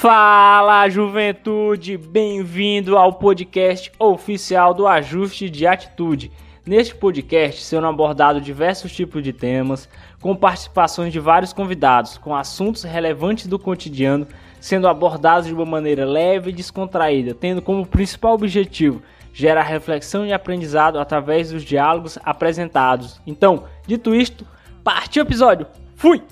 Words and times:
Fala 0.00 0.88
juventude, 0.88 1.98
bem-vindo 1.98 2.96
ao 2.96 3.12
podcast 3.12 3.92
oficial 3.98 4.72
do 4.72 4.86
Ajuste 4.86 5.50
de 5.50 5.66
Atitude. 5.66 6.32
Neste 6.64 6.94
podcast 6.94 7.62
serão 7.62 7.90
abordados 7.90 8.42
diversos 8.42 8.92
tipos 8.92 9.22
de 9.22 9.30
temas, 9.34 9.90
com 10.18 10.34
participações 10.34 11.12
de 11.12 11.20
vários 11.20 11.52
convidados, 11.52 12.16
com 12.16 12.34
assuntos 12.34 12.82
relevantes 12.82 13.46
do 13.46 13.58
cotidiano 13.58 14.26
sendo 14.58 14.88
abordados 14.88 15.48
de 15.48 15.52
uma 15.52 15.66
maneira 15.66 16.06
leve 16.06 16.48
e 16.48 16.54
descontraída, 16.54 17.34
tendo 17.34 17.60
como 17.60 17.84
principal 17.84 18.32
objetivo 18.32 19.02
gerar 19.34 19.64
reflexão 19.64 20.24
e 20.24 20.32
aprendizado 20.32 20.98
através 20.98 21.50
dos 21.50 21.62
diálogos 21.62 22.18
apresentados. 22.24 23.20
Então, 23.26 23.64
dito 23.86 24.14
isto, 24.14 24.46
partiu 24.82 25.22
o 25.22 25.26
episódio. 25.26 25.66
Fui! 25.94 26.22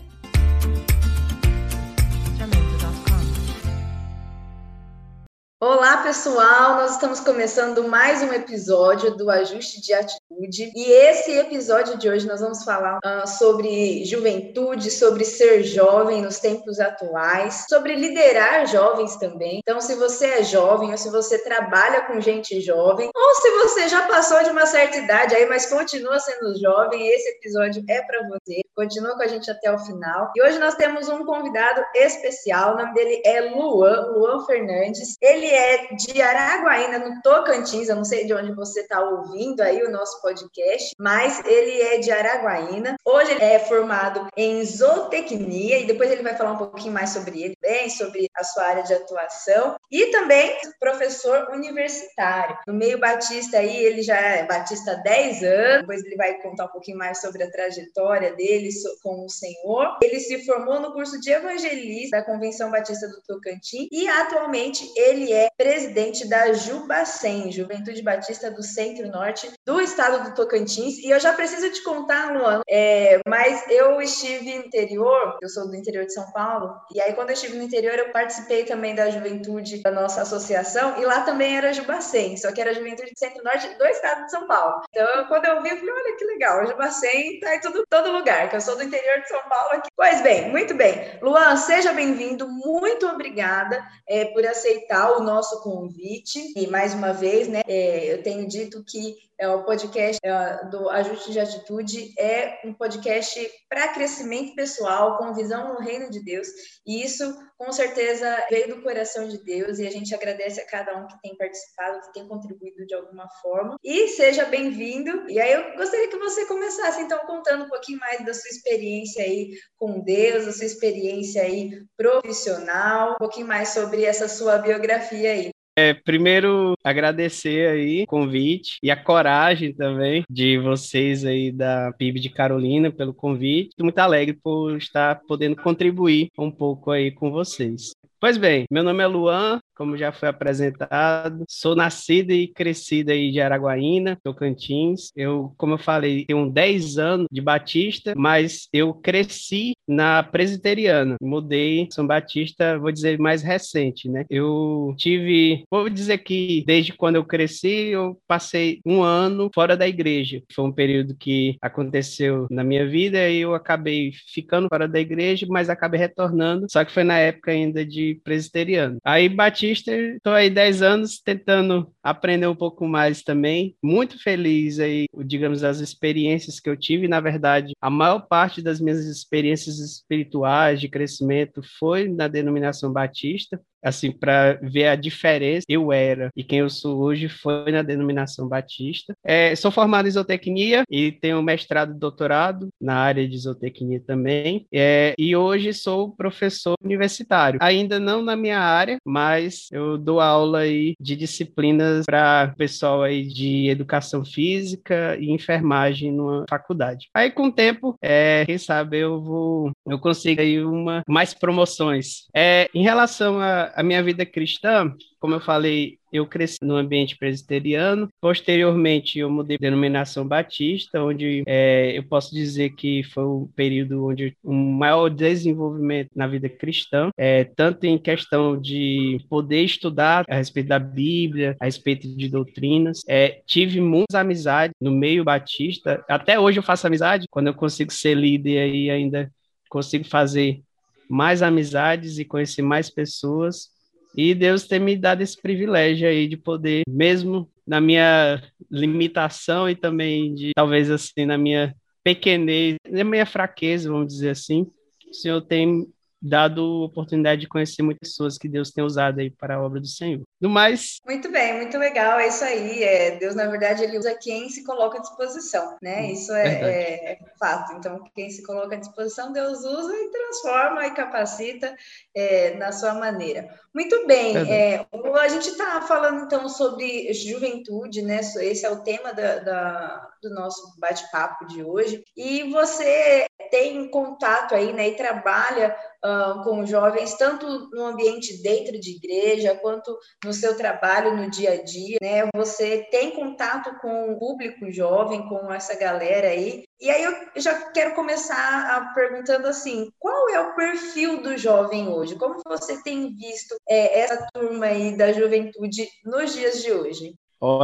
Olá, 5.61 6.05
pessoal! 6.05 6.77
Nós 6.77 6.93
estamos 6.93 7.19
começando 7.19 7.83
mais 7.89 8.23
um 8.23 8.33
episódio 8.33 9.17
do 9.17 9.29
Ajuste 9.29 9.81
de 9.81 9.93
Atitude. 9.93 10.71
E 10.73 10.85
esse 10.85 11.33
episódio 11.33 11.99
de 11.99 12.09
hoje 12.09 12.29
nós 12.29 12.41
vamos 12.41 12.63
falar 12.63 13.01
uh, 13.05 13.27
sobre 13.27 14.05
juventude, 14.05 14.89
sobre 14.89 15.25
ser 15.25 15.65
jovem 15.65 16.23
nos 16.23 16.39
tempos 16.39 16.79
atuais, 16.79 17.65
sobre 17.69 17.97
liderar 17.97 18.69
jovens 18.69 19.17
também. 19.17 19.59
Então, 19.59 19.81
se 19.81 19.97
você 19.97 20.27
é 20.27 20.43
jovem 20.45 20.93
ou 20.93 20.97
se 20.97 21.11
você 21.11 21.43
trabalha 21.43 22.03
com 22.03 22.21
gente 22.21 22.61
jovem, 22.61 23.11
ou 23.13 23.35
se 23.35 23.51
você 23.59 23.89
já 23.89 24.03
passou 24.03 24.41
de 24.45 24.51
uma 24.51 24.65
certa 24.65 24.97
idade 24.99 25.35
aí, 25.35 25.45
mas 25.47 25.67
continua 25.67 26.21
sendo 26.21 26.57
jovem, 26.57 27.05
esse 27.09 27.31
episódio 27.31 27.83
é 27.89 28.01
para 28.03 28.29
você. 28.29 28.61
Continua 28.77 29.17
com 29.17 29.23
a 29.23 29.27
gente 29.27 29.51
até 29.51 29.75
o 29.75 29.79
final. 29.81 30.31
E 30.37 30.41
hoje 30.41 30.61
nós 30.61 30.77
temos 30.77 31.09
um 31.09 31.27
convidado 31.27 31.85
especial, 31.97 32.75
o 32.75 32.79
nome 32.79 32.95
dele 32.95 33.21
é 33.27 33.41
Luan, 33.41 34.13
Luan 34.13 34.47
Fernandes. 34.47 35.17
Ele 35.21 35.48
é 35.51 35.89
de 35.95 36.21
Araguaína, 36.21 36.99
no 36.99 37.23
Tocantins. 37.23 37.89
Eu 37.89 37.97
não 37.97 38.05
sei 38.05 38.27
de 38.27 38.35
onde 38.35 38.53
você 38.53 38.81
está 38.81 39.01
ouvindo 39.01 39.61
aí 39.61 39.83
o 39.83 39.91
nosso 39.91 40.21
podcast, 40.21 40.95
mas 40.99 41.45
ele 41.45 41.81
é 41.81 41.99
de 41.99 42.11
Araguaína. 42.11 42.97
Hoje 43.05 43.33
ele 43.33 43.45
é 43.45 43.59
formado 43.59 44.27
em 44.37 44.65
zootecnia 44.65 45.79
e 45.79 45.87
depois 45.87 46.11
ele 46.11 46.23
vai 46.23 46.37
falar 46.37 46.53
um 46.53 46.59
pouquinho 46.59 46.93
mais 46.93 47.11
sobre 47.11 47.43
ele, 47.43 47.57
bem, 47.61 47.89
sobre 47.89 48.29
a 48.35 48.45
sua 48.45 48.65
área 48.65 48.83
de 48.83 48.95
atuação. 48.95 49.77
E 49.91 50.07
também 50.07 50.57
professor 50.79 51.49
universitário. 51.53 52.59
No 52.67 52.75
meio 52.75 52.99
Batista 52.99 53.59
aí, 53.59 53.77
ele 53.77 54.03
já 54.03 54.17
é 54.17 54.45
Batista 54.45 54.93
há 54.93 54.95
10 54.95 55.43
anos. 55.43 55.81
Depois 55.81 56.05
ele 56.05 56.17
vai 56.17 56.35
contar 56.41 56.67
um 56.67 56.69
pouquinho 56.69 56.99
mais 56.99 57.21
sobre 57.21 57.43
a 57.43 57.51
trajetória 57.51 58.35
dele 58.35 58.69
com 59.03 59.25
o 59.25 59.29
Senhor. 59.29 59.99
Ele 60.03 60.21
se 60.21 60.45
formou 60.45 60.81
no 60.81 60.93
curso 60.93 61.21
de 61.21 61.31
evangelista 61.31 62.19
da 62.19 62.25
Convenção 62.25 62.71
Batista 62.71 63.09
do 63.09 63.21
Tocantins 63.23 63.89
e 63.91 64.09
atualmente 64.09 64.91
ele 64.97 65.33
é 65.33 65.38
é 65.39 65.51
presidente 65.57 66.29
da 66.29 66.53
Jubacem, 66.53 67.53
Juventude 67.53 68.03
Batista 68.03 68.51
do 68.51 68.63
Centro-Norte 68.63 69.51
do 69.65 69.81
estado 69.81 70.25
do 70.25 70.35
Tocantins. 70.35 70.99
E 70.99 71.11
eu 71.11 71.21
já 71.21 71.33
preciso 71.33 71.71
te 71.71 71.83
contar, 71.85 72.33
Luan, 72.33 72.63
é, 72.69 73.21
mas 73.27 73.65
eu 73.71 74.01
estive 74.01 74.59
no 74.59 74.67
interior, 74.67 75.39
eu 75.41 75.49
sou 75.49 75.69
do 75.69 75.77
interior 75.77 76.05
de 76.05 76.13
São 76.13 76.31
Paulo, 76.33 76.75
e 76.93 77.01
aí 77.01 77.13
quando 77.13 77.31
eu 77.31 77.35
estive 77.35 77.57
no 77.57 77.63
interior 77.63 77.95
eu 77.99 78.11
participei 78.11 78.65
também 78.65 78.95
da 78.95 79.11
juventude 79.11 79.83
da 79.83 79.91
nossa 79.91 80.23
associação, 80.23 81.01
e 81.01 81.05
lá 81.05 81.21
também 81.23 81.57
era 81.57 81.73
Jubacem, 81.73 82.37
só 82.37 82.51
que 82.51 82.61
era 82.61 82.75
Juventude 82.75 83.13
do 83.13 83.19
Centro-Norte 83.19 83.69
do 83.79 83.87
estado 83.87 84.25
de 84.25 84.31
São 84.31 84.47
Paulo. 84.47 84.83
Então, 84.91 85.27
quando 85.29 85.45
eu 85.45 85.63
vi, 85.63 85.71
eu 85.71 85.77
falei, 85.77 85.95
olha 85.95 86.17
que 86.17 86.25
legal, 86.25 86.67
Jubacem 86.67 87.39
tá 87.41 87.55
em 87.55 87.61
tudo, 87.61 87.85
todo 87.89 88.11
lugar, 88.11 88.51
que 88.51 88.57
eu 88.57 88.61
sou 88.61 88.77
do 88.77 88.83
interior 88.83 89.21
de 89.21 89.29
São 89.29 89.43
Paulo 89.49 89.71
aqui. 89.75 89.89
Pois 89.95 90.21
bem, 90.23 90.51
muito 90.51 90.75
bem. 90.75 91.19
Luan, 91.23 91.57
seja 91.57 91.93
bem-vindo, 91.93 92.49
muito 92.49 93.07
obrigada 93.07 93.87
é, 94.09 94.25
por 94.27 94.45
aceitar 94.45 95.13
o 95.13 95.28
nosso 95.29 95.61
convite. 95.61 96.53
E 96.57 96.67
mais 96.67 96.95
uma 96.95 97.13
vez, 97.13 97.47
né, 97.49 97.61
é, 97.67 98.13
eu 98.13 98.23
tenho 98.23 98.49
dito 98.49 98.83
que 98.83 99.28
é, 99.39 99.49
o 99.49 99.63
podcast 99.63 100.19
é, 100.25 100.65
do 100.67 100.91
Ajuste 100.91 101.31
de 101.31 101.39
Atitude 101.39 102.13
é 102.19 102.61
um 102.65 102.75
podcast 102.75 103.49
para 103.69 103.93
crescimento 103.95 104.55
pessoal, 104.57 105.17
com 105.17 105.33
visão 105.33 105.75
no 105.75 105.81
reino 105.81 106.11
de 106.11 106.23
Deus. 106.25 106.49
E 106.85 107.05
isso, 107.05 107.25
com 107.57 107.71
certeza, 107.71 108.45
veio 108.51 108.75
do 108.75 108.83
coração 108.83 109.29
de 109.29 109.39
Deus. 109.45 109.79
E 109.79 109.87
a 109.87 109.91
gente 109.91 110.13
agradece 110.15 110.61
a 110.61 110.67
cada 110.67 110.97
um 110.97 111.07
que 111.07 111.21
tem 111.23 111.37
participado, 111.37 112.01
que 112.01 112.13
tem 112.13 112.27
contribuído 112.27 112.85
de 112.85 112.95
alguma 112.95 113.29
forma. 113.41 113.77
E 113.85 114.09
seja 114.09 114.45
bem-vindo. 114.45 115.31
E 115.31 115.41
aí 115.41 115.53
eu 115.53 115.77
gostaria 115.77 116.09
que 116.09 116.19
você 116.19 116.45
começasse, 116.47 117.01
então, 117.01 117.19
contando 117.27 117.65
um 117.65 117.69
pouquinho 117.69 118.01
mais 118.01 118.25
da 118.25 118.35
sua 118.35 118.51
experiência 118.51 119.23
aí 119.23 119.51
com 119.77 120.01
Deus, 120.01 120.49
a 120.49 120.53
sua 120.53 120.67
experiência 120.67 121.43
aí 121.43 121.71
profissional, 121.97 123.13
um 123.13 123.19
pouquinho 123.19 123.47
mais 123.47 123.69
sobre 123.69 124.05
essa 124.05 124.27
sua 124.27 124.59
biografia 124.59 125.31
aí. 125.31 125.51
É, 125.81 125.95
primeiro, 125.95 126.75
agradecer 126.83 127.69
aí 127.69 128.03
o 128.03 128.07
convite 128.09 128.81
e 128.83 128.91
a 128.91 128.97
coragem 128.97 129.73
também 129.73 130.25
de 130.29 130.59
vocês 130.59 131.25
aí 131.25 131.53
da 131.53 131.93
PIB 131.93 132.19
de 132.19 132.31
Carolina 132.31 132.91
pelo 132.91 133.15
convite. 133.15 133.71
Muito 133.81 133.97
alegre 134.01 134.37
por 134.43 134.77
estar 134.77 135.21
podendo 135.29 135.55
contribuir 135.55 136.31
um 136.37 136.51
pouco 136.51 136.91
aí 136.91 137.13
com 137.13 137.31
vocês. 137.31 137.93
Pois 138.21 138.37
bem, 138.37 138.67
meu 138.69 138.83
nome 138.83 139.01
é 139.01 139.07
Luan, 139.07 139.61
como 139.77 139.97
já 139.97 140.11
foi 140.11 140.29
apresentado, 140.29 141.45
sou 141.49 141.77
nascida 141.77 142.35
e 142.35 142.49
crescida 142.49 143.13
aí 143.13 143.31
de 143.31 143.41
Araguaína, 143.41 144.19
Tocantins. 144.25 145.13
Eu, 145.15 145.55
como 145.57 145.75
eu 145.75 145.79
falei, 145.79 146.25
tenho 146.25 146.51
10 146.51 146.99
anos 146.99 147.29
de 147.31 147.41
Batista, 147.41 148.13
mas 148.17 148.69
eu 148.73 148.93
cresci 148.93 149.75
na 149.87 150.21
Presbiteriana. 150.25 151.15
Mudei 151.23 151.87
São 151.93 152.05
Batista, 152.05 152.77
vou 152.77 152.91
dizer, 152.91 153.21
mais 153.21 153.41
recente, 153.41 154.09
né? 154.09 154.25
Eu 154.29 154.97
tive, 154.99 155.63
vou 155.71 155.89
dizer 155.89 156.19
que 156.19 156.65
desde 156.67 156.93
quando 156.93 157.15
eu 157.15 157.25
cresci, 157.25 157.91
eu 157.91 158.19
passei 158.27 158.81
um 158.85 159.01
ano 159.01 159.49
fora 159.55 159.77
da 159.77 159.87
igreja. 159.87 160.43
Foi 160.53 160.65
um 160.65 160.73
período 160.73 161.15
que 161.15 161.57
aconteceu 161.63 162.49
na 162.51 162.65
minha 162.65 162.85
vida 162.85 163.29
e 163.29 163.43
eu 163.43 163.55
acabei 163.55 164.11
ficando 164.35 164.67
fora 164.69 164.89
da 164.89 164.99
igreja, 164.99 165.47
mas 165.49 165.71
acabei 165.71 166.01
retornando, 166.01 166.67
só 166.69 166.85
que 166.85 166.93
foi 166.93 167.05
na 167.05 167.19
época 167.19 167.53
ainda 167.53 167.87
de 167.87 168.08
presbiteriano. 168.15 168.99
Aí 169.05 169.29
Batista, 169.29 169.93
estou 169.93 170.33
aí 170.33 170.51
10 170.51 170.83
anos 170.83 171.21
tentando 171.21 171.93
aprender 172.03 172.47
um 172.47 172.55
pouco 172.55 172.87
mais 172.87 173.23
também. 173.23 173.75
Muito 173.83 174.23
feliz 174.23 174.79
aí, 174.79 175.07
digamos, 175.25 175.65
as 175.65 175.81
experiências 175.81 176.61
que 176.61 176.69
eu 176.69 176.77
tive. 176.77 177.09
Na 177.09 177.21
verdade, 177.21 177.73
a 177.81 177.91
maior 177.91 178.21
parte 178.21 178.63
das 178.63 178.81
minhas 178.81 179.05
experiências 179.05 179.79
espirituais 179.79 180.81
de 180.81 180.89
crescimento 180.89 181.63
foi 181.79 182.09
na 182.09 182.29
denominação 182.29 182.93
batista 182.93 183.61
assim, 183.83 184.11
para 184.11 184.55
ver 184.63 184.89
a 184.89 184.97
diferença 184.97 185.65
eu 185.69 185.93
era 185.93 186.31
e 186.37 186.43
quem 186.43 186.61
eu 186.61 186.71
sou 186.71 186.99
hoje 186.99 187.29
foi 187.29 187.71
na 187.71 187.83
denominação 187.83 188.49
batista. 188.49 189.15
É, 189.25 189.55
sou 189.55 189.71
formado 189.71 190.09
em 190.09 190.11
zootecnia 190.11 190.83
e 190.91 191.13
tenho 191.13 191.43
mestrado 191.43 191.95
e 191.95 191.99
doutorado 191.99 192.69
na 192.81 192.97
área 192.97 193.27
de 193.29 193.39
zootecnia 193.39 194.03
também. 194.07 194.67
É, 194.73 195.15
e 195.19 195.35
hoje 195.37 195.73
sou 195.73 196.15
professor 196.15 196.75
universitário. 196.83 197.59
Ainda 197.63 197.98
não 197.99 198.23
na 198.23 198.37
minha 198.37 198.61
área, 198.61 198.99
mas 199.05 199.69
eu 199.73 199.99
dou 199.99 200.21
aula 200.21 200.61
aí 200.61 200.95
de 201.01 201.17
disciplinas 201.17 202.05
para 202.07 202.55
pessoal 202.57 203.03
aí 203.03 203.27
de 203.27 203.69
educação 203.69 204.25
física 204.25 205.17
e 205.19 205.31
enfermagem 205.31 206.13
numa 206.13 206.45
faculdade. 206.49 207.09
Aí 207.15 207.31
com 207.31 207.47
o 207.47 207.53
tempo, 207.53 207.97
é, 208.03 208.45
quem 208.47 208.59
sabe 208.59 208.99
eu 208.99 209.21
vou 209.21 209.73
eu 209.87 209.99
consigo 209.99 210.41
aí 210.41 210.63
uma 210.63 211.03
mais 211.09 211.35
promoções. 211.35 212.27
É, 212.35 212.69
em 212.75 212.83
relação 212.83 213.41
a 213.41 213.83
minha 213.83 214.03
vida 214.03 214.25
cristã, 214.25 214.93
como 215.21 215.35
eu 215.35 215.41
falei, 215.41 215.98
eu 216.13 216.27
cresci 216.27 216.59
no 216.63 216.77
ambiente 216.77 217.17
presbiteriano. 217.17 218.09
Posteriormente, 218.21 219.19
eu 219.19 219.31
mudei 219.31 219.57
de 219.57 219.63
denominação 219.63 220.27
batista, 220.27 221.03
onde 221.03 221.43
é, 221.47 221.97
eu 221.97 222.03
posso 222.03 222.35
dizer 222.35 222.71
que 222.71 223.03
foi 223.03 223.25
o 223.25 223.49
período 223.55 224.07
onde 224.07 224.37
o 224.43 224.53
um 224.53 224.73
maior 224.73 225.09
desenvolvimento 225.09 226.11
na 226.15 226.27
vida 226.27 226.49
cristã, 226.49 227.11
é, 227.17 227.45
tanto 227.45 227.85
em 227.85 227.99
questão 227.99 228.61
de 228.61 229.19
poder 229.29 229.63
estudar 229.63 230.25
a 230.29 230.37
respeito 230.37 230.69
da 230.69 230.79
Bíblia, 230.79 231.57
a 231.61 231.65
respeito 231.65 232.09
de 232.09 232.29
doutrinas. 232.29 233.01
É, 233.09 233.41
tive 233.47 233.81
muitas 233.81 234.15
amizades 234.15 234.75
no 234.81 234.91
meio 234.91 235.25
batista. 235.25 236.05
Até 236.09 236.39
hoje 236.39 236.59
eu 236.59 236.63
faço 236.63 236.87
amizade, 236.87 237.27
quando 237.31 237.49
eu 237.49 237.55
consigo 237.55 237.93
ser 237.93 238.15
líder 238.15 238.59
aí 238.59 238.91
ainda 238.91 239.31
consigo 239.69 240.05
fazer 240.05 240.63
mais 241.09 241.43
amizades 241.43 242.19
e 242.19 242.25
conhecer 242.25 242.63
mais 242.63 242.91
pessoas. 242.91 243.71
E 244.15 244.35
Deus 244.35 244.67
tem 244.67 244.81
me 244.81 244.97
dado 244.97 245.23
esse 245.23 245.41
privilégio 245.41 246.09
aí 246.09 246.27
de 246.27 246.37
poder, 246.37 246.83
mesmo 246.89 247.51
na 247.67 247.81
minha 247.81 248.43
limitação 248.71 249.69
e 249.69 249.77
também 249.77 250.35
de 250.35 250.53
talvez 250.55 250.91
assim 250.91 251.27
na 251.27 251.37
minha 251.37 251.75
pequenez, 252.03 252.77
na 252.89 253.05
minha 253.05 253.27
fraqueza, 253.27 253.91
vamos 253.91 254.09
dizer 254.09 254.31
assim, 254.31 254.67
o 255.09 255.15
Senhor 255.15 255.41
tem 255.43 255.87
dado 256.21 256.83
oportunidade 256.83 257.43
de 257.43 257.47
conhecer 257.47 257.83
muitas 257.83 258.11
pessoas 258.11 258.37
que 258.37 258.49
Deus 258.49 258.71
tem 258.71 258.83
usado 258.83 259.21
aí 259.21 259.31
para 259.31 259.57
a 259.57 259.63
obra 259.63 259.81
do 259.81 259.87
Senhor. 259.87 260.23
No 260.41 260.49
mais. 260.49 260.99
Muito 261.05 261.31
bem, 261.31 261.57
muito 261.57 261.77
legal. 261.77 262.19
É 262.21 262.29
isso 262.29 262.45
aí. 262.45 262.85
É, 262.85 263.17
Deus, 263.17 263.35
na 263.35 263.47
verdade, 263.47 263.83
ele 263.83 263.99
usa 263.99 264.15
quem 264.15 264.49
se 264.49 264.63
coloca 264.65 264.99
à 264.99 265.01
disposição, 265.01 265.77
né? 265.83 266.13
Isso 266.13 266.33
é, 266.33 267.13
é 267.13 267.19
fato. 267.39 267.73
Então, 267.73 268.05
quem 268.15 268.31
se 268.31 268.43
coloca 268.45 268.77
à 268.77 268.79
disposição, 268.79 269.33
Deus 269.33 269.65
usa 269.65 269.95
e 269.97 270.11
transforma 270.11 270.87
e 270.87 270.95
capacita 270.95 271.75
é, 272.15 272.55
na 272.55 272.71
sua 272.71 272.95
maneira. 272.95 273.49
Muito 273.75 274.07
bem. 274.07 274.37
É, 274.51 274.87
a 275.21 275.29
gente 275.29 275.49
está 275.49 275.81
falando 275.83 276.25
então 276.25 276.49
sobre 276.49 277.13
juventude, 277.13 278.03
né? 278.03 278.21
Esse 278.21 278.65
é 278.65 278.71
o 278.71 278.83
tema 278.83 279.13
da, 279.13 279.39
da 279.39 280.09
do 280.23 280.31
nosso 280.31 280.75
bate-papo 280.79 281.47
de 281.47 281.63
hoje. 281.63 282.03
E 282.17 282.45
você 282.51 283.27
tem 283.51 283.89
contato 283.91 284.55
aí, 284.55 284.73
né? 284.73 284.89
E 284.89 284.97
trabalha 284.97 285.77
uh, 286.05 286.43
com 286.43 286.67
jovens, 286.67 287.15
tanto 287.15 287.71
no 287.71 287.87
ambiente 287.87 288.43
dentro 288.43 288.79
de 288.79 288.97
igreja, 288.97 289.57
quanto 289.57 289.97
no 290.29 290.33
seu 290.35 290.55
trabalho 290.55 291.17
no 291.17 291.31
dia 291.31 291.53
a 291.53 291.63
dia, 291.65 291.97
né? 292.03 292.29
Você 292.37 292.87
tem 292.91 293.13
contato 293.13 293.75
com 293.81 294.13
o 294.13 294.19
público 294.19 294.71
jovem, 294.71 295.27
com 295.27 295.51
essa 295.51 295.75
galera 295.75 296.29
aí. 296.29 296.65
E 296.79 296.91
aí 296.91 297.03
eu 297.03 297.41
já 297.41 297.71
quero 297.71 297.95
começar 297.95 298.93
perguntando 298.95 299.49
assim, 299.49 299.91
qual 299.99 300.29
é 300.29 300.39
o 300.39 300.55
perfil 300.55 301.23
do 301.23 301.37
jovem 301.39 301.89
hoje? 301.89 302.15
Como 302.17 302.43
você 302.47 302.83
tem 302.83 303.17
visto 303.17 303.57
é, 303.67 304.01
essa 304.01 304.29
turma 304.35 304.67
aí 304.67 304.95
da 304.97 305.13
juventude 305.13 305.89
nos 306.05 306.35
dias 306.35 306.63
de 306.63 306.73
hoje? 306.73 307.15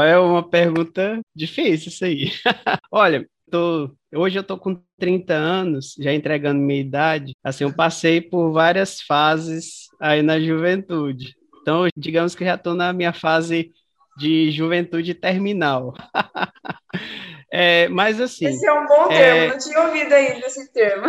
É 0.03 0.17
uma 0.19 0.49
pergunta 0.49 1.21
difícil 1.37 1.89
isso 1.89 2.05
aí. 2.05 2.31
Olha, 2.91 3.29
tô, 3.51 3.95
hoje 4.15 4.39
eu 4.39 4.43
tô 4.43 4.57
com 4.57 4.81
30 4.99 5.35
anos, 5.35 5.95
já 5.99 6.15
entregando 6.15 6.61
minha 6.61 6.81
idade. 6.81 7.35
Assim, 7.45 7.65
eu 7.65 7.75
passei 7.75 8.23
por 8.23 8.53
várias 8.53 9.03
fases 9.03 9.89
aí 10.01 10.23
na 10.23 10.41
juventude. 10.41 11.35
Então, 11.65 11.89
digamos 11.97 12.35
que 12.35 12.45
já 12.45 12.57
estou 12.57 12.75
na 12.75 12.93
minha 12.93 13.15
fase 13.15 13.73
de 14.19 14.51
juventude 14.51 15.15
terminal. 15.15 15.95
é, 17.51 17.89
mas 17.89 18.21
assim. 18.21 18.45
Esse 18.45 18.67
é 18.67 18.73
um 18.75 18.87
bom 18.87 19.11
é... 19.11 19.17
termo, 19.17 19.53
não 19.55 19.59
tinha 19.59 19.81
ouvido 19.81 20.13
ainda 20.13 20.47
esse 20.47 20.71
termo. 20.75 21.07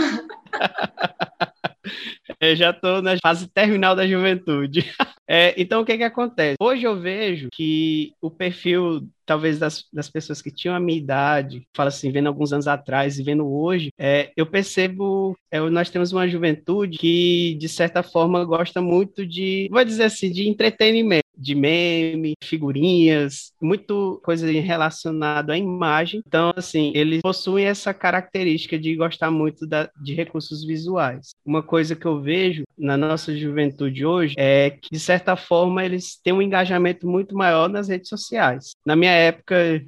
eu 2.39 2.55
já 2.55 2.69
estou 2.69 3.01
na 3.01 3.17
fase 3.21 3.49
terminal 3.49 3.97
da 3.97 4.07
juventude. 4.07 4.89
É, 5.27 5.55
então, 5.59 5.81
o 5.81 5.85
que, 5.85 5.97
que 5.97 6.03
acontece? 6.03 6.55
Hoje 6.61 6.83
eu 6.83 6.99
vejo 6.99 7.49
que 7.51 8.13
o 8.21 8.29
perfil 8.29 9.09
talvez 9.25 9.59
das, 9.59 9.85
das 9.91 10.09
pessoas 10.09 10.41
que 10.41 10.51
tinham 10.51 10.75
a 10.75 10.79
minha 10.79 10.97
idade, 10.97 11.67
fala 11.75 11.89
assim, 11.89 12.11
vendo 12.11 12.27
alguns 12.27 12.53
anos 12.53 12.67
atrás 12.67 13.17
e 13.17 13.23
vendo 13.23 13.47
hoje, 13.47 13.91
é, 13.97 14.31
eu 14.35 14.45
percebo, 14.45 15.35
é, 15.51 15.59
nós 15.59 15.89
temos 15.89 16.11
uma 16.11 16.27
juventude 16.27 16.97
que, 16.97 17.55
de 17.59 17.67
certa 17.67 18.03
forma, 18.03 18.43
gosta 18.43 18.81
muito 18.81 19.25
de, 19.25 19.67
vou 19.71 19.83
dizer 19.83 20.03
assim, 20.03 20.31
de 20.31 20.47
entretenimento, 20.47 21.25
de 21.37 21.53
meme, 21.53 22.33
figurinhas, 22.43 23.51
muito 23.61 24.21
coisa 24.23 24.49
relacionada 24.49 25.53
à 25.53 25.57
imagem. 25.57 26.21
Então, 26.25 26.53
assim, 26.55 26.91
eles 26.95 27.21
possuem 27.21 27.65
essa 27.65 27.93
característica 27.93 28.77
de 28.79 28.95
gostar 28.95 29.31
muito 29.31 29.67
da, 29.67 29.89
de 30.01 30.13
recursos 30.13 30.65
visuais. 30.65 31.31
Uma 31.45 31.61
coisa 31.61 31.95
que 31.95 32.05
eu 32.05 32.21
vejo 32.21 32.63
na 32.77 32.95
nossa 32.97 33.35
juventude 33.35 34.05
hoje 34.05 34.35
é 34.37 34.69
que, 34.69 34.89
de 34.91 34.99
certa 34.99 35.35
forma, 35.35 35.83
eles 35.83 36.19
têm 36.23 36.33
um 36.33 36.41
engajamento 36.41 37.07
muito 37.07 37.35
maior 37.35 37.69
nas 37.69 37.89
redes 37.89 38.09
sociais. 38.09 38.71
Na 38.85 38.95
minha 38.95 39.14
época 39.15 39.83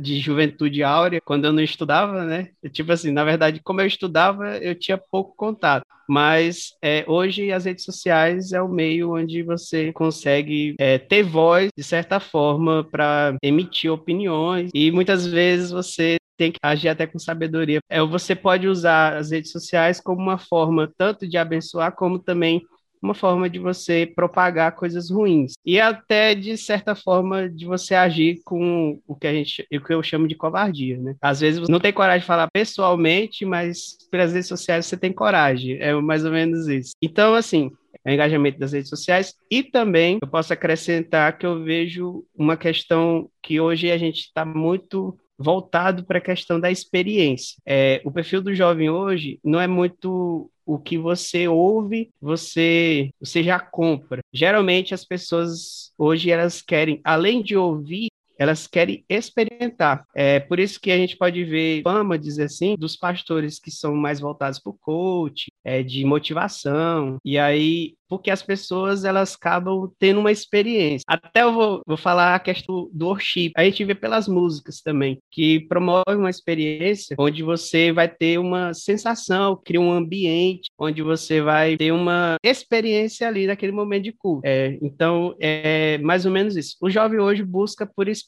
de 0.00 0.18
juventude 0.18 0.82
áurea, 0.82 1.20
quando 1.24 1.44
eu 1.44 1.52
não 1.52 1.62
estudava, 1.62 2.24
né? 2.24 2.48
Tipo 2.72 2.92
assim, 2.92 3.12
na 3.12 3.24
verdade, 3.24 3.60
como 3.62 3.80
eu 3.80 3.86
estudava, 3.86 4.56
eu 4.58 4.74
tinha 4.74 4.98
pouco 4.98 5.36
contato. 5.36 5.84
Mas 6.08 6.70
é, 6.82 7.04
hoje 7.06 7.52
as 7.52 7.66
redes 7.66 7.84
sociais 7.84 8.52
é 8.52 8.62
o 8.62 8.68
meio 8.68 9.14
onde 9.14 9.42
você 9.42 9.92
consegue 9.92 10.74
é, 10.80 10.98
ter 10.98 11.22
voz, 11.22 11.68
de 11.76 11.84
certa 11.84 12.18
forma, 12.18 12.82
para 12.82 13.36
emitir 13.42 13.92
opiniões. 13.92 14.70
E 14.74 14.90
muitas 14.90 15.26
vezes 15.26 15.70
você 15.70 16.16
tem 16.38 16.50
que 16.50 16.58
agir 16.62 16.88
até 16.88 17.06
com 17.06 17.18
sabedoria. 17.18 17.80
É, 17.90 18.00
você 18.00 18.34
pode 18.34 18.66
usar 18.66 19.16
as 19.16 19.30
redes 19.32 19.52
sociais 19.52 20.00
como 20.00 20.22
uma 20.22 20.38
forma 20.38 20.90
tanto 20.96 21.28
de 21.28 21.36
abençoar, 21.36 21.94
como 21.94 22.18
também 22.18 22.62
uma 23.02 23.14
forma 23.14 23.48
de 23.48 23.58
você 23.58 24.06
propagar 24.06 24.72
coisas 24.72 25.10
ruins 25.10 25.54
e 25.64 25.80
até 25.80 26.34
de 26.34 26.56
certa 26.56 26.94
forma 26.94 27.48
de 27.48 27.64
você 27.66 27.94
agir 27.94 28.40
com 28.44 29.00
o 29.06 29.14
que 29.14 29.26
a 29.26 29.32
gente, 29.32 29.66
o 29.72 29.80
que 29.80 29.94
eu 29.94 30.02
chamo 30.02 30.28
de 30.28 30.34
covardia, 30.34 30.98
né? 30.98 31.16
Às 31.20 31.40
vezes 31.40 31.60
você 31.60 31.70
não 31.70 31.80
tem 31.80 31.92
coragem 31.92 32.20
de 32.20 32.26
falar 32.26 32.48
pessoalmente, 32.52 33.44
mas 33.44 33.96
pelas 34.10 34.32
redes 34.32 34.48
sociais 34.48 34.86
você 34.86 34.96
tem 34.96 35.12
coragem. 35.12 35.78
É 35.80 35.94
mais 35.94 36.24
ou 36.24 36.32
menos 36.32 36.68
isso. 36.68 36.92
Então, 37.02 37.34
assim, 37.34 37.70
é 38.04 38.10
o 38.10 38.14
engajamento 38.14 38.58
das 38.58 38.72
redes 38.72 38.88
sociais 38.88 39.34
e 39.50 39.62
também 39.62 40.18
eu 40.20 40.28
posso 40.28 40.52
acrescentar 40.52 41.36
que 41.36 41.46
eu 41.46 41.62
vejo 41.62 42.24
uma 42.36 42.56
questão 42.56 43.28
que 43.42 43.60
hoje 43.60 43.90
a 43.90 43.98
gente 43.98 44.20
está 44.20 44.44
muito 44.44 45.18
voltado 45.38 46.04
para 46.04 46.18
a 46.18 46.22
questão 46.22 46.58
da 46.58 46.70
experiência. 46.70 47.56
É, 47.64 48.00
o 48.04 48.10
perfil 48.10 48.42
do 48.42 48.54
jovem 48.54 48.90
hoje 48.90 49.38
não 49.44 49.60
é 49.60 49.68
muito 49.68 50.50
o 50.68 50.78
que 50.78 50.98
você 50.98 51.48
ouve, 51.48 52.10
você, 52.20 53.10
você 53.18 53.42
já 53.42 53.58
compra. 53.58 54.20
Geralmente 54.30 54.92
as 54.92 55.02
pessoas 55.02 55.92
hoje 55.96 56.30
elas 56.30 56.60
querem, 56.60 57.00
além 57.02 57.42
de 57.42 57.56
ouvir, 57.56 58.08
elas 58.38 58.66
querem 58.66 59.04
experimentar. 59.08 60.04
É 60.14 60.40
por 60.40 60.58
isso 60.58 60.80
que 60.80 60.90
a 60.90 60.96
gente 60.96 61.16
pode 61.16 61.44
ver 61.44 61.82
fama, 61.82 62.18
dizer 62.18 62.44
assim, 62.44 62.76
dos 62.76 62.96
pastores 62.96 63.58
que 63.58 63.70
são 63.70 63.94
mais 63.94 64.20
voltados 64.20 64.58
para 64.58 64.70
o 64.70 64.78
coach, 64.78 65.50
é, 65.64 65.82
de 65.82 66.04
motivação. 66.04 67.18
E 67.24 67.38
aí 67.38 67.94
porque 68.08 68.30
as 68.30 68.42
pessoas 68.42 69.04
elas 69.04 69.34
acabam 69.34 69.92
tendo 69.98 70.20
uma 70.20 70.32
experiência. 70.32 71.04
Até 71.06 71.42
eu 71.42 71.52
vou, 71.52 71.82
vou 71.86 71.96
falar 71.96 72.34
a 72.34 72.38
questão 72.40 72.88
do 72.92 73.06
worship. 73.06 73.52
A 73.56 73.64
gente 73.64 73.84
vê 73.84 73.94
pelas 73.94 74.26
músicas 74.26 74.80
também, 74.80 75.18
que 75.30 75.60
promove 75.68 76.16
uma 76.16 76.30
experiência 76.30 77.14
onde 77.18 77.42
você 77.42 77.92
vai 77.92 78.08
ter 78.08 78.38
uma 78.38 78.72
sensação, 78.72 79.60
cria 79.62 79.80
um 79.80 79.92
ambiente 79.92 80.70
onde 80.78 81.02
você 81.02 81.40
vai 81.40 81.76
ter 81.76 81.92
uma 81.92 82.36
experiência 82.42 83.28
ali 83.28 83.46
naquele 83.46 83.72
momento 83.72 84.04
de 84.04 84.12
culto. 84.12 84.42
É, 84.44 84.78
então, 84.80 85.34
é 85.38 85.98
mais 85.98 86.24
ou 86.24 86.32
menos 86.32 86.56
isso. 86.56 86.76
O 86.80 86.88
jovem 86.88 87.20
hoje 87.20 87.44
busca 87.44 87.86
por 87.86 88.08
experiência, 88.08 88.27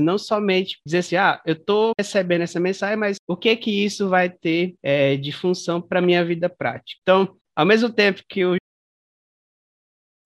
não 0.00 0.18
somente 0.18 0.80
dizer 0.84 0.98
assim, 0.98 1.16
ah, 1.16 1.40
eu 1.44 1.54
estou 1.54 1.92
recebendo 1.98 2.42
essa 2.42 2.58
mensagem, 2.58 2.96
mas 2.96 3.16
o 3.26 3.36
que 3.36 3.54
que 3.56 3.84
isso 3.84 4.08
vai 4.08 4.30
ter 4.30 4.74
é, 4.82 5.16
de 5.16 5.32
função 5.32 5.80
para 5.80 6.00
minha 6.00 6.24
vida 6.24 6.48
prática? 6.48 6.98
Então, 7.02 7.36
ao 7.54 7.66
mesmo 7.66 7.92
tempo 7.92 8.22
que 8.28 8.44
o 8.44 8.56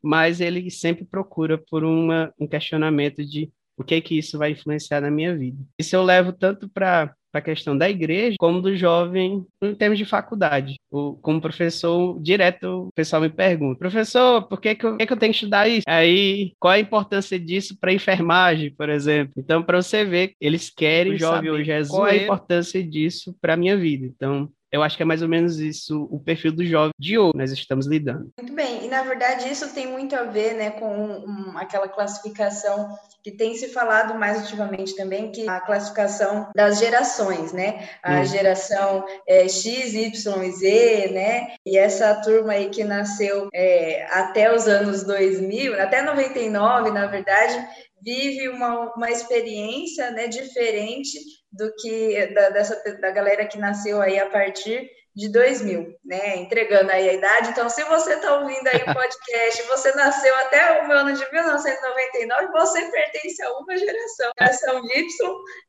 mas 0.00 0.40
ele 0.40 0.70
sempre 0.70 1.04
procura 1.04 1.58
por 1.58 1.82
uma, 1.82 2.32
um 2.38 2.46
questionamento 2.46 3.24
de 3.24 3.52
o 3.76 3.84
que 3.84 4.00
que 4.00 4.18
isso 4.18 4.38
vai 4.38 4.52
influenciar 4.52 5.00
na 5.00 5.10
minha 5.10 5.36
vida. 5.36 5.58
Isso 5.78 5.94
eu 5.94 6.02
levo 6.02 6.32
tanto 6.32 6.68
para 6.68 7.14
a 7.32 7.40
questão 7.40 7.76
da 7.76 7.88
igreja, 7.88 8.36
como 8.38 8.60
do 8.60 8.75
jovem 8.76 9.44
em 9.62 9.75
termos 9.75 9.98
de 9.98 10.04
faculdade. 10.04 10.76
O, 10.90 11.14
como 11.14 11.40
professor, 11.40 12.19
direto 12.20 12.88
o 12.88 12.92
pessoal 12.94 13.23
me 13.23 13.28
pergunta, 13.28 13.78
professor, 13.78 14.42
por 14.42 14.61
que, 14.61 14.75
que, 14.75 14.87
eu, 14.87 14.97
que, 14.97 15.06
que 15.06 15.12
eu 15.12 15.16
tenho 15.16 15.32
que 15.32 15.38
estudar 15.38 15.68
isso? 15.68 15.85
Aí, 15.87 16.52
qual 16.58 16.73
a 16.73 16.78
importância 16.78 17.38
disso 17.38 17.76
para 17.78 17.92
enfermagem, 17.92 18.75
por 18.75 18.88
exemplo? 18.88 19.32
Então, 19.37 19.62
para 19.62 19.82
você 19.82 20.04
ver, 20.04 20.32
eles 20.40 20.70
querem 20.70 21.14
o 21.14 21.18
jovem 21.18 21.50
hoje 21.50 21.70
é 21.70 21.85
qual 21.87 22.06
é 22.06 22.12
a 22.12 22.23
importância 22.23 22.82
disso 22.82 23.37
para 23.40 23.54
a 23.54 23.56
minha 23.56 23.76
vida. 23.76 24.06
Então, 24.06 24.50
eu 24.70 24.82
acho 24.82 24.96
que 24.96 25.02
é 25.02 25.06
mais 25.06 25.22
ou 25.22 25.28
menos 25.28 25.58
isso 25.58 26.06
o 26.10 26.20
perfil 26.20 26.52
do 26.52 26.64
jovem 26.64 26.92
de 26.98 27.18
hoje 27.18 27.32
nós 27.34 27.52
estamos 27.52 27.87
lidando. 27.87 28.30
Muito 28.38 28.54
bem, 28.54 28.84
e 28.84 28.88
na 28.88 29.02
verdade 29.02 29.48
isso 29.48 29.72
tem 29.72 29.87
muito 29.87 30.14
a 30.14 30.25
ver 30.25 30.54
né, 30.54 30.70
com 30.70 31.25
um, 31.26 31.56
aquela 31.56 31.88
classificação 31.88 32.96
que 33.22 33.32
tem 33.32 33.54
se 33.56 33.68
falado 33.68 34.18
mais 34.18 34.42
ultimamente 34.42 34.94
também, 34.94 35.30
que 35.32 35.42
é 35.42 35.48
a 35.48 35.60
classificação 35.60 36.50
das 36.54 36.78
gerações, 36.78 37.52
né? 37.52 37.88
A 38.02 38.20
hum. 38.20 38.25
geração 38.25 39.04
é, 39.26 39.48
X, 39.48 39.94
Y 39.94 40.44
e 40.44 40.52
Z, 40.52 41.10
né? 41.12 41.54
E 41.66 41.76
essa 41.76 42.14
turma 42.22 42.52
aí 42.52 42.70
que 42.70 42.84
nasceu 42.84 43.48
é, 43.52 44.06
até 44.10 44.54
os 44.54 44.66
anos 44.66 45.02
2000, 45.04 45.80
até 45.80 46.02
99, 46.02 46.90
na 46.90 47.06
verdade, 47.06 47.68
vive 48.00 48.48
uma, 48.48 48.94
uma 48.94 49.10
experiência 49.10 50.10
né, 50.10 50.28
diferente 50.28 51.18
do 51.50 51.73
que 51.76 52.26
da, 52.35 52.50
dessa 52.50 52.81
da 53.00 53.11
galera 53.11 53.47
que 53.47 53.59
nasceu 53.59 54.00
aí 54.00 54.19
a 54.19 54.28
partir 54.28 54.90
de 55.18 55.28
2000, 55.30 55.96
né? 56.04 56.37
Entregando 56.37 56.92
aí 56.92 57.08
a 57.08 57.12
idade. 57.12 57.50
Então, 57.50 57.68
se 57.68 57.82
você 57.82 58.14
está 58.14 58.37
ouvindo 58.37 58.68
aí 58.68 58.82
o 58.82 58.84
podcast, 58.94 59.62
você 59.64 59.92
nasceu 59.96 60.32
até 60.37 60.87
o 60.87 60.92
ano 60.92 61.12
de 61.12 61.32
1999, 61.32 62.52
você 62.52 62.82
pertence 62.88 63.42
a 63.42 63.52
uma 63.54 63.76
geração, 63.76 64.30
geração 64.38 64.80
Y, 64.84 65.06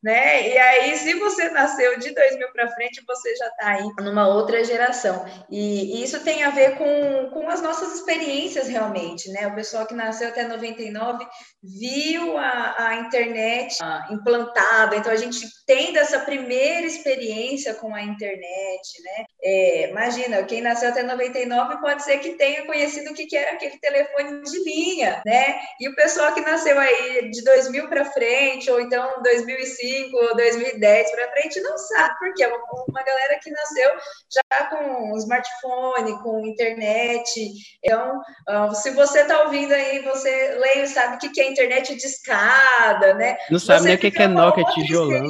né? 0.04 0.48
E 0.50 0.56
aí, 0.56 0.96
se 0.96 1.14
você 1.14 1.48
nasceu 1.50 1.98
de 1.98 2.14
2000 2.14 2.52
para 2.52 2.70
frente, 2.70 3.02
você 3.04 3.34
já 3.34 3.48
está 3.48 3.70
aí 3.70 3.88
numa 3.98 4.28
outra 4.28 4.62
geração. 4.62 5.26
E, 5.50 5.98
e, 5.98 6.04
isso 6.04 6.22
tem 6.22 6.44
a 6.44 6.50
ver 6.50 6.78
com, 6.78 7.30
com 7.30 7.50
as 7.50 7.60
nossas 7.60 7.92
experiências 7.96 8.68
realmente, 8.68 9.32
né? 9.32 9.48
O 9.48 9.54
pessoal 9.56 9.84
que 9.84 9.94
nasceu 9.94 10.28
até 10.28 10.44
99 10.44 11.26
viu 11.60 12.38
a, 12.38 12.86
a 12.86 12.94
internet 13.00 13.78
ah, 13.82 14.06
implantada, 14.12 14.94
então 14.94 15.12
a 15.12 15.16
gente 15.16 15.44
tem 15.66 15.92
dessa 15.92 16.20
primeira 16.20 16.86
experiência 16.86 17.74
com 17.74 17.92
a 17.92 18.02
internet, 18.02 19.02
né? 19.02 19.24
É, 19.42 19.88
imagina, 19.88 20.42
quem 20.42 20.60
nasceu 20.60 20.90
até 20.90 21.02
99 21.02 21.80
pode 21.80 22.04
ser 22.04 22.18
que 22.18 22.30
tenha 22.30 22.66
conhecido 22.66 23.10
o 23.10 23.14
que 23.14 23.34
era 23.34 23.52
aquele 23.52 23.78
telefone 23.78 24.42
de 24.42 24.64
linha, 24.64 25.22
né? 25.24 25.60
E 25.80 25.88
o 25.88 25.94
pessoal 25.94 26.32
que 26.34 26.42
nasceu 26.42 26.78
aí 26.78 27.30
de 27.30 27.42
2000 27.42 27.88
para 27.88 28.04
frente, 28.04 28.70
ou 28.70 28.80
então 28.80 29.22
2005 29.22 30.16
ou 30.16 30.36
2010 30.36 31.10
para 31.10 31.30
frente, 31.32 31.60
não 31.60 31.78
sabe, 31.78 32.18
porque 32.18 32.44
é 32.44 32.48
uma, 32.48 32.58
uma 32.88 33.02
galera 33.02 33.38
que 33.42 33.50
nasceu 33.50 33.90
já 34.30 34.66
com 34.66 35.16
smartphone, 35.16 36.22
com 36.22 36.46
internet. 36.46 37.50
Então, 37.82 38.20
uh, 38.48 38.74
se 38.74 38.90
você 38.90 39.20
está 39.22 39.44
ouvindo 39.44 39.72
aí, 39.72 40.00
você 40.00 40.58
lê 40.58 40.82
e 40.82 40.86
sabe 40.86 41.16
o 41.16 41.18
que 41.18 41.40
é 41.40 41.50
internet 41.50 41.94
de 41.96 42.06
escada, 42.06 43.14
né? 43.14 43.38
Não 43.50 43.58
sabe 43.58 43.84
nem 43.84 43.94
o 43.94 43.98
que 43.98 44.12
é 44.22 44.28
Nokia 44.28 44.64
tijolão. 44.64 45.24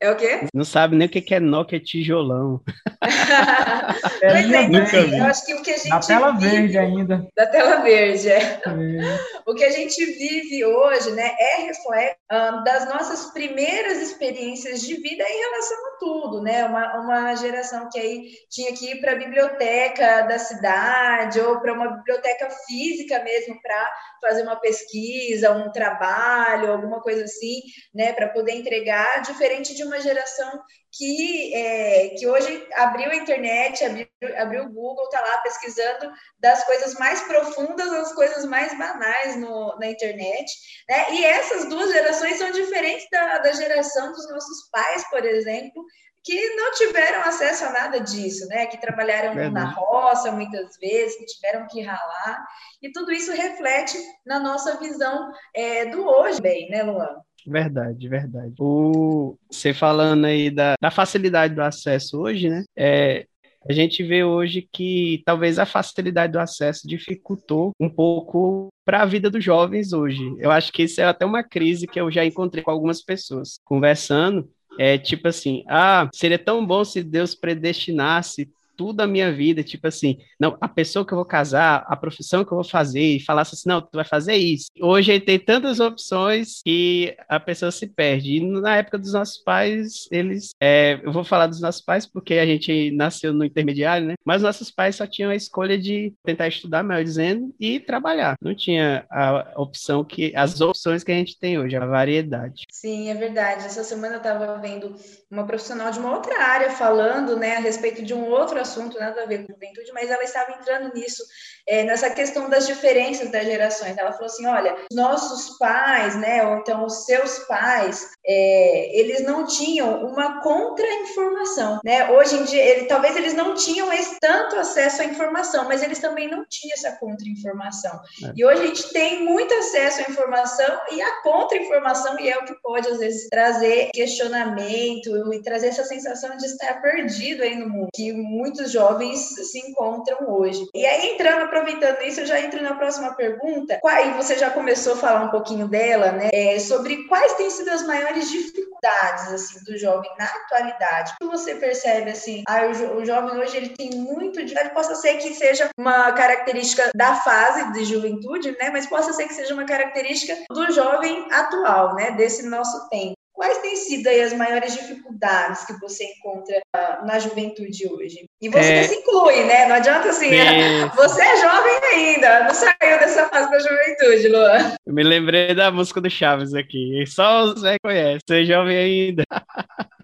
É 0.00 0.10
o 0.10 0.16
quê? 0.16 0.46
Não 0.52 0.64
sabe 0.64 0.96
nem 0.96 1.06
o 1.06 1.10
que 1.10 1.34
é 1.34 1.40
Nokia 1.40 1.80
tijolão. 1.80 2.60
é, 4.20 4.30
pois 4.30 4.52
é, 4.52 4.62
então, 4.62 5.18
eu 5.18 5.24
acho 5.24 5.46
que 5.46 5.54
o 5.54 5.62
que 5.62 5.70
a 5.70 5.76
gente. 5.76 5.88
Da 5.88 6.00
tela 6.00 6.32
vive, 6.32 6.50
verde 6.50 6.78
ainda. 6.78 7.28
Da 7.36 7.46
tela 7.46 7.76
verde, 7.76 8.28
é. 8.28 8.60
é. 8.66 9.40
O 9.46 9.54
que 9.54 9.64
a 9.64 9.70
gente 9.70 10.04
vive 10.04 10.64
hoje, 10.64 11.12
né, 11.12 11.34
é 11.38 11.62
reflexo 11.62 12.16
um, 12.32 12.64
das 12.64 12.88
nossas 12.88 13.32
primeiras 13.32 13.98
experiências 14.02 14.80
de 14.82 14.94
vida 14.96 15.24
em 15.24 15.38
relação 15.38 15.76
a 15.86 15.98
tudo, 15.98 16.42
né? 16.42 16.64
Uma, 16.64 17.00
uma 17.00 17.34
geração 17.36 17.88
que 17.90 17.98
aí 17.98 18.30
tinha 18.50 18.74
que 18.74 18.90
ir 18.90 19.00
para 19.00 19.12
a 19.12 19.16
biblioteca 19.16 20.22
da 20.22 20.38
cidade 20.38 21.40
ou 21.40 21.60
para 21.60 21.72
uma 21.72 21.96
biblioteca 21.96 22.50
física 22.66 23.22
mesmo 23.22 23.60
para 23.62 23.92
fazer 24.20 24.42
uma 24.42 24.56
pesquisa, 24.56 25.52
um 25.52 25.70
trabalho, 25.70 26.72
alguma 26.72 27.00
coisa 27.00 27.24
assim, 27.24 27.60
né, 27.94 28.12
para 28.12 28.28
poder 28.28 28.52
entregar, 28.52 29.22
diferente 29.22 29.74
de 29.74 29.83
uma 29.86 30.00
geração 30.00 30.62
que, 30.92 31.54
é, 31.54 32.08
que 32.10 32.26
hoje 32.26 32.66
abriu 32.74 33.10
a 33.10 33.16
internet, 33.16 33.84
abriu, 33.84 34.08
abriu 34.36 34.64
o 34.64 34.72
Google, 34.72 35.04
está 35.04 35.20
lá 35.20 35.38
pesquisando 35.38 36.12
das 36.38 36.64
coisas 36.64 36.94
mais 36.94 37.20
profundas 37.22 37.92
às 37.92 38.12
coisas 38.12 38.44
mais 38.44 38.76
banais 38.78 39.36
no, 39.36 39.76
na 39.78 39.86
internet. 39.88 40.52
Né? 40.88 41.12
E 41.14 41.24
essas 41.24 41.68
duas 41.68 41.90
gerações 41.90 42.36
são 42.38 42.50
diferentes 42.50 43.06
da, 43.10 43.38
da 43.38 43.52
geração 43.52 44.12
dos 44.12 44.28
nossos 44.30 44.68
pais, 44.70 45.08
por 45.10 45.24
exemplo, 45.24 45.84
que 46.24 46.54
não 46.54 46.72
tiveram 46.72 47.20
acesso 47.20 47.66
a 47.66 47.70
nada 47.70 48.00
disso, 48.00 48.46
né? 48.48 48.66
Que 48.66 48.80
trabalharam 48.80 49.34
na 49.50 49.66
roça 49.66 50.32
muitas 50.32 50.78
vezes, 50.78 51.18
que 51.18 51.26
tiveram 51.26 51.66
que 51.68 51.82
ralar, 51.82 52.42
e 52.82 52.90
tudo 52.90 53.12
isso 53.12 53.30
reflete 53.30 53.98
na 54.24 54.40
nossa 54.40 54.78
visão 54.78 55.30
é, 55.54 55.84
do 55.84 56.02
hoje, 56.02 56.40
bem, 56.40 56.70
né, 56.70 56.82
Luan? 56.82 57.14
Verdade, 57.46 58.08
verdade. 58.08 58.54
O, 58.58 59.36
você 59.50 59.74
falando 59.74 60.24
aí 60.24 60.50
da, 60.50 60.74
da 60.80 60.90
facilidade 60.90 61.54
do 61.54 61.62
acesso 61.62 62.20
hoje, 62.20 62.48
né? 62.48 62.64
É, 62.76 63.26
a 63.68 63.72
gente 63.72 64.02
vê 64.02 64.22
hoje 64.22 64.68
que 64.72 65.22
talvez 65.24 65.58
a 65.58 65.64
facilidade 65.64 66.32
do 66.32 66.38
acesso 66.38 66.86
dificultou 66.86 67.72
um 67.80 67.88
pouco 67.88 68.68
para 68.84 69.02
a 69.02 69.06
vida 69.06 69.30
dos 69.30 69.42
jovens 69.42 69.92
hoje. 69.92 70.22
Eu 70.38 70.50
acho 70.50 70.70
que 70.70 70.82
isso 70.82 71.00
é 71.00 71.04
até 71.04 71.24
uma 71.24 71.42
crise 71.42 71.86
que 71.86 71.98
eu 71.98 72.10
já 72.10 72.24
encontrei 72.24 72.62
com 72.62 72.70
algumas 72.70 73.02
pessoas 73.02 73.58
conversando. 73.64 74.48
É 74.78 74.98
tipo 74.98 75.28
assim, 75.28 75.64
ah, 75.68 76.08
seria 76.12 76.38
tão 76.38 76.66
bom 76.66 76.84
se 76.84 77.02
Deus 77.02 77.34
predestinasse 77.34 78.50
tudo 78.76 79.00
a 79.00 79.06
minha 79.06 79.32
vida, 79.32 79.62
tipo 79.62 79.86
assim, 79.86 80.18
não, 80.38 80.56
a 80.60 80.68
pessoa 80.68 81.04
que 81.04 81.12
eu 81.12 81.16
vou 81.16 81.24
casar, 81.24 81.84
a 81.88 81.96
profissão 81.96 82.44
que 82.44 82.52
eu 82.52 82.56
vou 82.56 82.64
fazer, 82.64 83.16
e 83.16 83.20
falasse 83.20 83.54
assim, 83.54 83.68
não, 83.68 83.80
tu 83.80 83.90
vai 83.94 84.04
fazer 84.04 84.34
isso. 84.34 84.66
Hoje 84.80 85.18
tem 85.20 85.38
tantas 85.38 85.80
opções 85.80 86.60
que 86.64 87.16
a 87.28 87.38
pessoa 87.38 87.70
se 87.70 87.86
perde. 87.86 88.36
E 88.36 88.40
na 88.40 88.76
época 88.76 88.98
dos 88.98 89.12
nossos 89.12 89.38
pais, 89.38 90.08
eles, 90.10 90.50
é, 90.60 91.00
eu 91.02 91.12
vou 91.12 91.24
falar 91.24 91.46
dos 91.46 91.60
nossos 91.60 91.80
pais 91.80 92.06
porque 92.06 92.34
a 92.34 92.46
gente 92.46 92.90
nasceu 92.92 93.32
no 93.32 93.44
intermediário, 93.44 94.06
né? 94.06 94.14
Mas 94.24 94.42
nossos 94.42 94.70
pais 94.70 94.96
só 94.96 95.06
tinham 95.06 95.30
a 95.30 95.36
escolha 95.36 95.78
de 95.78 96.12
tentar 96.24 96.48
estudar, 96.48 96.82
melhor 96.82 97.04
dizendo, 97.04 97.54
e 97.58 97.80
trabalhar. 97.80 98.36
Não 98.40 98.54
tinha 98.54 99.06
a 99.10 99.52
opção 99.56 100.04
que, 100.04 100.32
as 100.34 100.60
opções 100.60 101.04
que 101.04 101.12
a 101.12 101.14
gente 101.14 101.38
tem 101.38 101.58
hoje, 101.58 101.76
a 101.76 101.86
variedade. 101.86 102.64
Sim, 102.70 103.10
é 103.10 103.14
verdade. 103.14 103.64
Essa 103.64 103.84
semana 103.84 104.14
eu 104.14 104.18
estava 104.18 104.58
vendo 104.58 104.94
uma 105.30 105.46
profissional 105.46 105.90
de 105.90 105.98
uma 105.98 106.14
outra 106.14 106.42
área 106.42 106.70
falando, 106.70 107.36
né, 107.36 107.56
a 107.56 107.60
respeito 107.60 108.02
de 108.02 108.14
um 108.14 108.24
outro 108.24 108.58
assunto, 108.64 108.98
nada 108.98 109.22
a 109.22 109.26
ver 109.26 109.46
com 109.46 109.52
juventude, 109.52 109.92
mas 109.92 110.10
ela 110.10 110.24
estava 110.24 110.52
entrando 110.52 110.92
nisso, 110.92 111.22
é, 111.66 111.82
nessa 111.84 112.10
questão 112.10 112.48
das 112.48 112.66
diferenças 112.66 113.30
das 113.30 113.44
gerações. 113.44 113.96
Ela 113.96 114.12
falou 114.12 114.26
assim: 114.26 114.46
olha, 114.46 114.76
nossos 114.92 115.56
pais, 115.58 116.16
né, 116.16 116.44
ou 116.46 116.58
então 116.58 116.84
os 116.84 117.04
seus 117.04 117.38
pais, 117.40 118.10
é, 118.26 118.98
eles 118.98 119.22
não 119.22 119.46
tinham 119.46 120.06
uma 120.06 120.40
contra-informação, 120.40 121.80
né? 121.84 122.10
Hoje 122.10 122.36
em 122.36 122.44
dia, 122.44 122.62
ele, 122.62 122.86
talvez 122.86 123.16
eles 123.16 123.34
não 123.34 123.54
tinham 123.54 123.92
esse 123.92 124.18
tanto 124.20 124.56
acesso 124.56 125.02
à 125.02 125.04
informação, 125.04 125.66
mas 125.66 125.82
eles 125.82 125.98
também 125.98 126.30
não 126.30 126.44
tinham 126.48 126.74
essa 126.74 126.92
contra-informação. 126.92 128.00
É. 128.22 128.32
E 128.34 128.44
hoje 128.44 128.62
a 128.62 128.66
gente 128.66 128.92
tem 128.92 129.24
muito 129.24 129.52
acesso 129.54 130.00
à 130.00 130.10
informação 130.10 130.80
e 130.92 131.00
a 131.00 131.22
contra-informação, 131.22 132.18
e 132.18 132.28
é 132.28 132.38
o 132.38 132.44
que 132.44 132.54
pode, 132.62 132.88
às 132.88 132.98
vezes, 132.98 133.28
trazer 133.28 133.90
questionamento 133.92 135.32
e 135.32 135.42
trazer 135.42 135.68
essa 135.68 135.84
sensação 135.84 136.36
de 136.36 136.46
estar 136.46 136.80
perdido 136.80 137.42
aí 137.42 137.56
no 137.56 137.68
mundo, 137.68 137.88
que 137.94 138.12
muitos 138.12 138.70
jovens 138.70 139.20
se 139.20 139.58
encontram 139.58 140.18
hoje. 140.28 140.66
E 140.74 140.84
aí, 140.86 141.14
entrando, 141.14 141.50
aproveitando 141.54 142.02
isso, 142.02 142.20
eu 142.20 142.26
já 142.26 142.40
entro 142.40 142.60
na 142.60 142.74
próxima 142.74 143.14
pergunta. 143.14 143.78
Aí 143.86 144.12
você 144.14 144.36
já 144.36 144.50
começou 144.50 144.94
a 144.94 144.96
falar 144.96 145.24
um 145.24 145.30
pouquinho 145.30 145.68
dela, 145.68 146.10
né? 146.10 146.30
É, 146.32 146.58
sobre 146.58 147.04
quais 147.04 147.34
têm 147.34 147.48
sido 147.48 147.70
as 147.70 147.86
maiores 147.86 148.28
dificuldades, 148.28 149.32
assim, 149.32 149.64
do 149.64 149.78
jovem 149.78 150.10
na 150.18 150.24
atualidade. 150.24 151.12
O 151.12 151.24
que 151.24 151.36
você 151.36 151.54
percebe, 151.54 152.10
assim, 152.10 152.42
ah, 152.48 152.66
o, 152.66 152.74
jo 152.74 152.84
o 152.94 153.06
jovem 153.06 153.38
hoje, 153.38 153.56
ele 153.56 153.68
tem 153.70 153.90
muito 153.90 154.40
dificuldade, 154.42 154.74
possa 154.74 154.94
ser 154.96 155.14
que 155.18 155.32
seja 155.34 155.68
uma 155.78 156.12
característica 156.12 156.90
da 156.94 157.14
fase 157.16 157.72
de 157.72 157.84
juventude, 157.84 158.56
né? 158.58 158.70
Mas 158.70 158.86
possa 158.86 159.12
ser 159.12 159.26
que 159.26 159.34
seja 159.34 159.54
uma 159.54 159.64
característica 159.64 160.36
do 160.50 160.72
jovem 160.72 161.26
atual, 161.30 161.94
né? 161.94 162.10
Desse 162.12 162.46
nosso 162.48 162.88
tempo. 162.88 163.14
Quais 163.34 163.58
têm 163.58 163.74
sido 163.74 164.06
aí 164.06 164.22
as 164.22 164.32
maiores 164.32 164.74
dificuldades 164.74 165.64
que 165.64 165.72
você 165.80 166.04
encontra 166.04 166.62
uh, 166.76 167.04
na 167.04 167.18
juventude 167.18 167.88
hoje? 167.88 168.26
E 168.40 168.48
você 168.48 168.72
é... 168.72 168.82
se 168.84 168.94
inclui, 168.94 169.42
né? 169.42 169.66
Não 169.66 169.74
adianta 169.74 170.10
assim, 170.10 170.32
é... 170.32 170.86
você 170.90 171.20
é 171.20 171.36
jovem 171.40 171.84
ainda, 171.92 172.44
não 172.44 172.54
saiu 172.54 172.98
dessa 173.00 173.28
fase 173.28 173.50
da 173.50 173.58
juventude, 173.58 174.28
Luan. 174.28 174.76
Eu 174.86 174.94
me 174.94 175.02
lembrei 175.02 175.52
da 175.52 175.72
música 175.72 176.00
do 176.00 176.08
Chaves 176.08 176.54
aqui, 176.54 177.04
só 177.08 177.42
o 177.42 177.58
Zé 177.58 177.76
conhece, 177.82 178.20
você 178.24 178.42
é 178.42 178.44
jovem 178.44 178.76
ainda. 178.76 179.24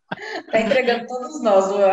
Tá 0.51 0.61
entregando 0.61 1.07
todos 1.07 1.43
nós, 1.43 1.69
Luan. 1.71 1.91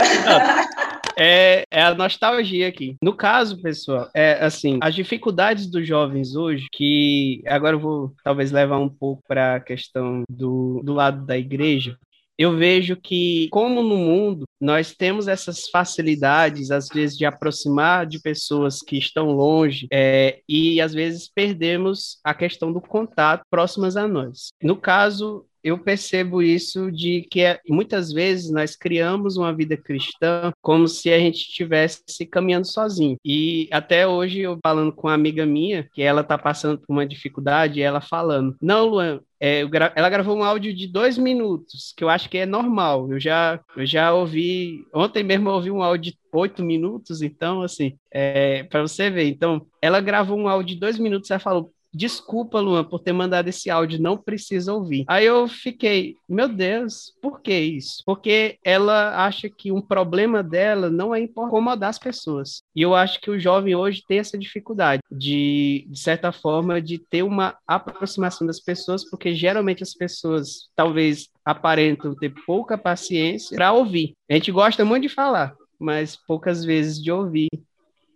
É, 1.20 1.64
é 1.72 1.82
a 1.82 1.96
nostalgia 1.96 2.68
aqui. 2.68 2.96
No 3.02 3.12
caso, 3.12 3.60
pessoal, 3.60 4.08
é 4.14 4.34
assim, 4.46 4.78
as 4.84 4.94
dificuldades 4.94 5.66
dos 5.66 5.88
jovens 5.88 6.36
hoje, 6.36 6.68
que 6.72 7.42
agora 7.48 7.76
eu 7.76 7.80
vou 7.80 8.14
talvez 8.24 8.52
levar 8.52 8.78
um 8.78 8.88
pouco 8.90 9.24
para 9.28 9.56
a 9.56 9.60
questão 9.60 10.24
do, 10.30 10.80
do 10.84 10.94
lado 10.94 11.26
da 11.26 11.36
igreja, 11.36 11.98
eu 12.38 12.56
vejo 12.56 12.96
que, 12.96 13.48
como 13.50 13.82
no 13.82 13.98
mundo, 13.98 14.46
nós 14.62 14.94
temos 14.94 15.28
essas 15.28 15.68
facilidades, 15.70 16.70
às 16.70 16.88
vezes, 16.88 17.18
de 17.18 17.26
aproximar 17.26 18.06
de 18.06 18.20
pessoas 18.20 18.80
que 18.80 18.96
estão 18.96 19.32
longe, 19.32 19.88
é, 19.92 20.40
e 20.48 20.80
às 20.80 20.94
vezes 20.94 21.28
perdemos 21.34 22.20
a 22.24 22.36
questão 22.36 22.72
do 22.72 22.80
contato 22.80 23.42
próximas 23.50 23.98
a 23.98 24.08
nós. 24.08 24.50
No 24.62 24.76
caso, 24.76 25.48
eu 25.68 25.78
percebo 25.78 26.42
isso 26.42 26.92
de 26.92 27.28
que 27.30 27.42
é, 27.42 27.60
muitas 27.68 28.12
vezes 28.12 28.50
nós 28.52 28.76
criamos 28.76 29.38
uma 29.38 29.54
vida 29.54 29.76
cristã 29.76 30.52
como 30.62 30.88
se 30.88 31.12
a 31.12 31.20
gente 31.20 31.38
estivesse 31.38 32.26
caminhando 32.26 32.68
sozinho. 32.68 33.18
E 33.24 33.68
até 33.72 34.08
hoje 34.08 34.40
eu 34.40 34.58
falando 34.64 34.94
com 34.94 35.08
uma 35.08 35.14
amiga 35.14 35.46
minha, 35.46 35.88
que 35.94 36.02
ela 36.02 36.22
está 36.22 36.38
passando 36.38 36.80
por 36.80 36.94
uma 36.94 37.06
dificuldade, 37.06 37.82
ela 37.82 38.02
falando: 38.02 38.56
"Não, 38.62 38.88
Luan, 38.88 39.20
é, 39.40 39.64
gra... 39.66 39.94
ela 39.96 40.10
gravou 40.10 40.36
um 40.38 40.44
áudio 40.44 40.74
de 40.74 40.88
dois 40.88 41.18
minutos, 41.18 41.94
que 41.96 42.04
eu 42.04 42.10
acho 42.10 42.30
que 42.30 42.38
é 42.38 42.46
normal. 42.46 43.12
Eu 43.12 43.20
já, 43.20 43.60
eu 43.76 43.86
já 43.86 44.14
ouvi, 44.14 44.86
ontem 44.94 45.24
mesmo 45.24 45.50
eu 45.50 45.54
ouvi 45.54 45.72
um 45.72 45.84
áudio 45.84 46.12
de 46.14 46.18
oito 46.34 46.64
minutos, 46.64 47.22
então, 47.22 47.62
assim, 47.62 47.98
é, 48.12 48.64
para 48.64 48.82
você 48.82 49.10
ver. 49.10 49.28
Então, 49.28 49.66
ela 49.82 50.02
gravou 50.02 50.38
um 50.38 50.48
áudio 50.48 50.76
de 50.76 50.80
dois 50.80 50.98
minutos, 50.98 51.30
ela 51.30 51.40
falou, 51.40 51.72
Desculpa, 51.98 52.60
Luan, 52.60 52.84
por 52.84 53.00
ter 53.00 53.12
mandado 53.12 53.48
esse 53.48 53.72
áudio, 53.72 54.00
não 54.00 54.16
precisa 54.16 54.72
ouvir. 54.72 55.04
Aí 55.08 55.26
eu 55.26 55.48
fiquei, 55.48 56.16
meu 56.30 56.48
Deus, 56.48 57.12
por 57.20 57.42
que 57.42 57.58
isso? 57.58 58.04
Porque 58.06 58.60
ela 58.64 59.26
acha 59.26 59.50
que 59.50 59.72
um 59.72 59.82
problema 59.82 60.44
dela 60.44 60.92
não 60.92 61.14
é 61.14 61.20
incomodar 61.20 61.90
as 61.90 61.98
pessoas. 61.98 62.62
E 62.76 62.84
eu 62.84 62.94
acho 62.94 63.20
que 63.20 63.32
o 63.32 63.40
jovem 63.40 63.74
hoje 63.74 64.04
tem 64.08 64.20
essa 64.20 64.38
dificuldade 64.38 65.02
de, 65.12 65.88
de 65.90 66.00
certa 66.00 66.32
forma, 66.32 66.80
de 66.80 67.00
ter 67.00 67.24
uma 67.24 67.58
aproximação 67.66 68.46
das 68.46 68.60
pessoas, 68.60 69.04
porque 69.10 69.34
geralmente 69.34 69.82
as 69.82 69.96
pessoas 69.96 70.70
talvez 70.76 71.30
aparentam 71.44 72.14
ter 72.14 72.32
pouca 72.46 72.78
paciência 72.78 73.58
para 73.58 73.74
ouvir. 73.74 74.14
A 74.30 74.36
gente 74.36 74.52
gosta 74.52 74.86
muito 74.86 75.04
de 75.04 75.10
falar, 75.10 75.56
mas 75.80 76.16
poucas 76.16 76.64
vezes 76.64 77.02
de 77.02 77.12
ouvir 77.12 77.50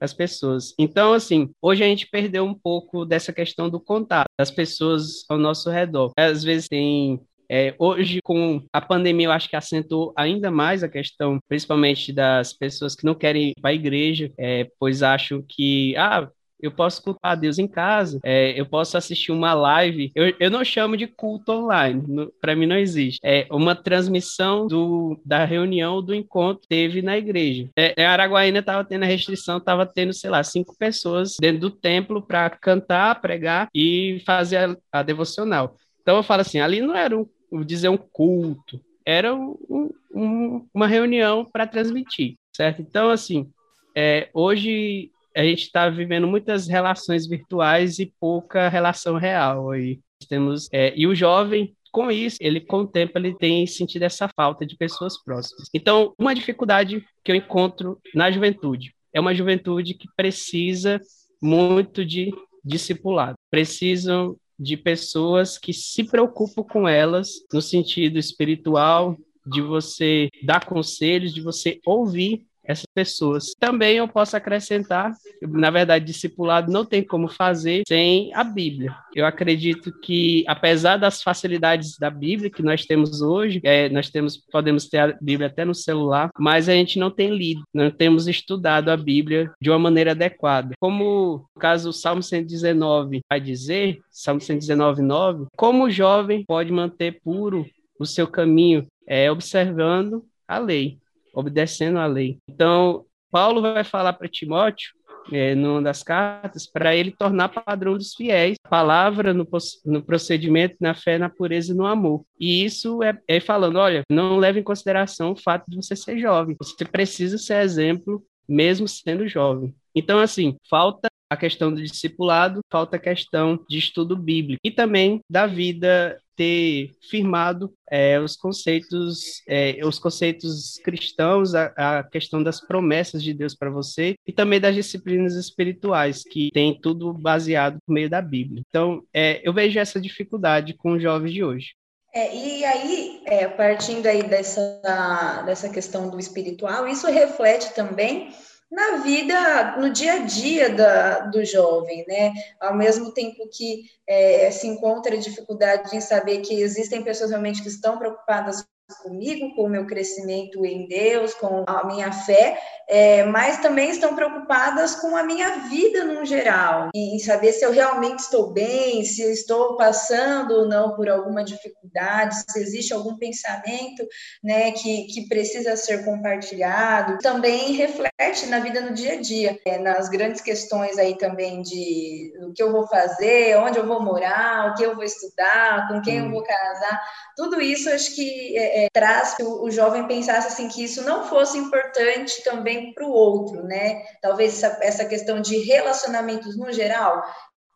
as 0.02 0.14
pessoas. 0.14 0.74
Então, 0.78 1.14
assim, 1.14 1.50
hoje 1.62 1.84
a 1.84 1.88
gente 1.88 2.08
perdeu 2.08 2.44
um 2.46 2.54
pouco 2.54 3.06
dessa 3.06 3.32
questão 3.32 3.70
do 3.70 3.80
contato 3.80 4.28
das 4.38 4.52
pessoas 4.52 5.26
ao 5.30 5.38
nosso 5.38 5.70
redor. 5.70 6.12
Às 6.18 6.44
vezes 6.44 6.68
tem 6.68 7.20
É, 7.54 7.76
hoje, 7.78 8.22
com 8.24 8.64
a 8.72 8.80
pandemia, 8.80 9.28
eu 9.28 9.32
acho 9.32 9.50
que 9.50 9.58
acentuou 9.58 10.14
ainda 10.16 10.50
mais 10.50 10.84
a 10.84 10.90
questão, 10.90 11.38
principalmente 11.50 12.14
das 12.14 12.54
pessoas 12.54 12.96
que 12.96 13.06
não 13.06 13.14
querem 13.14 13.50
ir 13.50 13.54
para 13.62 13.72
a 13.72 13.74
igreja, 13.74 14.32
é, 14.38 14.70
pois 14.80 15.04
acham 15.04 15.44
que, 15.46 15.94
ah, 15.98 16.30
eu 16.62 16.72
posso 16.72 17.02
cultuar 17.02 17.40
Deus 17.40 17.60
em 17.60 17.68
casa, 17.68 18.20
é, 18.24 18.60
eu 18.60 18.66
posso 18.66 18.98
assistir 18.98 19.32
uma 19.32 19.54
live. 19.54 20.12
Eu, 20.16 20.34
eu 20.40 20.52
não 20.52 20.64
chamo 20.64 20.96
de 20.96 21.08
culto 21.08 21.52
online, 21.52 22.04
para 22.40 22.56
mim 22.56 22.66
não 22.66 22.78
existe. 22.78 23.20
É 23.24 23.48
uma 23.52 23.76
transmissão 23.76 24.68
do, 24.68 25.20
da 25.26 25.46
reunião 25.46 26.02
do 26.02 26.14
encontro 26.14 26.62
que 26.62 26.68
teve 26.68 27.02
na 27.02 27.18
igreja. 27.18 27.70
É, 27.76 28.06
Araguaína 28.06 28.60
estava 28.60 28.84
tendo 28.84 29.04
a 29.04 29.08
restrição, 29.08 29.58
estava 29.58 29.86
tendo, 29.86 30.14
sei 30.14 30.30
lá, 30.30 30.44
cinco 30.44 30.76
pessoas 30.78 31.36
dentro 31.40 31.62
do 31.62 31.72
templo 31.72 32.22
para 32.22 32.50
cantar, 32.50 33.22
pregar 33.22 33.68
e 33.74 34.22
fazer 34.26 34.58
a, 34.58 34.78
a, 34.92 35.04
devocional. 35.04 35.76
Então 36.02 36.18
eu 36.18 36.24
falo 36.24 36.42
assim, 36.42 36.60
ali 36.60 36.82
não 36.82 36.96
era 36.96 37.18
um, 37.18 37.28
dizer 37.64 37.90
um 37.90 37.98
culto, 37.98 38.80
era 39.06 39.34
um, 39.34 39.90
um, 40.14 40.66
uma 40.74 40.88
reunião 40.88 41.46
para 41.46 41.68
transmitir, 41.68 42.36
certo? 42.56 42.82
Então, 42.82 43.10
assim, 43.10 43.50
é, 43.96 44.30
hoje 44.34 45.12
a 45.36 45.44
gente 45.44 45.64
está 45.64 45.90
vivendo 45.90 46.28
muitas 46.28 46.68
relações 46.68 47.28
virtuais 47.28 48.00
e 48.00 48.14
pouca 48.20 48.70
relação 48.70 49.18
real 49.18 49.72
aí. 49.72 50.00
Temos, 50.30 50.68
é, 50.72 50.94
e 50.96 51.08
o 51.08 51.16
jovem, 51.16 51.76
com 51.92 52.12
isso, 52.12 52.38
ele 52.40 52.62
com 52.62 52.82
o 52.82 52.88
tempo 52.88 53.18
ele 53.18 53.36
tem 53.36 53.66
sentido 53.66 54.04
essa 54.04 54.30
falta 54.36 54.66
de 54.66 54.78
pessoas 54.78 55.22
próximas. 55.22 55.70
Então, 55.74 56.14
uma 56.18 56.34
dificuldade 56.34 57.04
que 57.24 57.32
eu 57.32 57.36
encontro 57.36 58.00
na 58.14 58.32
juventude 58.32 58.94
é 59.14 59.20
uma 59.20 59.34
juventude 59.34 59.94
que 59.94 60.08
precisa 60.16 61.02
muito 61.42 62.06
de 62.06 62.32
discipulado, 62.64 63.36
precisam 63.50 64.38
de 64.58 64.78
pessoas 64.78 65.58
que 65.58 65.74
se 65.74 66.04
preocupam 66.04 66.64
com 66.64 66.88
elas 66.88 67.30
no 67.52 67.62
sentido 67.62 68.20
espiritual, 68.20 69.18
de 69.46 69.60
você 69.60 70.30
dar 70.44 70.66
conselhos, 70.66 71.34
de 71.34 71.42
você 71.42 71.80
ouvir 71.84 72.46
essas 72.64 72.86
pessoas. 72.94 73.54
Também 73.60 73.98
eu 73.98 74.08
posso 74.08 74.36
acrescentar, 74.36 75.12
na 75.42 75.70
verdade, 75.70 76.06
discipulado 76.06 76.72
não 76.72 76.86
tem 76.86 77.04
como 77.04 77.28
fazer 77.28 77.84
sem 77.88 78.34
a 78.34 78.44
Bíblia. 78.44 78.96
Eu 79.16 79.26
acredito 79.26 79.92
que, 80.00 80.44
apesar 80.48 80.98
das 80.98 81.22
facilidades 81.22 81.98
da 81.98 82.10
Bíblia 82.10 82.50
que 82.50 82.64
nós 82.64 82.86
temos 82.86 83.22
hoje, 83.22 83.60
é, 83.64 83.90
nós 83.90 84.10
temos, 84.10 84.38
podemos 84.38 84.88
ter 84.88 84.98
a 85.00 85.18
Bíblia 85.22 85.48
até 85.48 85.66
no 85.66 85.76
celular, 85.76 86.30
mas 86.40 86.70
a 86.70 86.74
gente 86.74 87.00
não 87.00 87.10
tem 87.10 87.36
lido, 87.36 87.64
não 87.74 87.90
temos 87.90 88.28
estudado 88.28 88.90
a 88.90 88.98
Bíblia 88.98 89.52
de 89.62 89.70
uma 89.70 89.80
maneira 89.80 90.12
adequada. 90.12 90.74
Como 90.80 91.48
o 91.56 91.60
caso 91.60 91.90
do 91.90 91.94
Salmo 91.94 92.24
119 92.24 93.22
vai 93.30 93.40
dizer, 93.40 94.00
Salmo 94.10 94.42
119, 94.42 95.02
9, 95.02 95.46
como 95.58 95.86
o 95.86 95.92
jovem 95.92 96.46
pode 96.46 96.72
manter 96.72 97.20
puro 97.24 97.66
o 98.00 98.06
seu 98.06 98.28
caminho 98.28 98.88
é 99.08 99.32
observando 99.32 100.26
a 100.48 100.58
lei 100.58 100.98
obedecendo 101.34 102.00
à 102.00 102.06
lei. 102.06 102.40
Então, 102.50 103.06
Paulo 103.32 103.62
vai 103.62 103.84
falar 103.84 104.14
para 104.14 104.28
Timóteo, 104.28 104.92
é, 105.32 105.54
numa 105.54 105.82
das 105.82 106.04
cartas, 106.04 106.66
para 106.66 106.96
ele 106.96 107.12
tornar 107.12 107.50
padrão 107.50 107.98
dos 107.98 108.14
fiéis, 108.14 108.58
palavra 108.70 109.34
no, 109.34 109.48
no, 109.86 110.02
procedimento, 110.02 110.76
na 110.80 110.94
fé, 110.94 111.18
na 111.18 111.30
pureza 111.30 111.74
e 111.74 111.76
no 111.76 111.86
amor. 111.86 112.24
E 112.40 112.64
isso 112.66 113.04
é, 113.04 113.18
é 113.28 113.40
falando: 113.40 113.78
olha, 113.78 114.04
não 114.10 114.38
leve 114.38 114.60
em 114.60 114.64
consideração 114.64 115.32
o 115.32 115.36
fato 115.36 115.70
de 115.70 115.76
você 115.76 115.96
ser 115.96 116.18
jovem, 116.20 116.56
você 116.60 116.86
precisa 116.86 117.38
ser 117.38 117.62
exemplo 117.62 118.24
mesmo 118.48 118.88
sendo 118.88 119.28
jovem. 119.28 119.74
Então, 119.96 120.20
assim, 120.20 120.58
falta 120.70 121.08
a 121.32 121.38
questão 121.38 121.74
do 121.74 121.82
discipulado, 121.82 122.60
falta 122.70 122.98
a 122.98 123.00
questão 123.00 123.58
de 123.70 123.78
estudo 123.78 124.18
bíblico. 124.18 124.60
E 124.62 124.70
também 124.70 125.22
da 125.30 125.48
vida 125.48 126.20
ter 126.36 126.92
firmado 127.10 127.74
é, 127.90 128.20
os 128.20 128.36
conceitos 128.36 129.42
é, 129.48 129.80
os 129.86 129.98
conceitos 129.98 130.78
cristãos 130.84 131.56
a, 131.56 131.72
a, 131.78 132.04
questão 132.04 132.44
das 132.44 132.60
promessas 132.60 133.24
de 133.24 133.34
Deus 133.34 133.56
para 133.56 133.70
você 133.70 134.16
e 134.28 134.34
também 134.34 134.60
das 134.60 134.76
disciplinas 134.76 135.36
espirituais 135.36 136.24
que 136.24 136.50
tem 136.52 136.78
tudo 136.82 137.14
baseado 137.14 137.78
por 137.86 137.94
meio 137.94 138.10
da 138.10 138.22
Bíblia. 138.22 138.62
Então 138.68 139.04
é, 139.14 139.40
eu 139.48 139.54
vejo 139.54 139.80
essa 139.80 140.02
dificuldade 140.02 140.74
com 140.74 140.94
os 140.94 141.02
jovens 141.02 141.32
de 141.32 141.44
hoje. 141.44 141.70
É, 142.14 142.36
e 142.36 142.66
aí, 142.66 143.22
é, 143.26 143.48
partindo 143.48 144.06
aí 144.06 144.24
dessa, 144.24 145.44
dessa 145.46 145.70
questão 145.70 146.10
do 146.10 146.20
espiritual, 146.20 146.86
isso 146.86 147.08
reflete 147.08 147.74
também 147.74 148.34
na 148.72 148.98
vida, 148.98 149.76
no 149.78 149.90
dia 149.90 150.14
a 150.14 150.20
dia 150.20 150.70
da, 150.70 151.20
do 151.20 151.44
jovem, 151.44 152.06
né? 152.08 152.32
Ao 152.60 152.74
mesmo 152.74 153.12
tempo 153.12 153.50
que 153.52 153.84
é, 154.08 154.50
se 154.50 154.66
encontra 154.66 155.18
dificuldade 155.18 155.96
em 155.96 156.00
saber 156.00 156.40
que 156.40 156.62
existem 156.62 157.04
pessoas 157.04 157.32
realmente 157.32 157.62
que 157.62 157.68
estão 157.68 157.98
preocupadas 157.98 158.66
comigo, 158.96 159.56
com 159.56 159.64
o 159.64 159.70
meu 159.70 159.86
crescimento 159.86 160.66
em 160.66 160.88
Deus, 160.88 161.34
com 161.34 161.64
a 161.68 161.86
minha 161.86 162.12
fé, 162.12 162.60
é, 162.88 163.24
mas 163.24 163.60
também 163.60 163.90
estão 163.90 164.16
preocupadas 164.16 164.96
com 164.96 165.16
a 165.16 165.24
minha 165.24 165.70
vida 165.70 166.04
no 166.04 166.26
geral, 166.26 166.90
e 166.94 167.20
saber 167.20 167.54
se 167.54 167.66
eu 167.66 167.72
realmente 167.72 168.20
estou 168.20 168.52
bem, 168.52 169.04
se 169.06 169.22
eu 169.22 169.32
estou 169.32 169.78
passando 169.78 170.52
ou 170.52 170.68
não 170.68 170.96
por 170.96 171.10
alguma 171.10 171.44
dificuldade, 171.44 172.36
se 172.50 172.60
existe 172.60 172.94
algum 172.94 173.16
pensamento 173.18 174.06
né, 174.44 174.72
que, 174.72 175.06
que 175.06 175.28
precisa 175.28 175.76
ser 175.76 176.04
compartilhado. 176.04 177.18
Também 177.20 177.74
reflete 177.74 178.46
na 178.48 178.60
vida 178.60 178.82
no 178.82 178.94
dia 178.94 179.14
a 179.14 179.22
dia, 179.22 179.60
é, 179.66 179.78
nas 179.78 180.10
grandes 180.10 180.42
questões 180.42 180.98
aí 180.98 181.18
também 181.18 181.62
de 181.62 182.34
o 182.46 182.54
que 182.54 182.62
eu 182.62 182.72
vou 182.72 182.88
fazer, 182.88 183.58
onde 183.58 183.78
eu 183.78 183.88
vou 183.88 184.02
morar, 184.02 184.72
o 184.72 184.76
que 184.76 184.84
eu 184.84 184.96
vou 184.96 185.04
estudar, 185.04 185.88
com 185.88 186.02
quem 186.02 186.18
eu 186.18 186.30
vou 186.30 186.44
casar. 186.44 187.02
Tudo 187.36 187.62
isso 187.62 187.90
acho 187.90 188.16
que 188.16 188.58
é, 188.58 188.81
traz 188.94 189.36
que 189.36 189.44
o, 189.44 189.64
o, 189.64 189.72
jovem 189.72 190.08
pensasse 190.08 190.48
assim 190.48 190.68
que 190.68 190.84
isso 190.84 191.04
não 191.04 191.28
fosse 191.28 191.58
importante 191.58 192.44
também 192.44 192.94
para 192.94 193.06
o 193.06 193.12
outro, 193.12 193.64
né? 193.64 194.04
Talvez 194.22 194.62
essa, 194.64 194.80
essa, 194.82 195.06
questão 195.06 195.42
de 195.42 195.58
relacionamentos 195.58 196.58
no 196.58 196.72
geral. 196.72 197.22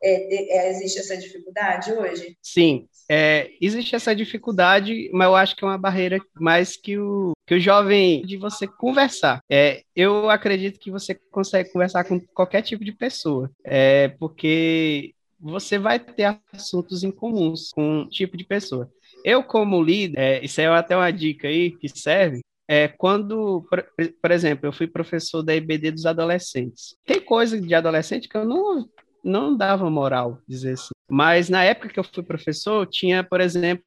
É, 0.03 0.57
é, 0.57 0.69
existe 0.69 0.99
essa 0.99 1.17
dificuldade 1.17 1.91
hoje? 1.91 2.37
Sim, 2.41 2.87
é, 3.09 3.49
existe 3.61 3.95
essa 3.95 4.15
dificuldade, 4.15 5.09
mas 5.13 5.27
eu 5.27 5.35
acho 5.35 5.55
que 5.55 5.63
é 5.63 5.67
uma 5.67 5.77
barreira 5.77 6.19
mais 6.35 6.75
que 6.75 6.97
o, 6.97 7.31
que 7.47 7.55
o 7.55 7.59
jovem 7.59 8.21
de 8.23 8.37
você 8.37 8.67
conversar. 8.67 9.41
É, 9.49 9.83
eu 9.95 10.29
acredito 10.29 10.79
que 10.79 10.91
você 10.91 11.15
consegue 11.31 11.71
conversar 11.71 12.03
com 12.03 12.19
qualquer 12.19 12.61
tipo 12.61 12.83
de 12.83 12.91
pessoa, 12.91 13.49
é, 13.63 14.09
porque 14.19 15.13
você 15.39 15.77
vai 15.77 15.99
ter 15.99 16.37
assuntos 16.51 17.03
em 17.03 17.11
comuns 17.11 17.69
com 17.73 18.01
um 18.01 18.09
tipo 18.09 18.35
de 18.35 18.43
pessoa. 18.43 18.89
Eu, 19.25 19.43
como 19.43 19.81
líder, 19.81 20.19
é, 20.19 20.45
isso 20.45 20.61
é 20.61 20.67
até 20.67 20.95
uma 20.95 21.11
dica 21.11 21.47
aí 21.47 21.71
que 21.71 21.89
serve, 21.89 22.41
é, 22.67 22.87
quando, 22.87 23.65
por, 23.67 23.83
por, 24.21 24.29
exemplo, 24.29 24.67
eu 24.67 24.71
fui 24.71 24.85
professor 24.85 25.41
da 25.41 25.55
IBD 25.55 25.89
dos 25.89 26.05
adolescentes. 26.05 26.95
Tem 27.03 27.19
coisa 27.19 27.59
de 27.59 27.73
adolescente 27.73 28.29
que 28.29 28.37
eu 28.37 28.45
não, 28.45 28.87
não 29.23 29.57
dava 29.57 29.89
moral, 29.89 30.37
dizer 30.47 30.73
assim. 30.73 30.93
Mas 31.09 31.49
na 31.49 31.63
época 31.63 31.89
que 31.89 31.99
eu 31.99 32.03
fui 32.03 32.21
professor, 32.21 32.85
tinha, 32.85 33.23
por 33.23 33.41
exemplo, 33.41 33.83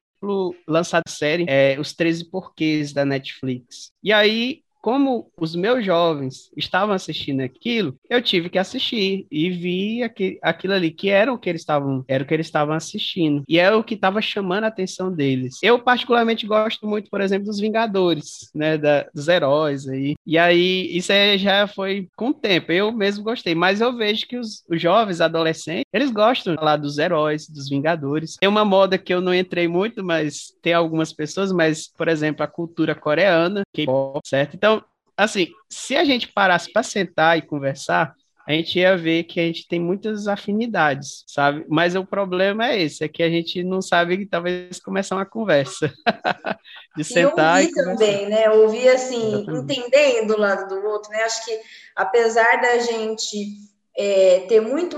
lançado 0.67 1.03
a 1.07 1.09
série 1.09 1.45
é, 1.47 1.79
Os 1.79 1.93
13 1.93 2.29
Porquês 2.29 2.91
da 2.91 3.05
Netflix. 3.05 3.93
E 4.03 4.11
aí 4.11 4.61
como 4.89 5.31
os 5.37 5.55
meus 5.55 5.85
jovens 5.85 6.49
estavam 6.57 6.95
assistindo 6.95 7.41
aquilo, 7.41 7.95
eu 8.09 8.19
tive 8.23 8.49
que 8.49 8.57
assistir 8.57 9.27
e 9.29 9.47
vi 9.51 10.01
aquele, 10.01 10.39
aquilo 10.41 10.73
ali 10.73 10.89
que 10.89 11.09
era 11.09 11.31
o 11.31 11.37
que 11.37 11.47
eles 11.47 11.61
estavam, 11.61 12.03
era 12.07 12.23
o 12.23 12.25
que 12.25 12.33
eles 12.33 12.47
estavam 12.47 12.73
assistindo 12.73 13.43
e 13.47 13.59
é 13.59 13.71
o 13.71 13.83
que 13.83 13.93
estava 13.93 14.19
chamando 14.19 14.63
a 14.63 14.67
atenção 14.67 15.13
deles. 15.13 15.59
Eu 15.61 15.77
particularmente 15.77 16.47
gosto 16.47 16.87
muito, 16.87 17.07
por 17.11 17.21
exemplo, 17.21 17.45
dos 17.45 17.59
Vingadores, 17.59 18.49
né, 18.55 18.79
da, 18.79 19.05
dos 19.13 19.27
heróis 19.27 19.87
aí. 19.87 20.15
E 20.25 20.39
aí 20.39 20.89
isso 20.97 21.13
aí 21.13 21.37
já 21.37 21.67
foi 21.67 22.07
com 22.15 22.29
o 22.29 22.33
tempo. 22.33 22.71
Eu 22.71 22.91
mesmo 22.91 23.23
gostei, 23.23 23.53
mas 23.53 23.81
eu 23.81 23.95
vejo 23.95 24.25
que 24.25 24.37
os, 24.37 24.63
os 24.67 24.81
jovens, 24.81 25.21
adolescentes, 25.21 25.85
eles 25.93 26.09
gostam 26.09 26.55
lá 26.59 26.75
dos 26.75 26.97
heróis, 26.97 27.47
dos 27.47 27.69
Vingadores. 27.69 28.37
Tem 28.39 28.49
uma 28.49 28.65
moda 28.65 28.97
que 28.97 29.13
eu 29.13 29.21
não 29.21 29.35
entrei 29.35 29.67
muito, 29.67 30.03
mas 30.03 30.51
tem 30.63 30.73
algumas 30.73 31.13
pessoas, 31.13 31.51
mas 31.51 31.87
por 31.95 32.07
exemplo 32.07 32.43
a 32.43 32.47
cultura 32.47 32.95
coreana, 32.95 33.61
K-pop, 33.71 34.27
certo? 34.27 34.55
Então 34.55 34.78
assim, 35.19 35.47
se 35.69 35.95
a 35.95 36.05
gente 36.05 36.27
parasse 36.29 36.71
para 36.71 36.81
sentar 36.81 37.37
e 37.37 37.41
conversar, 37.41 38.15
a 38.47 38.53
gente 38.53 38.79
ia 38.79 38.97
ver 38.97 39.25
que 39.25 39.39
a 39.39 39.43
gente 39.43 39.67
tem 39.67 39.79
muitas 39.79 40.27
afinidades, 40.27 41.23
sabe? 41.27 41.63
Mas 41.69 41.95
o 41.95 42.03
problema 42.03 42.69
é 42.69 42.81
esse, 42.81 43.03
é 43.03 43.07
que 43.07 43.21
a 43.21 43.29
gente 43.29 43.63
não 43.63 43.79
sabe 43.79 44.17
que 44.17 44.25
talvez 44.25 44.79
começar 44.79 45.15
uma 45.15 45.25
conversa. 45.25 45.93
de 46.97 47.03
sentar 47.03 47.61
e, 47.61 47.67
ouvir 47.67 47.79
e 47.79 47.83
também, 47.83 48.29
né? 48.29 48.49
Ouvir 48.49 48.89
assim, 48.89 49.33
Exatamente. 49.35 49.79
entendendo 49.79 50.33
do 50.33 50.39
lado 50.39 50.67
do 50.67 50.83
outro, 50.87 51.11
né? 51.11 51.21
Acho 51.23 51.45
que 51.45 51.59
apesar 51.95 52.59
da 52.59 52.79
gente 52.79 53.69
é, 53.99 54.45
ter 54.47 54.61
muito 54.61 54.97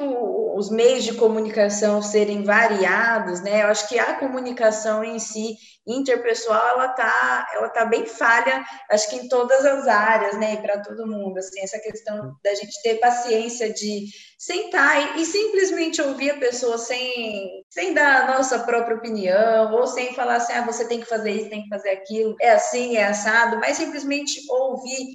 os 0.55 0.69
meios 0.69 1.03
de 1.03 1.15
comunicação 1.15 2.03
serem 2.03 2.43
variados, 2.43 3.41
né? 3.41 3.63
Eu 3.63 3.67
acho 3.67 3.89
que 3.89 3.97
a 3.97 4.13
comunicação 4.19 5.03
em 5.03 5.17
si 5.17 5.55
interpessoal 5.87 6.69
ela 6.69 6.87
tá 6.89 7.47
ela 7.51 7.69
tá 7.69 7.83
bem 7.85 8.05
falha, 8.05 8.63
acho 8.91 9.09
que 9.09 9.15
em 9.15 9.27
todas 9.27 9.65
as 9.65 9.87
áreas, 9.87 10.37
né? 10.37 10.57
Para 10.57 10.83
todo 10.83 11.07
mundo, 11.07 11.35
assim, 11.39 11.61
essa 11.61 11.79
questão 11.79 12.35
da 12.43 12.53
gente 12.53 12.79
ter 12.83 12.99
paciência 12.99 13.73
de 13.73 14.05
sentar 14.37 15.17
e, 15.17 15.21
e, 15.23 15.25
simplesmente 15.25 15.99
ouvir 15.99 16.29
a 16.31 16.37
pessoa 16.37 16.77
sem 16.77 17.63
sem 17.71 17.95
dar 17.95 18.23
a 18.23 18.37
nossa 18.37 18.59
própria 18.59 18.97
opinião 18.97 19.73
ou 19.73 19.87
sem 19.87 20.13
falar 20.13 20.35
assim, 20.35 20.53
ah, 20.53 20.65
você 20.65 20.85
tem 20.87 20.99
que 20.99 21.09
fazer 21.09 21.31
isso, 21.31 21.49
tem 21.49 21.63
que 21.63 21.69
fazer 21.69 21.89
aquilo, 21.89 22.35
é 22.39 22.51
assim, 22.51 22.97
é 22.97 23.05
assado, 23.05 23.57
mas 23.59 23.77
simplesmente 23.77 24.39
ouvir, 24.47 25.07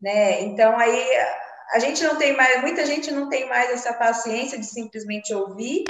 né? 0.00 0.40
Então 0.42 0.78
aí 0.78 1.06
a 1.74 1.78
gente 1.80 2.04
não 2.04 2.16
tem 2.16 2.36
mais, 2.36 2.62
muita 2.62 2.86
gente 2.86 3.10
não 3.10 3.28
tem 3.28 3.48
mais 3.48 3.68
essa 3.70 3.92
paciência 3.92 4.56
de 4.56 4.64
simplesmente 4.64 5.34
ouvir, 5.34 5.84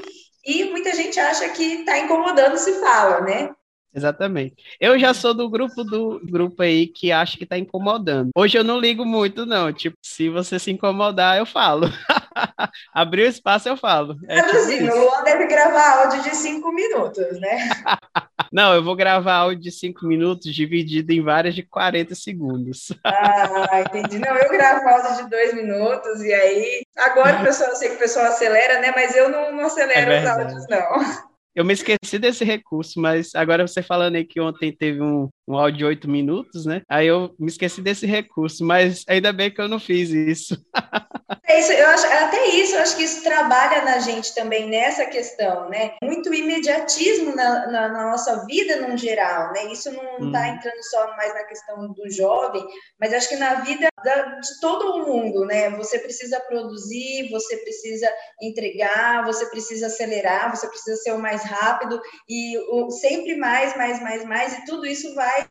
e 0.44 0.64
muita 0.64 0.94
gente 0.94 1.20
acha 1.20 1.46
que 1.50 1.62
está 1.62 1.98
incomodando 1.98 2.56
se 2.56 2.80
fala, 2.80 3.20
né? 3.20 3.50
Exatamente. 3.94 4.56
Eu 4.80 4.98
já 4.98 5.14
sou 5.14 5.32
do 5.32 5.48
grupo 5.48 5.84
do 5.84 6.20
grupo 6.24 6.62
aí 6.62 6.88
que 6.88 7.12
acha 7.12 7.38
que 7.38 7.46
tá 7.46 7.56
incomodando. 7.56 8.30
Hoje 8.34 8.58
eu 8.58 8.64
não 8.64 8.80
ligo 8.80 9.04
muito, 9.04 9.46
não. 9.46 9.72
Tipo, 9.72 9.96
se 10.02 10.28
você 10.28 10.58
se 10.58 10.72
incomodar, 10.72 11.38
eu 11.38 11.46
falo. 11.46 11.86
Abriu 12.92 13.26
espaço, 13.26 13.68
eu 13.68 13.76
falo. 13.76 14.16
É 14.28 14.42
tipo 14.42 14.56
assim, 14.56 14.88
o 14.88 14.96
Luan 14.96 15.22
deve 15.22 15.46
gravar 15.46 16.02
áudio 16.02 16.22
de 16.22 16.34
cinco 16.34 16.72
minutos, 16.72 17.40
né? 17.40 17.58
não, 18.52 18.74
eu 18.74 18.82
vou 18.82 18.96
gravar 18.96 19.34
áudio 19.34 19.60
de 19.60 19.70
cinco 19.70 20.06
minutos 20.06 20.54
dividido 20.54 21.12
em 21.12 21.22
várias 21.22 21.54
de 21.54 21.62
40 21.62 22.14
segundos. 22.14 22.92
ah, 23.04 23.80
entendi. 23.80 24.18
Não, 24.18 24.34
eu 24.36 24.48
gravo 24.50 24.88
áudio 24.88 25.24
de 25.24 25.30
dois 25.30 25.54
minutos 25.54 26.22
e 26.22 26.32
aí. 26.32 26.82
Agora 26.96 27.40
o 27.40 27.44
pessoal, 27.44 27.70
eu 27.70 27.76
sei 27.76 27.88
que 27.90 27.96
o 27.96 27.98
pessoal 27.98 28.26
acelera, 28.26 28.80
né? 28.80 28.92
Mas 28.94 29.14
eu 29.14 29.28
não, 29.28 29.52
não 29.52 29.66
acelero 29.66 30.12
é 30.12 30.20
os 30.20 30.28
áudios, 30.28 30.66
não. 30.68 31.33
Eu 31.54 31.64
me 31.64 31.72
esqueci 31.72 32.18
desse 32.18 32.44
recurso, 32.44 33.00
mas 33.00 33.34
agora 33.34 33.66
você 33.66 33.80
falando 33.80 34.16
aí 34.16 34.24
que 34.24 34.40
ontem 34.40 34.74
teve 34.76 35.00
um, 35.00 35.28
um 35.46 35.56
áudio 35.56 35.78
de 35.78 35.84
oito 35.84 36.10
minutos, 36.10 36.66
né? 36.66 36.82
Aí 36.88 37.06
eu 37.06 37.34
me 37.38 37.46
esqueci 37.46 37.80
desse 37.80 38.06
recurso, 38.06 38.64
mas 38.64 39.04
ainda 39.08 39.32
bem 39.32 39.50
que 39.50 39.60
eu 39.60 39.68
não 39.68 39.78
fiz 39.78 40.10
isso. 40.10 40.56
É 41.46 41.60
isso, 41.60 41.72
eu 41.72 41.86
acho, 41.88 42.06
até 42.06 42.46
isso, 42.48 42.74
eu 42.74 42.80
acho 42.80 42.96
que 42.96 43.02
isso 43.04 43.22
trabalha 43.22 43.82
na 43.82 43.98
gente 43.98 44.34
também 44.34 44.68
nessa 44.68 45.06
questão, 45.06 45.68
né? 45.68 45.94
Muito 46.02 46.32
imediatismo 46.32 47.34
na, 47.34 47.66
na, 47.70 47.88
na 47.88 48.10
nossa 48.10 48.44
vida 48.46 48.88
no 48.88 48.96
geral, 48.96 49.52
né? 49.52 49.70
Isso 49.72 49.92
não 49.92 50.26
está 50.26 50.40
hum. 50.40 50.46
entrando 50.46 50.82
só 50.82 51.16
mais 51.16 51.34
na 51.34 51.44
questão 51.44 51.92
do 51.92 52.10
jovem, 52.10 52.66
mas 52.98 53.12
acho 53.12 53.28
que 53.28 53.36
na 53.36 53.56
vida 53.60 53.88
da, 54.02 54.22
de 54.40 54.60
todo 54.60 55.06
mundo, 55.06 55.44
né? 55.44 55.70
Você 55.76 55.98
precisa 55.98 56.40
produzir, 56.40 57.30
você 57.30 57.58
precisa 57.58 58.10
entregar, 58.40 59.24
você 59.24 59.46
precisa 59.46 59.86
acelerar, 59.86 60.54
você 60.54 60.66
precisa 60.66 60.96
ser 60.96 61.12
o 61.12 61.18
mais 61.18 61.43
rápido 61.44 62.00
e 62.28 62.58
o, 62.58 62.90
sempre 62.90 63.36
mais, 63.36 63.76
mais, 63.76 64.00
mais, 64.02 64.24
mais, 64.24 64.58
e 64.58 64.64
tudo 64.64 64.86
isso 64.86 65.14
vai 65.14 65.46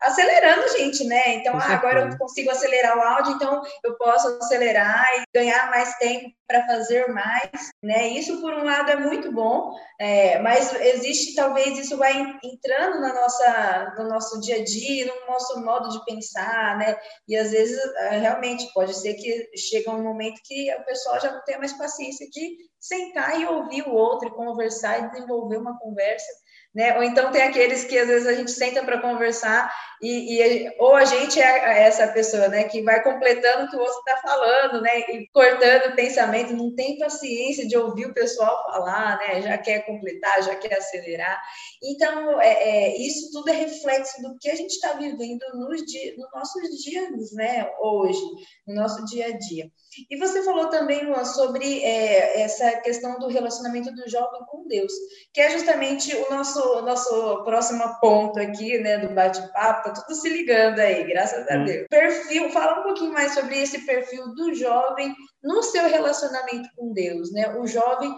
acelerando, 0.00 0.68
gente, 0.76 1.04
né? 1.04 1.36
Então, 1.36 1.56
ah, 1.56 1.74
agora 1.74 2.00
eu 2.00 2.18
consigo 2.18 2.50
acelerar 2.50 2.98
o 2.98 3.02
áudio, 3.02 3.32
então 3.32 3.62
eu 3.82 3.96
posso 3.96 4.28
acelerar 4.42 5.06
e 5.18 5.22
ganhar 5.34 5.70
mais 5.70 5.96
tempo 5.96 6.30
para 6.46 6.66
fazer 6.66 7.08
mais, 7.08 7.70
né? 7.82 8.08
Isso, 8.08 8.40
por 8.40 8.52
um 8.52 8.64
lado, 8.64 8.90
é 8.90 8.96
muito 8.96 9.32
bom, 9.32 9.74
é, 9.98 10.38
mas 10.40 10.74
existe, 10.74 11.34
talvez, 11.34 11.78
isso 11.78 11.96
vai 11.96 12.12
entrando 12.44 13.00
na 13.00 13.14
nossa, 13.14 13.94
no 13.98 14.08
nosso 14.08 14.40
dia 14.40 14.56
a 14.56 14.64
dia, 14.64 15.06
no 15.06 15.32
nosso 15.32 15.64
modo 15.64 15.88
de 15.88 16.04
pensar, 16.04 16.76
né? 16.76 16.96
E, 17.26 17.36
às 17.36 17.50
vezes, 17.50 17.78
é, 17.96 18.18
realmente, 18.18 18.70
pode 18.74 18.94
ser 18.94 19.14
que 19.14 19.50
chega 19.56 19.90
um 19.90 20.02
momento 20.02 20.40
que 20.44 20.70
o 20.74 20.84
pessoal 20.84 21.18
já 21.18 21.32
não 21.32 21.42
tem 21.44 21.58
mais 21.58 21.72
paciência 21.72 22.28
de 22.28 22.58
sentar 22.86 23.40
e 23.40 23.46
ouvir 23.46 23.82
o 23.88 23.94
outro, 23.94 24.28
e 24.28 24.34
conversar 24.34 24.98
e 24.98 25.10
desenvolver 25.10 25.56
uma 25.58 25.78
conversa 25.78 26.32
né? 26.74 26.96
Ou 26.96 27.04
então 27.04 27.30
tem 27.30 27.42
aqueles 27.42 27.84
que 27.84 27.96
às 27.96 28.08
vezes 28.08 28.26
a 28.26 28.34
gente 28.34 28.50
senta 28.50 28.82
para 28.82 29.00
conversar 29.00 29.72
e, 30.02 30.42
e, 30.42 30.74
ou 30.78 30.96
a 30.96 31.04
gente 31.04 31.40
é 31.40 31.84
essa 31.84 32.08
pessoa, 32.08 32.48
né, 32.48 32.64
que 32.64 32.82
vai 32.82 33.02
completando 33.02 33.64
o 33.64 33.70
que 33.70 33.76
o 33.76 33.80
outro 33.80 33.96
está 33.98 34.16
falando, 34.20 34.82
né, 34.82 34.98
e 34.98 35.28
cortando 35.32 35.92
o 35.92 35.96
pensamento, 35.96 36.52
não 36.52 36.74
tem 36.74 36.98
paciência 36.98 37.66
de 37.66 37.76
ouvir 37.76 38.06
o 38.06 38.12
pessoal 38.12 38.64
falar, 38.64 39.18
né, 39.18 39.40
já 39.40 39.56
quer 39.56 39.86
completar, 39.86 40.42
já 40.42 40.56
quer 40.56 40.76
acelerar. 40.76 41.40
Então, 41.82 42.40
é, 42.40 42.52
é 42.52 42.98
isso 42.98 43.30
tudo 43.30 43.48
é 43.50 43.52
reflexo 43.52 44.20
do 44.20 44.36
que 44.38 44.50
a 44.50 44.56
gente 44.56 44.72
está 44.72 44.94
vivendo 44.94 45.44
nos, 45.54 45.80
dia, 45.84 46.14
nos 46.18 46.30
nossos 46.34 46.82
dias, 46.82 47.32
né, 47.32 47.70
hoje, 47.80 48.20
no 48.66 48.74
nosso 48.74 49.04
dia 49.06 49.28
a 49.28 49.38
dia. 49.38 49.70
E 50.10 50.16
você 50.16 50.42
falou 50.42 50.68
também, 50.68 51.04
Luan, 51.04 51.24
sobre 51.24 51.82
é, 51.82 52.42
essa 52.42 52.70
questão 52.80 53.18
do 53.18 53.28
relacionamento 53.28 53.92
do 53.94 54.08
jovem 54.08 54.40
com 54.46 54.66
Deus, 54.66 54.92
que 55.32 55.40
é 55.40 55.50
justamente 55.50 56.14
o 56.14 56.30
nosso, 56.30 56.82
nosso 56.82 57.44
próximo 57.44 57.82
ponto 58.00 58.38
aqui, 58.38 58.78
né, 58.78 58.98
do 58.98 59.14
bate-papo, 59.14 59.84
tá 59.84 60.02
tudo 60.02 60.14
se 60.14 60.28
ligando 60.28 60.78
aí, 60.78 61.04
graças 61.04 61.48
a 61.48 61.56
hum. 61.56 61.64
Deus. 61.64 61.86
Perfil, 61.88 62.50
fala 62.50 62.80
um 62.80 62.82
pouquinho 62.84 63.12
mais 63.12 63.34
sobre 63.34 63.60
esse 63.60 63.84
perfil 63.84 64.34
do 64.34 64.54
jovem 64.54 65.14
no 65.42 65.62
seu 65.62 65.88
relacionamento 65.88 66.68
com 66.76 66.92
Deus, 66.92 67.30
né? 67.32 67.54
O 67.56 67.66
jovem 67.66 68.14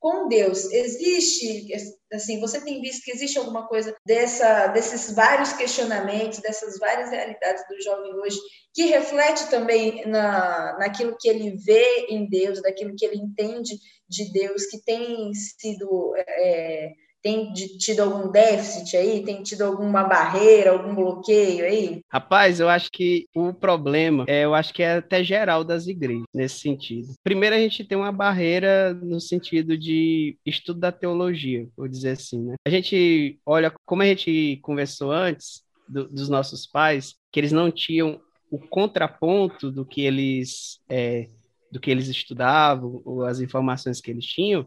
com 0.00 0.26
Deus. 0.28 0.64
Existe, 0.72 1.68
assim, 2.10 2.40
você 2.40 2.60
tem 2.64 2.80
visto 2.80 3.04
que 3.04 3.12
existe 3.12 3.38
alguma 3.38 3.68
coisa 3.68 3.94
dessa, 4.04 4.68
desses 4.68 5.14
vários 5.14 5.52
questionamentos, 5.52 6.40
dessas 6.40 6.78
várias 6.78 7.10
realidades 7.10 7.62
do 7.68 7.80
jovem 7.82 8.14
hoje, 8.14 8.38
que 8.72 8.86
reflete 8.86 9.50
também 9.50 10.06
na, 10.06 10.78
naquilo 10.78 11.16
que 11.20 11.28
ele 11.28 11.54
vê 11.56 12.06
em 12.08 12.26
Deus, 12.28 12.62
daquilo 12.62 12.96
que 12.96 13.04
ele 13.04 13.18
entende 13.18 13.76
de 14.08 14.32
Deus, 14.32 14.64
que 14.66 14.82
tem 14.82 15.32
sido. 15.34 16.14
É, 16.16 16.92
tem 17.22 17.52
tido 17.52 18.00
algum 18.00 18.30
déficit 18.30 18.96
aí? 18.96 19.24
Tem 19.24 19.42
tido 19.42 19.62
alguma 19.62 20.04
barreira, 20.04 20.72
algum 20.72 20.94
bloqueio 20.94 21.64
aí? 21.64 22.00
Rapaz, 22.08 22.60
eu 22.60 22.68
acho 22.68 22.90
que 22.90 23.26
o 23.34 23.52
problema, 23.52 24.24
é, 24.28 24.44
eu 24.44 24.54
acho 24.54 24.72
que 24.72 24.82
é 24.82 24.96
até 24.96 25.22
geral 25.22 25.62
das 25.62 25.86
igrejas, 25.86 26.24
nesse 26.34 26.60
sentido. 26.60 27.14
Primeiro, 27.22 27.54
a 27.54 27.58
gente 27.58 27.84
tem 27.84 27.96
uma 27.96 28.12
barreira 28.12 28.94
no 28.94 29.20
sentido 29.20 29.76
de 29.76 30.36
estudo 30.44 30.80
da 30.80 30.92
teologia, 30.92 31.66
vou 31.76 31.88
dizer 31.88 32.10
assim, 32.10 32.40
né? 32.42 32.54
A 32.66 32.70
gente 32.70 33.38
olha, 33.44 33.72
como 33.84 34.02
a 34.02 34.06
gente 34.06 34.58
conversou 34.62 35.12
antes, 35.12 35.62
do, 35.88 36.08
dos 36.08 36.28
nossos 36.28 36.66
pais, 36.66 37.16
que 37.32 37.40
eles 37.40 37.52
não 37.52 37.70
tinham 37.70 38.20
o 38.50 38.58
contraponto 38.58 39.70
do 39.70 39.84
que 39.84 40.02
eles... 40.02 40.80
É, 40.88 41.28
do 41.70 41.78
que 41.78 41.88
eles 41.88 42.08
estudavam, 42.08 43.00
ou 43.04 43.24
as 43.24 43.38
informações 43.38 44.00
que 44.00 44.10
eles 44.10 44.24
tinham, 44.26 44.66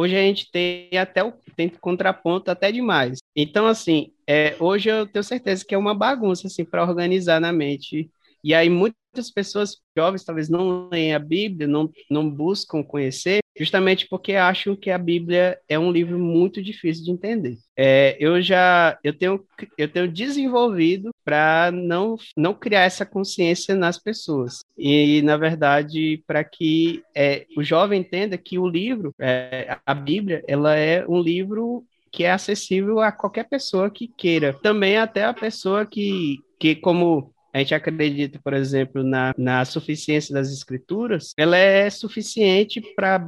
Hoje 0.00 0.16
a 0.16 0.20
gente 0.20 0.48
tem 0.52 0.96
até 0.96 1.24
o 1.24 1.32
tem 1.56 1.68
contraponto 1.68 2.52
até 2.52 2.70
demais. 2.70 3.18
Então, 3.34 3.66
assim, 3.66 4.12
é, 4.28 4.54
hoje 4.60 4.88
eu 4.88 5.04
tenho 5.08 5.24
certeza 5.24 5.64
que 5.66 5.74
é 5.74 5.78
uma 5.78 5.92
bagunça, 5.92 6.46
assim, 6.46 6.64
para 6.64 6.84
organizar 6.84 7.40
na 7.40 7.52
mente. 7.52 8.08
E 8.42 8.54
aí 8.54 8.68
muitas 8.70 9.30
pessoas 9.32 9.76
jovens 9.96 10.24
talvez 10.24 10.48
não 10.48 10.88
leem 10.90 11.14
a 11.14 11.18
Bíblia, 11.18 11.66
não, 11.66 11.90
não 12.10 12.28
buscam 12.28 12.82
conhecer, 12.82 13.40
justamente 13.58 14.06
porque 14.08 14.34
acham 14.34 14.76
que 14.76 14.90
a 14.90 14.98
Bíblia 14.98 15.58
é 15.68 15.78
um 15.78 15.90
livro 15.90 16.18
muito 16.18 16.62
difícil 16.62 17.04
de 17.04 17.10
entender. 17.10 17.56
É, 17.76 18.16
eu 18.20 18.40
já 18.40 18.96
eu 19.02 19.12
tenho, 19.12 19.44
eu 19.76 19.88
tenho 19.88 20.08
desenvolvido 20.10 21.10
para 21.24 21.70
não, 21.72 22.16
não 22.36 22.54
criar 22.54 22.82
essa 22.82 23.04
consciência 23.04 23.74
nas 23.74 23.98
pessoas. 23.98 24.60
E, 24.76 25.20
na 25.22 25.36
verdade, 25.36 26.22
para 26.26 26.44
que 26.44 27.02
é, 27.14 27.46
o 27.56 27.62
jovem 27.62 28.00
entenda 28.00 28.38
que 28.38 28.58
o 28.58 28.68
livro, 28.68 29.12
é, 29.18 29.76
a 29.84 29.94
Bíblia, 29.94 30.44
ela 30.46 30.76
é 30.76 31.04
um 31.08 31.20
livro 31.20 31.84
que 32.10 32.24
é 32.24 32.30
acessível 32.30 33.00
a 33.00 33.12
qualquer 33.12 33.48
pessoa 33.48 33.90
que 33.90 34.08
queira. 34.08 34.52
Também 34.62 34.96
até 34.96 35.24
a 35.24 35.34
pessoa 35.34 35.84
que, 35.84 36.38
que 36.58 36.74
como 36.74 37.32
a 37.58 37.62
gente 37.62 37.74
acredita, 37.74 38.40
por 38.42 38.54
exemplo, 38.54 39.02
na, 39.02 39.34
na 39.36 39.64
suficiência 39.64 40.32
das 40.32 40.50
escrituras, 40.52 41.32
ela 41.36 41.56
é 41.56 41.90
suficiente 41.90 42.80
para 42.94 43.18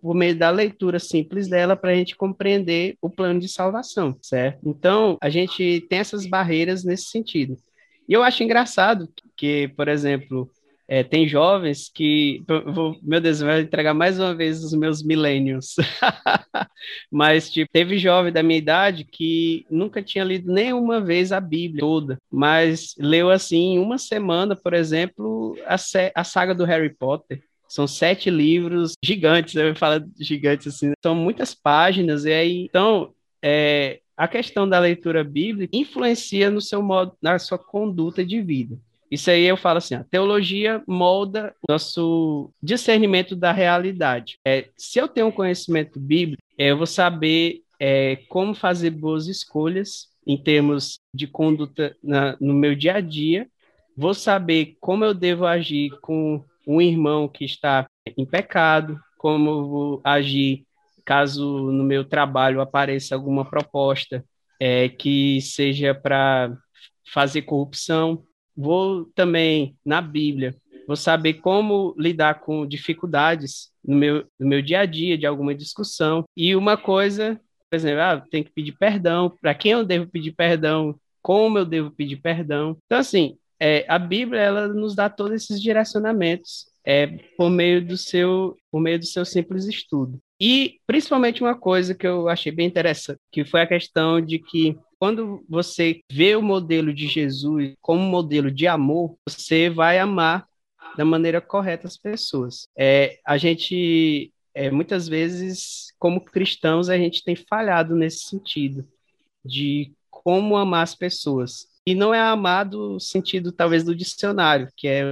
por 0.00 0.14
meio 0.14 0.36
da 0.36 0.50
leitura 0.50 0.98
simples 0.98 1.48
dela, 1.48 1.76
para 1.76 1.92
a 1.92 1.94
gente 1.94 2.16
compreender 2.16 2.96
o 3.00 3.08
plano 3.08 3.40
de 3.40 3.48
salvação, 3.48 4.16
certo? 4.20 4.58
Então, 4.64 5.16
a 5.22 5.30
gente 5.30 5.86
tem 5.88 6.00
essas 6.00 6.26
barreiras 6.26 6.84
nesse 6.84 7.04
sentido. 7.04 7.56
E 8.08 8.12
eu 8.12 8.22
acho 8.22 8.42
engraçado 8.42 9.08
que, 9.36 9.68
por 9.68 9.88
exemplo, 9.88 10.50
é, 10.88 11.02
tem 11.02 11.26
jovens 11.26 11.90
que. 11.92 12.44
Vou, 12.72 12.96
meu 13.02 13.20
Deus, 13.20 13.40
vai 13.40 13.60
entregar 13.60 13.92
mais 13.92 14.18
uma 14.20 14.34
vez 14.34 14.62
os 14.62 14.72
meus 14.72 15.02
milênios. 15.02 15.74
Mas, 17.10 17.50
tipo, 17.50 17.68
teve 17.72 17.98
jovem 17.98 18.32
da 18.32 18.42
minha 18.42 18.58
idade 18.58 19.04
que 19.04 19.66
nunca 19.70 20.02
tinha 20.02 20.24
lido 20.24 20.52
nenhuma 20.52 21.00
vez 21.00 21.32
a 21.32 21.40
Bíblia 21.40 21.80
toda, 21.80 22.18
mas 22.30 22.94
leu 22.98 23.30
assim, 23.30 23.74
em 23.74 23.78
uma 23.78 23.98
semana, 23.98 24.54
por 24.54 24.74
exemplo, 24.74 25.56
a, 25.66 25.76
a 26.14 26.24
saga 26.24 26.54
do 26.54 26.64
Harry 26.64 26.94
Potter. 26.94 27.42
São 27.68 27.86
sete 27.86 28.30
livros 28.30 28.92
gigantes, 29.02 29.56
eu 29.56 29.74
falo 29.74 30.04
gigantes 30.20 30.68
assim, 30.68 30.92
são 31.02 31.16
muitas 31.16 31.52
páginas, 31.52 32.24
e 32.24 32.32
aí, 32.32 32.58
então, 32.64 33.12
é, 33.42 34.00
a 34.16 34.28
questão 34.28 34.68
da 34.68 34.78
leitura 34.78 35.24
bíblica 35.24 35.76
influencia 35.76 36.48
no 36.48 36.60
seu 36.60 36.80
modo, 36.80 37.12
na 37.20 37.38
sua 37.38 37.58
conduta 37.58 38.24
de 38.24 38.40
vida. 38.40 38.78
Isso 39.10 39.30
aí 39.30 39.44
eu 39.44 39.56
falo 39.56 39.78
assim, 39.78 39.94
a 39.94 40.04
teologia 40.04 40.82
molda 40.86 41.54
nosso 41.68 42.52
discernimento 42.62 43.36
da 43.36 43.52
realidade. 43.52 44.38
É, 44.44 44.68
se 44.76 44.98
eu 44.98 45.06
tenho 45.06 45.28
um 45.28 45.32
conhecimento 45.32 46.00
bíblico, 46.00 46.42
é, 46.58 46.70
eu 46.70 46.76
vou 46.76 46.86
saber 46.86 47.62
é, 47.78 48.16
como 48.28 48.54
fazer 48.54 48.90
boas 48.90 49.26
escolhas 49.28 50.08
em 50.26 50.36
termos 50.36 50.98
de 51.14 51.26
conduta 51.26 51.96
na, 52.02 52.36
no 52.40 52.52
meu 52.52 52.74
dia 52.74 52.96
a 52.96 53.00
dia, 53.00 53.48
vou 53.96 54.12
saber 54.12 54.76
como 54.80 55.04
eu 55.04 55.14
devo 55.14 55.46
agir 55.46 55.90
com 56.00 56.44
um 56.66 56.80
irmão 56.80 57.28
que 57.28 57.44
está 57.44 57.86
em 58.16 58.26
pecado, 58.26 58.98
como 59.16 59.50
eu 59.50 59.68
vou 59.68 60.00
agir 60.02 60.66
caso 61.04 61.70
no 61.70 61.84
meu 61.84 62.04
trabalho 62.04 62.60
apareça 62.60 63.14
alguma 63.14 63.44
proposta 63.44 64.24
é, 64.60 64.88
que 64.88 65.40
seja 65.40 65.94
para 65.94 66.52
fazer 67.12 67.42
corrupção. 67.42 68.25
Vou 68.56 69.06
também 69.14 69.76
na 69.84 70.00
Bíblia, 70.00 70.54
vou 70.86 70.96
saber 70.96 71.34
como 71.34 71.94
lidar 71.98 72.40
com 72.40 72.66
dificuldades 72.66 73.70
no 73.84 73.96
meu, 73.96 74.24
no 74.38 74.48
meu 74.48 74.62
dia 74.62 74.80
a 74.80 74.86
dia, 74.86 75.18
de 75.18 75.26
alguma 75.26 75.54
discussão. 75.54 76.24
E 76.36 76.54
uma 76.56 76.76
coisa, 76.76 77.40
por 77.70 77.76
exemplo, 77.76 78.00
ah, 78.00 78.24
tem 78.30 78.42
que 78.42 78.52
pedir 78.52 78.72
perdão, 78.72 79.30
para 79.40 79.54
quem 79.54 79.72
eu 79.72 79.84
devo 79.84 80.06
pedir 80.06 80.32
perdão, 80.32 80.98
como 81.22 81.58
eu 81.58 81.64
devo 81.64 81.90
pedir 81.90 82.16
perdão. 82.16 82.76
Então, 82.86 82.98
assim, 82.98 83.36
é, 83.60 83.84
a 83.88 83.98
Bíblia 83.98 84.40
ela 84.40 84.68
nos 84.68 84.94
dá 84.94 85.08
todos 85.08 85.42
esses 85.42 85.60
direcionamentos 85.60 86.66
é, 86.84 87.06
por 87.36 87.50
meio 87.50 87.84
do 87.84 87.96
seu 87.96 88.56
por 88.70 88.80
meio 88.80 88.98
do 88.98 89.06
seu 89.06 89.24
simples 89.24 89.66
estudo. 89.66 90.20
E 90.40 90.78
principalmente 90.86 91.42
uma 91.42 91.58
coisa 91.58 91.94
que 91.94 92.06
eu 92.06 92.28
achei 92.28 92.52
bem 92.52 92.66
interessante, 92.66 93.18
que 93.32 93.44
foi 93.44 93.62
a 93.62 93.66
questão 93.66 94.20
de 94.20 94.38
que 94.38 94.76
quando 94.98 95.44
você 95.48 96.00
vê 96.10 96.36
o 96.36 96.42
modelo 96.42 96.92
de 96.92 97.06
Jesus 97.06 97.74
como 97.80 98.02
modelo 98.02 98.50
de 98.50 98.66
amor, 98.66 99.16
você 99.28 99.68
vai 99.68 99.98
amar 99.98 100.46
da 100.96 101.04
maneira 101.04 101.40
correta 101.40 101.86
as 101.86 101.96
pessoas. 101.96 102.66
É, 102.76 103.18
a 103.24 103.36
gente 103.36 104.32
é, 104.56 104.70
muitas 104.70 105.06
vezes, 105.06 105.92
como 105.98 106.18
cristãos, 106.18 106.88
a 106.88 106.96
gente 106.96 107.22
tem 107.22 107.36
falhado 107.36 107.94
nesse 107.94 108.20
sentido 108.20 108.88
de 109.44 109.92
como 110.10 110.56
amar 110.56 110.82
as 110.82 110.94
pessoas. 110.94 111.68
E 111.86 111.94
não 111.94 112.14
é 112.14 112.18
amar 112.18 112.64
do 112.64 112.98
sentido, 112.98 113.52
talvez, 113.52 113.84
do 113.84 113.94
dicionário, 113.94 114.70
que 114.74 114.88
é, 114.88 115.04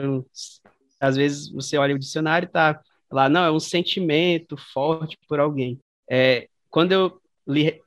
às 0.98 1.14
vezes, 1.14 1.50
você 1.50 1.76
olha 1.76 1.94
o 1.94 1.98
dicionário 1.98 2.46
e 2.46 2.50
tá 2.50 2.80
lá, 3.12 3.28
não, 3.28 3.44
é 3.44 3.50
um 3.50 3.60
sentimento 3.60 4.56
forte 4.56 5.18
por 5.28 5.38
alguém. 5.38 5.78
É, 6.10 6.48
quando 6.70 6.92
eu 6.92 7.20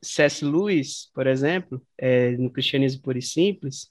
C.S. 0.02 0.46
Lewis, 0.46 1.10
por 1.14 1.28
exemplo, 1.28 1.82
é, 1.98 2.32
no 2.32 2.50
Cristianismo 2.50 3.02
Puro 3.02 3.18
e 3.18 3.22
Simples, 3.22 3.90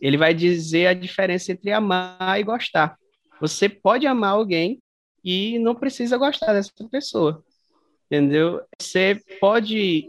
ele 0.00 0.16
vai 0.16 0.34
dizer 0.34 0.86
a 0.86 0.94
diferença 0.94 1.52
entre 1.52 1.72
amar 1.72 2.38
e 2.38 2.44
gostar. 2.44 2.96
Você 3.40 3.68
pode 3.68 4.06
amar 4.06 4.32
alguém 4.32 4.80
e 5.24 5.58
não 5.58 5.74
precisa 5.74 6.16
gostar 6.16 6.52
dessa 6.52 6.72
pessoa, 6.90 7.44
entendeu? 8.06 8.60
Você 8.80 9.20
pode 9.40 10.06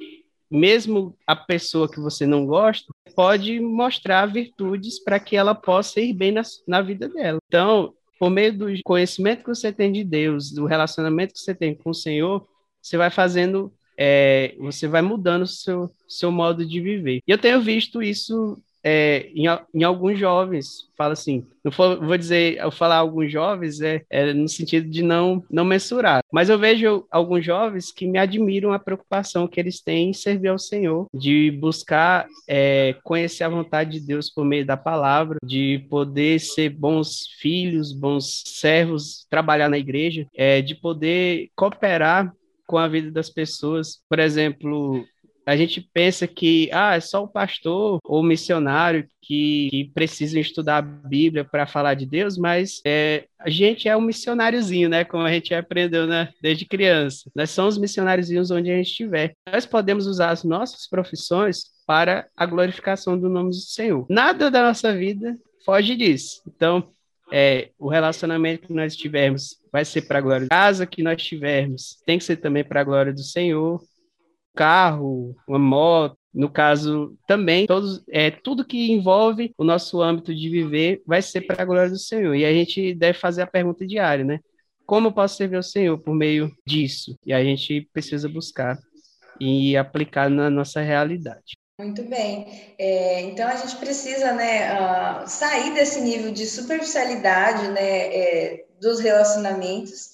mesmo 0.49 1.15
a 1.27 1.35
pessoa 1.35 1.89
que 1.89 1.99
você 1.99 2.25
não 2.25 2.45
gosta, 2.45 2.91
pode 3.15 3.59
mostrar 3.59 4.25
virtudes 4.25 5.01
para 5.03 5.19
que 5.19 5.35
ela 5.35 5.53
possa 5.53 6.01
ir 6.01 6.13
bem 6.13 6.31
na, 6.31 6.41
na 6.67 6.81
vida 6.81 7.07
dela. 7.07 7.37
Então, 7.47 7.93
por 8.19 8.29
meio 8.29 8.57
do 8.57 8.65
conhecimento 8.83 9.43
que 9.43 9.49
você 9.49 9.71
tem 9.71 9.91
de 9.91 10.03
Deus, 10.03 10.51
do 10.51 10.65
relacionamento 10.65 11.33
que 11.33 11.39
você 11.39 11.53
tem 11.53 11.75
com 11.75 11.91
o 11.91 11.93
Senhor, 11.93 12.47
você 12.81 12.97
vai 12.97 13.11
fazendo, 13.11 13.71
é, 13.99 14.55
você 14.57 14.87
vai 14.87 15.01
mudando 15.01 15.41
o 15.41 15.47
seu, 15.47 15.91
seu 16.07 16.31
modo 16.31 16.65
de 16.65 16.79
viver. 16.79 17.19
E 17.27 17.31
eu 17.31 17.37
tenho 17.37 17.61
visto 17.61 18.01
isso 18.01 18.57
é, 18.81 19.29
em, 19.35 19.45
em, 19.73 19.83
alguns 19.83 20.17
jovens, 20.17 20.89
fala 20.97 21.13
assim, 21.13 21.45
não 21.63 21.71
for, 21.71 21.99
vou 21.99 22.17
dizer, 22.17 22.57
eu 22.57 22.71
falar 22.71 22.95
alguns 22.97 23.29
jovens 23.29 23.81
é, 23.81 24.01
é, 24.09 24.33
no 24.33 24.47
sentido 24.47 24.89
de 24.89 25.03
não, 25.03 25.43
não 25.51 25.65
mensurar, 25.65 26.23
mas 26.31 26.49
eu 26.49 26.57
vejo 26.57 27.05
alguns 27.11 27.43
jovens 27.43 27.91
que 27.91 28.07
me 28.07 28.17
admiram 28.17 28.71
a 28.71 28.79
preocupação 28.79 29.47
que 29.47 29.59
eles 29.59 29.81
têm 29.81 30.11
em 30.11 30.13
servir 30.13 30.47
ao 30.47 30.57
Senhor, 30.57 31.07
de 31.13 31.51
buscar 31.59 32.25
é, 32.47 32.95
conhecer 33.03 33.43
a 33.43 33.49
vontade 33.49 33.99
de 33.99 33.99
Deus 33.99 34.29
por 34.29 34.45
meio 34.45 34.65
da 34.65 34.77
palavra, 34.77 35.37
de 35.43 35.85
poder 35.89 36.39
ser 36.39 36.69
bons 36.69 37.27
filhos, 37.39 37.91
bons 37.91 38.43
servos, 38.45 39.25
trabalhar 39.29 39.69
na 39.69 39.77
igreja, 39.77 40.25
é, 40.33 40.61
de 40.61 40.75
poder 40.75 41.49
cooperar 41.53 42.33
com 42.69 42.77
a 42.77 42.87
vida 42.87 43.09
das 43.09 43.31
pessoas. 43.31 43.99
Por 44.07 44.19
exemplo, 44.19 45.03
a 45.43 45.57
gente 45.57 45.81
pensa 45.81 46.27
que 46.27 46.69
ah, 46.71 46.95
é 46.95 46.99
só 46.99 47.23
o 47.23 47.27
pastor 47.27 47.97
ou 48.05 48.21
missionário 48.21 49.07
que, 49.19 49.69
que 49.71 49.91
precisa 49.91 50.39
estudar 50.39 50.77
a 50.77 50.81
Bíblia 50.83 51.43
para 51.43 51.65
falar 51.65 51.95
de 51.95 52.05
Deus, 52.05 52.37
mas 52.37 52.79
é, 52.85 53.25
a 53.39 53.49
gente 53.49 53.89
é 53.89 53.97
um 53.97 54.01
missionáriozinho, 54.01 54.87
né? 54.87 55.03
Como 55.03 55.23
a 55.23 55.33
gente 55.33 55.51
aprendeu 55.51 56.05
né? 56.05 56.29
desde 56.39 56.65
criança. 56.65 57.31
Nós 57.35 57.49
somos 57.49 57.79
missionáriozinhos 57.79 58.51
onde 58.51 58.69
a 58.69 58.75
gente 58.75 58.91
estiver. 58.91 59.33
Nós 59.51 59.65
podemos 59.65 60.05
usar 60.05 60.29
as 60.29 60.43
nossas 60.43 60.87
profissões 60.87 61.63
para 61.87 62.27
a 62.37 62.45
glorificação 62.45 63.19
do 63.19 63.27
nome 63.27 63.49
do 63.49 63.55
Senhor. 63.55 64.05
Nada 64.07 64.51
da 64.51 64.61
nossa 64.61 64.95
vida 64.95 65.35
foge 65.65 65.95
disso. 65.95 66.43
Então, 66.47 66.87
é, 67.31 67.69
o 67.77 67.87
relacionamento 67.87 68.67
que 68.67 68.73
nós 68.73 68.95
tivermos 68.95 69.57
vai 69.71 69.85
ser 69.85 70.03
para 70.03 70.19
a 70.19 70.21
glória 70.21 70.47
da 70.47 70.55
casa 70.55 70.85
que 70.85 71.03
nós 71.03 71.21
tivermos, 71.21 72.01
tem 72.05 72.17
que 72.17 72.23
ser 72.23 72.37
também 72.37 72.63
para 72.63 72.81
a 72.81 72.83
glória 72.83 73.13
do 73.13 73.23
Senhor 73.23 73.81
carro, 74.59 75.35
uma 75.47 75.57
moto, 75.57 76.17
no 76.33 76.49
caso 76.49 77.17
também, 77.25 77.65
todos, 77.65 78.03
é, 78.09 78.29
tudo 78.29 78.65
que 78.65 78.91
envolve 78.91 79.53
o 79.57 79.63
nosso 79.63 80.01
âmbito 80.01 80.35
de 80.35 80.49
viver 80.49 81.01
vai 81.05 81.21
ser 81.21 81.41
para 81.41 81.61
a 81.61 81.65
glória 81.65 81.89
do 81.89 81.97
Senhor. 81.97 82.35
E 82.35 82.45
a 82.45 82.51
gente 82.51 82.93
deve 82.93 83.17
fazer 83.17 83.41
a 83.41 83.47
pergunta 83.47 83.87
diária, 83.87 84.25
né? 84.25 84.39
Como 84.85 85.07
eu 85.07 85.11
posso 85.11 85.37
servir 85.37 85.55
ao 85.55 85.63
Senhor 85.63 85.97
por 85.97 86.13
meio 86.13 86.51
disso? 86.65 87.17
E 87.25 87.31
a 87.31 87.43
gente 87.43 87.87
precisa 87.93 88.27
buscar 88.27 88.77
e 89.39 89.77
aplicar 89.77 90.29
na 90.29 90.49
nossa 90.49 90.81
realidade. 90.81 91.57
Muito 91.79 92.03
bem. 92.03 92.75
É, 92.77 93.21
então 93.21 93.47
a 93.47 93.55
gente 93.55 93.77
precisa 93.77 94.33
né, 94.33 94.69
uh, 94.73 95.25
sair 95.25 95.73
desse 95.73 96.01
nível 96.01 96.29
de 96.29 96.45
superficialidade 96.45 97.69
né, 97.69 97.81
é, 97.81 98.65
dos 98.81 98.99
relacionamentos 98.99 100.09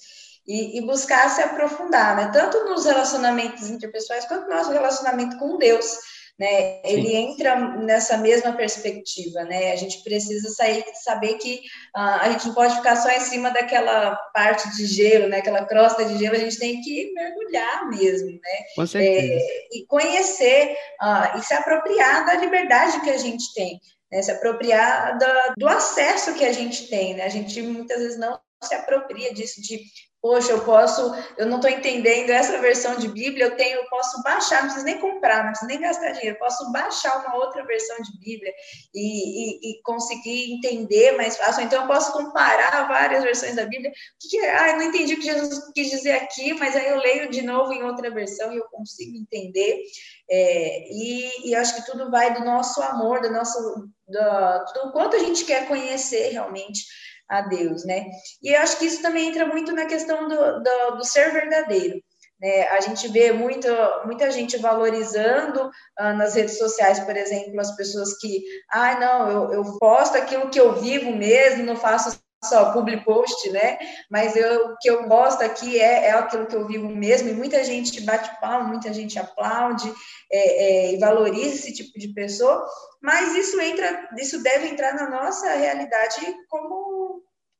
e, 0.46 0.78
e, 0.78 0.86
buscar 0.86 1.28
se 1.28 1.42
aprofundar, 1.42 2.14
né? 2.14 2.30
Tanto 2.32 2.64
nos 2.66 2.84
relacionamentos 2.84 3.68
interpessoais 3.68 4.24
quanto 4.26 4.48
no 4.48 4.54
nosso 4.54 4.70
relacionamento 4.70 5.36
com 5.38 5.58
Deus, 5.58 5.98
né? 6.38 6.80
Ele 6.84 7.14
entra 7.16 7.56
nessa 7.78 8.18
mesma 8.18 8.52
perspectiva, 8.52 9.42
né? 9.44 9.72
A 9.72 9.76
gente 9.76 10.02
precisa 10.02 10.50
sair, 10.50 10.84
saber 11.02 11.34
que 11.34 11.60
uh, 11.96 12.20
a 12.20 12.30
gente 12.30 12.48
não 12.48 12.54
pode 12.54 12.74
ficar 12.76 12.96
só 12.96 13.08
em 13.10 13.20
cima 13.20 13.50
daquela 13.50 14.14
parte 14.34 14.70
de 14.76 14.86
gelo, 14.86 15.28
né? 15.28 15.38
Aquela 15.38 15.64
crosta 15.64 16.04
de 16.04 16.18
gelo, 16.18 16.36
a 16.36 16.38
gente 16.38 16.58
tem 16.58 16.80
que 16.82 17.12
mergulhar 17.14 17.88
mesmo, 17.88 18.30
né? 18.30 18.64
Com 18.74 18.86
certeza. 18.86 19.32
É, 19.32 19.68
e 19.72 19.86
conhecer 19.86 20.76
uh, 21.02 21.38
e 21.38 21.42
se 21.42 21.54
apropriar 21.54 22.26
da 22.26 22.34
liberdade 22.34 23.00
que 23.00 23.10
a 23.10 23.18
gente 23.18 23.54
tem. 23.54 23.80
Né, 24.12 24.22
se 24.22 24.30
apropriar 24.30 25.18
do, 25.18 25.26
do 25.58 25.68
acesso 25.68 26.32
que 26.34 26.44
a 26.44 26.52
gente 26.52 26.88
tem, 26.88 27.14
né? 27.14 27.24
A 27.24 27.28
gente 27.28 27.60
muitas 27.60 27.98
vezes 27.98 28.16
não 28.16 28.38
se 28.62 28.72
apropria 28.72 29.34
disso, 29.34 29.60
de 29.60 29.80
poxa, 30.26 30.50
eu 30.50 30.64
posso, 30.64 31.14
eu 31.38 31.46
não 31.46 31.56
estou 31.56 31.70
entendendo 31.70 32.30
essa 32.30 32.58
versão 32.58 32.96
de 32.96 33.06
Bíblia, 33.06 33.44
eu 33.44 33.56
tenho, 33.56 33.78
eu 33.78 33.88
posso 33.88 34.20
baixar, 34.24 34.56
não 34.56 34.64
preciso 34.64 34.84
nem 34.84 34.98
comprar, 34.98 35.44
não 35.44 35.50
preciso 35.50 35.68
nem 35.68 35.80
gastar 35.80 36.10
dinheiro, 36.10 36.36
posso 36.36 36.72
baixar 36.72 37.24
uma 37.24 37.36
outra 37.36 37.64
versão 37.64 37.96
de 37.98 38.18
Bíblia 38.18 38.52
e, 38.92 39.70
e, 39.70 39.70
e 39.70 39.82
conseguir 39.82 40.52
entender 40.52 41.12
mais 41.12 41.36
fácil. 41.36 41.62
Então, 41.62 41.82
eu 41.82 41.86
posso 41.86 42.12
comparar 42.12 42.88
várias 42.88 43.22
versões 43.22 43.54
da 43.54 43.66
Bíblia. 43.66 43.92
Que, 44.20 44.38
é? 44.40 44.58
Ah, 44.58 44.70
eu 44.70 44.76
não 44.78 44.82
entendi 44.82 45.14
o 45.14 45.16
que 45.16 45.26
Jesus 45.26 45.70
quis 45.72 45.90
dizer 45.90 46.12
aqui, 46.12 46.54
mas 46.54 46.74
aí 46.74 46.88
eu 46.88 46.98
leio 46.98 47.30
de 47.30 47.42
novo 47.42 47.72
em 47.72 47.84
outra 47.84 48.10
versão 48.10 48.52
e 48.52 48.56
eu 48.56 48.64
consigo 48.64 49.16
entender. 49.16 49.80
É, 50.28 50.88
e, 50.90 51.50
e 51.50 51.54
acho 51.54 51.76
que 51.76 51.86
tudo 51.86 52.10
vai 52.10 52.34
do 52.34 52.44
nosso 52.44 52.82
amor, 52.82 53.20
do 53.20 53.30
nosso, 53.30 53.88
do, 54.08 54.64
do 54.74 54.90
quanto 54.90 55.14
a 55.14 55.20
gente 55.20 55.44
quer 55.44 55.68
conhecer 55.68 56.30
realmente 56.32 56.84
a 57.28 57.42
Deus, 57.42 57.84
né? 57.84 58.06
E 58.42 58.54
eu 58.54 58.60
acho 58.60 58.78
que 58.78 58.86
isso 58.86 59.02
também 59.02 59.28
entra 59.28 59.46
muito 59.46 59.72
na 59.72 59.86
questão 59.86 60.28
do, 60.28 60.62
do, 60.62 60.96
do 60.96 61.04
ser 61.04 61.32
verdadeiro. 61.32 62.00
Né? 62.40 62.68
A 62.68 62.80
gente 62.80 63.08
vê 63.08 63.32
muito, 63.32 63.68
muita 64.04 64.30
gente 64.30 64.56
valorizando 64.58 65.70
ah, 65.98 66.12
nas 66.12 66.34
redes 66.34 66.58
sociais, 66.58 67.00
por 67.00 67.16
exemplo, 67.16 67.58
as 67.60 67.74
pessoas 67.76 68.18
que, 68.18 68.44
ah, 68.70 68.98
não, 68.98 69.30
eu, 69.30 69.52
eu 69.54 69.78
posto 69.78 70.16
aquilo 70.16 70.50
que 70.50 70.60
eu 70.60 70.74
vivo 70.74 71.10
mesmo, 71.10 71.64
não 71.64 71.76
faço 71.76 72.18
só 72.44 72.72
public 72.72 73.04
post, 73.04 73.50
né? 73.50 73.78
Mas 74.10 74.36
eu, 74.36 74.66
o 74.66 74.76
que 74.78 74.88
eu 74.88 75.08
gosto 75.08 75.42
aqui 75.42 75.80
é, 75.80 76.06
é 76.06 76.10
aquilo 76.12 76.46
que 76.46 76.54
eu 76.54 76.66
vivo 76.66 76.88
mesmo, 76.88 77.28
e 77.28 77.34
muita 77.34 77.64
gente 77.64 78.00
bate 78.02 78.40
palma, 78.40 78.68
muita 78.68 78.92
gente 78.92 79.18
aplaude 79.18 79.92
é, 80.30 80.38
é, 80.38 80.92
e 80.94 80.98
valoriza 80.98 81.54
esse 81.54 81.72
tipo 81.72 81.98
de 81.98 82.08
pessoa, 82.08 82.64
mas 83.02 83.34
isso 83.34 83.60
entra, 83.60 84.08
isso 84.18 84.42
deve 84.42 84.68
entrar 84.68 84.94
na 84.94 85.08
nossa 85.08 85.48
realidade 85.54 86.20
como 86.48 86.85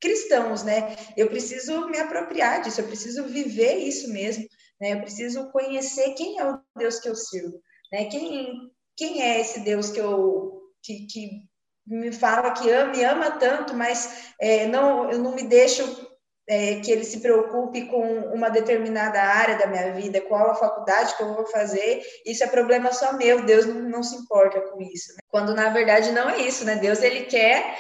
cristãos, 0.01 0.63
né? 0.63 0.97
Eu 1.17 1.29
preciso 1.29 1.89
me 1.89 1.99
apropriar 1.99 2.63
disso, 2.63 2.81
eu 2.81 2.87
preciso 2.87 3.25
viver 3.25 3.77
isso 3.77 4.13
mesmo, 4.13 4.45
né? 4.81 4.93
Eu 4.93 5.01
preciso 5.01 5.51
conhecer 5.51 6.15
quem 6.15 6.39
é 6.39 6.45
o 6.49 6.61
Deus 6.77 7.01
que 7.01 7.09
eu 7.09 7.15
sirvo, 7.15 7.61
né? 7.93 8.05
Quem, 8.07 8.71
quem 8.97 9.23
é 9.23 9.41
esse 9.41 9.61
Deus 9.61 9.91
que 9.91 10.01
eu 10.01 10.63
que, 10.83 11.07
que 11.07 11.31
me 11.87 12.13
fala 12.13 12.53
que 12.53 12.71
ama, 12.71 12.93
me 12.93 13.05
ama 13.05 13.31
tanto, 13.33 13.75
mas 13.75 14.33
é, 14.41 14.67
não, 14.67 15.11
eu 15.11 15.19
não 15.19 15.35
me 15.35 15.43
deixo 15.43 15.85
é, 16.49 16.77
que 16.77 16.91
ele 16.91 17.05
se 17.05 17.21
preocupe 17.21 17.87
com 17.87 18.21
uma 18.33 18.49
determinada 18.49 19.21
área 19.21 19.59
da 19.59 19.67
minha 19.67 19.93
vida, 19.93 20.21
qual 20.21 20.51
a 20.51 20.55
faculdade 20.55 21.17
que 21.17 21.23
eu 21.23 21.35
vou 21.35 21.47
fazer, 21.47 22.03
isso 22.25 22.45
é 22.45 22.47
problema 22.47 22.93
só 22.93 23.15
meu, 23.15 23.45
Deus 23.45 23.67
não, 23.67 23.81
não 23.83 24.03
se 24.03 24.17
importa 24.17 24.61
com 24.61 24.81
isso. 24.81 25.13
Né? 25.13 25.19
Quando 25.29 25.55
na 25.55 25.71
verdade 25.71 26.13
não 26.13 26.31
é 26.31 26.39
isso, 26.43 26.65
né? 26.65 26.77
Deus 26.77 27.03
ele 27.03 27.25
quer 27.25 27.77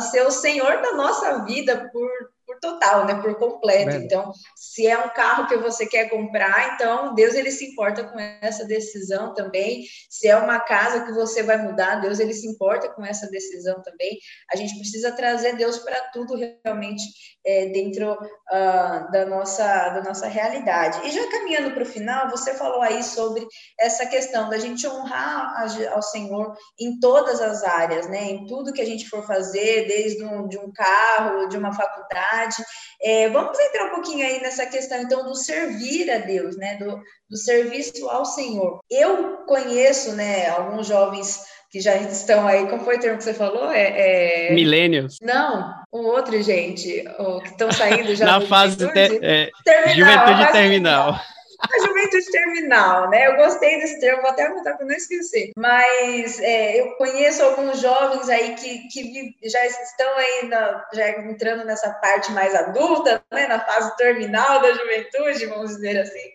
ser 0.00 0.26
o 0.26 0.30
Senhor 0.30 0.82
da 0.82 0.92
nossa 0.94 1.44
vida 1.44 1.88
por 1.92 2.10
por 2.56 2.60
total, 2.60 3.06
né, 3.06 3.20
por 3.20 3.34
completo. 3.36 3.96
Então, 3.96 4.32
se 4.54 4.86
é 4.86 4.98
um 4.98 5.08
carro 5.10 5.46
que 5.46 5.56
você 5.56 5.86
quer 5.86 6.08
comprar, 6.08 6.74
então 6.74 7.14
Deus 7.14 7.34
ele 7.34 7.50
se 7.50 7.64
importa 7.66 8.04
com 8.04 8.18
essa 8.18 8.64
decisão 8.64 9.34
também. 9.34 9.84
Se 10.10 10.28
é 10.28 10.36
uma 10.36 10.60
casa 10.60 11.04
que 11.04 11.12
você 11.12 11.42
vai 11.42 11.56
mudar, 11.58 11.96
Deus 11.96 12.18
ele 12.18 12.34
se 12.34 12.46
importa 12.46 12.88
com 12.88 13.04
essa 13.04 13.28
decisão 13.30 13.82
também. 13.82 14.18
A 14.52 14.56
gente 14.56 14.78
precisa 14.78 15.12
trazer 15.12 15.56
Deus 15.56 15.78
para 15.78 16.00
tudo 16.12 16.34
realmente 16.64 17.02
é, 17.44 17.66
dentro 17.66 18.12
uh, 18.12 19.10
da 19.12 19.24
nossa 19.26 19.90
da 19.90 20.02
nossa 20.02 20.26
realidade. 20.26 21.06
E 21.06 21.10
já 21.10 21.30
caminhando 21.30 21.72
para 21.72 21.82
o 21.82 21.86
final, 21.86 22.30
você 22.30 22.54
falou 22.54 22.82
aí 22.82 23.02
sobre 23.02 23.46
essa 23.78 24.06
questão 24.06 24.48
da 24.48 24.58
gente 24.58 24.86
honrar 24.86 25.54
ao 25.92 26.02
Senhor 26.02 26.56
em 26.78 26.98
todas 26.98 27.40
as 27.40 27.62
áreas, 27.62 28.08
né? 28.08 28.30
Em 28.30 28.46
tudo 28.46 28.72
que 28.72 28.80
a 28.80 28.86
gente 28.86 29.08
for 29.08 29.26
fazer, 29.26 29.86
desde 29.86 30.24
um, 30.24 30.48
de 30.48 30.58
um 30.58 30.72
carro, 30.72 31.48
de 31.48 31.56
uma 31.56 31.72
faculdade 31.72 32.55
verdade. 32.56 32.76
É, 33.02 33.28
vamos 33.28 33.58
entrar 33.58 33.86
um 33.86 33.94
pouquinho 33.94 34.26
aí 34.26 34.40
nessa 34.40 34.66
questão, 34.66 35.00
então, 35.00 35.24
do 35.24 35.34
servir 35.34 36.10
a 36.10 36.18
Deus, 36.18 36.56
né? 36.56 36.76
Do, 36.76 37.00
do 37.28 37.36
serviço 37.36 38.08
ao 38.08 38.24
Senhor. 38.24 38.80
Eu 38.90 39.44
conheço, 39.46 40.12
né, 40.14 40.48
alguns 40.48 40.86
jovens 40.86 41.40
que 41.70 41.80
já 41.80 41.96
estão 41.96 42.46
aí, 42.46 42.66
como 42.68 42.84
foi 42.84 42.96
o 42.96 43.00
termo 43.00 43.18
que 43.18 43.24
você 43.24 43.34
falou? 43.34 43.70
É, 43.70 44.48
é... 44.48 44.54
Millennials. 44.54 45.18
Não, 45.20 45.74
o 45.92 45.98
outro, 46.06 46.40
gente, 46.42 47.04
o 47.18 47.40
que 47.40 47.50
estão 47.50 47.70
saindo 47.70 48.14
já. 48.14 48.24
Na 48.24 48.40
fase 48.40 48.76
de 48.76 48.84
é, 48.86 49.50
terminal, 49.64 49.94
juventude 49.94 50.52
terminal. 50.52 50.52
terminal. 50.52 51.20
A 51.60 51.86
juventude 51.86 52.30
terminal, 52.30 53.10
né? 53.10 53.26
Eu 53.26 53.36
gostei 53.36 53.78
desse 53.78 54.00
termo, 54.00 54.22
vou 54.22 54.30
até 54.30 54.46
anotar 54.46 54.76
para 54.76 54.86
não 54.86 54.94
esquecer. 54.94 55.52
Mas 55.56 56.40
é, 56.40 56.80
eu 56.80 56.92
conheço 56.96 57.42
alguns 57.42 57.80
jovens 57.80 58.28
aí 58.28 58.54
que, 58.54 58.88
que 58.88 59.34
já 59.48 59.64
estão 59.66 60.16
aí 60.16 60.50
já 60.92 61.08
entrando 61.20 61.64
nessa 61.64 61.90
parte 61.94 62.32
mais 62.32 62.54
adulta, 62.54 63.22
né? 63.32 63.46
Na 63.46 63.60
fase 63.60 63.96
terminal 63.96 64.60
da 64.60 64.72
juventude, 64.72 65.46
vamos 65.46 65.76
dizer 65.76 65.98
assim. 66.00 66.30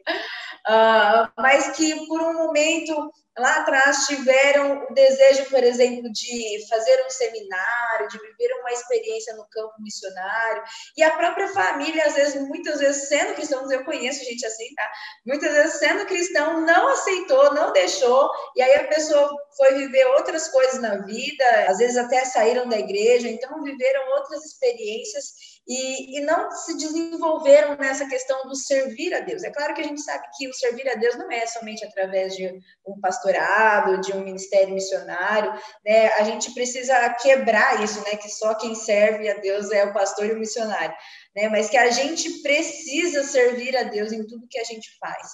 Uh, 0.67 1.31
mas 1.37 1.75
que 1.75 2.05
por 2.07 2.21
um 2.21 2.33
momento 2.33 3.11
lá 3.37 3.61
atrás 3.61 4.05
tiveram 4.05 4.85
o 4.89 4.93
desejo, 4.93 5.45
por 5.45 5.63
exemplo, 5.63 6.11
de 6.11 6.67
fazer 6.67 7.03
um 7.05 7.09
seminário, 7.09 8.07
de 8.09 8.19
viver 8.19 8.53
uma 8.59 8.71
experiência 8.71 9.35
no 9.35 9.47
campo 9.49 9.73
missionário, 9.79 10.63
e 10.97 11.03
a 11.03 11.15
própria 11.15 11.47
família, 11.47 12.05
às 12.05 12.13
vezes, 12.13 12.41
muitas 12.47 12.79
vezes 12.79 13.07
sendo 13.07 13.33
cristãos, 13.33 13.71
eu 13.71 13.85
conheço 13.85 14.25
gente 14.25 14.45
assim, 14.45 14.73
tá? 14.75 14.91
Muitas 15.25 15.51
vezes 15.51 15.79
sendo 15.79 16.05
cristão, 16.05 16.61
não 16.61 16.89
aceitou, 16.89 17.53
não 17.53 17.71
deixou, 17.71 18.29
e 18.55 18.61
aí 18.61 18.75
a 18.75 18.87
pessoa 18.87 19.29
foi 19.57 19.75
viver 19.75 20.05
outras 20.07 20.49
coisas 20.49 20.81
na 20.81 20.97
vida, 20.97 21.45
às 21.67 21.77
vezes 21.77 21.97
até 21.97 22.25
saíram 22.25 22.67
da 22.67 22.77
igreja, 22.77 23.27
então 23.27 23.63
viveram 23.63 24.11
outras 24.17 24.43
experiências 24.45 25.50
e, 25.67 26.17
e, 26.17 26.21
não 26.21 26.51
se 26.51 26.75
desenvolveram 26.75 27.75
nessa 27.77 28.07
questão 28.07 28.47
do 28.47 28.55
servir 28.55 29.13
a 29.13 29.19
Deus. 29.19 29.43
É 29.43 29.51
claro 29.51 29.73
que 29.73 29.81
a 29.81 29.83
gente 29.83 30.01
sabe 30.01 30.25
que 30.35 30.47
o 30.47 30.53
servir 30.53 30.89
a 30.89 30.95
Deus 30.95 31.15
não 31.17 31.31
é 31.31 31.45
somente 31.45 31.85
através 31.85 32.35
de 32.35 32.51
um 32.85 32.99
pastorado, 32.99 34.01
de 34.01 34.11
um 34.11 34.23
ministério 34.23 34.73
missionário, 34.73 35.53
né? 35.85 36.07
A 36.13 36.23
gente 36.23 36.53
precisa 36.53 37.09
quebrar 37.13 37.83
isso, 37.83 38.01
né? 38.03 38.17
Que 38.17 38.29
só 38.29 38.55
quem 38.55 38.73
serve 38.73 39.29
a 39.29 39.35
Deus 39.35 39.71
é 39.71 39.85
o 39.85 39.93
pastor 39.93 40.25
e 40.25 40.33
o 40.33 40.39
missionário, 40.39 40.95
né? 41.35 41.47
Mas 41.47 41.69
que 41.69 41.77
a 41.77 41.91
gente 41.91 42.41
precisa 42.41 43.23
servir 43.23 43.77
a 43.77 43.83
Deus 43.83 44.11
em 44.11 44.25
tudo 44.25 44.47
que 44.49 44.59
a 44.59 44.63
gente 44.63 44.89
faz. 44.99 45.27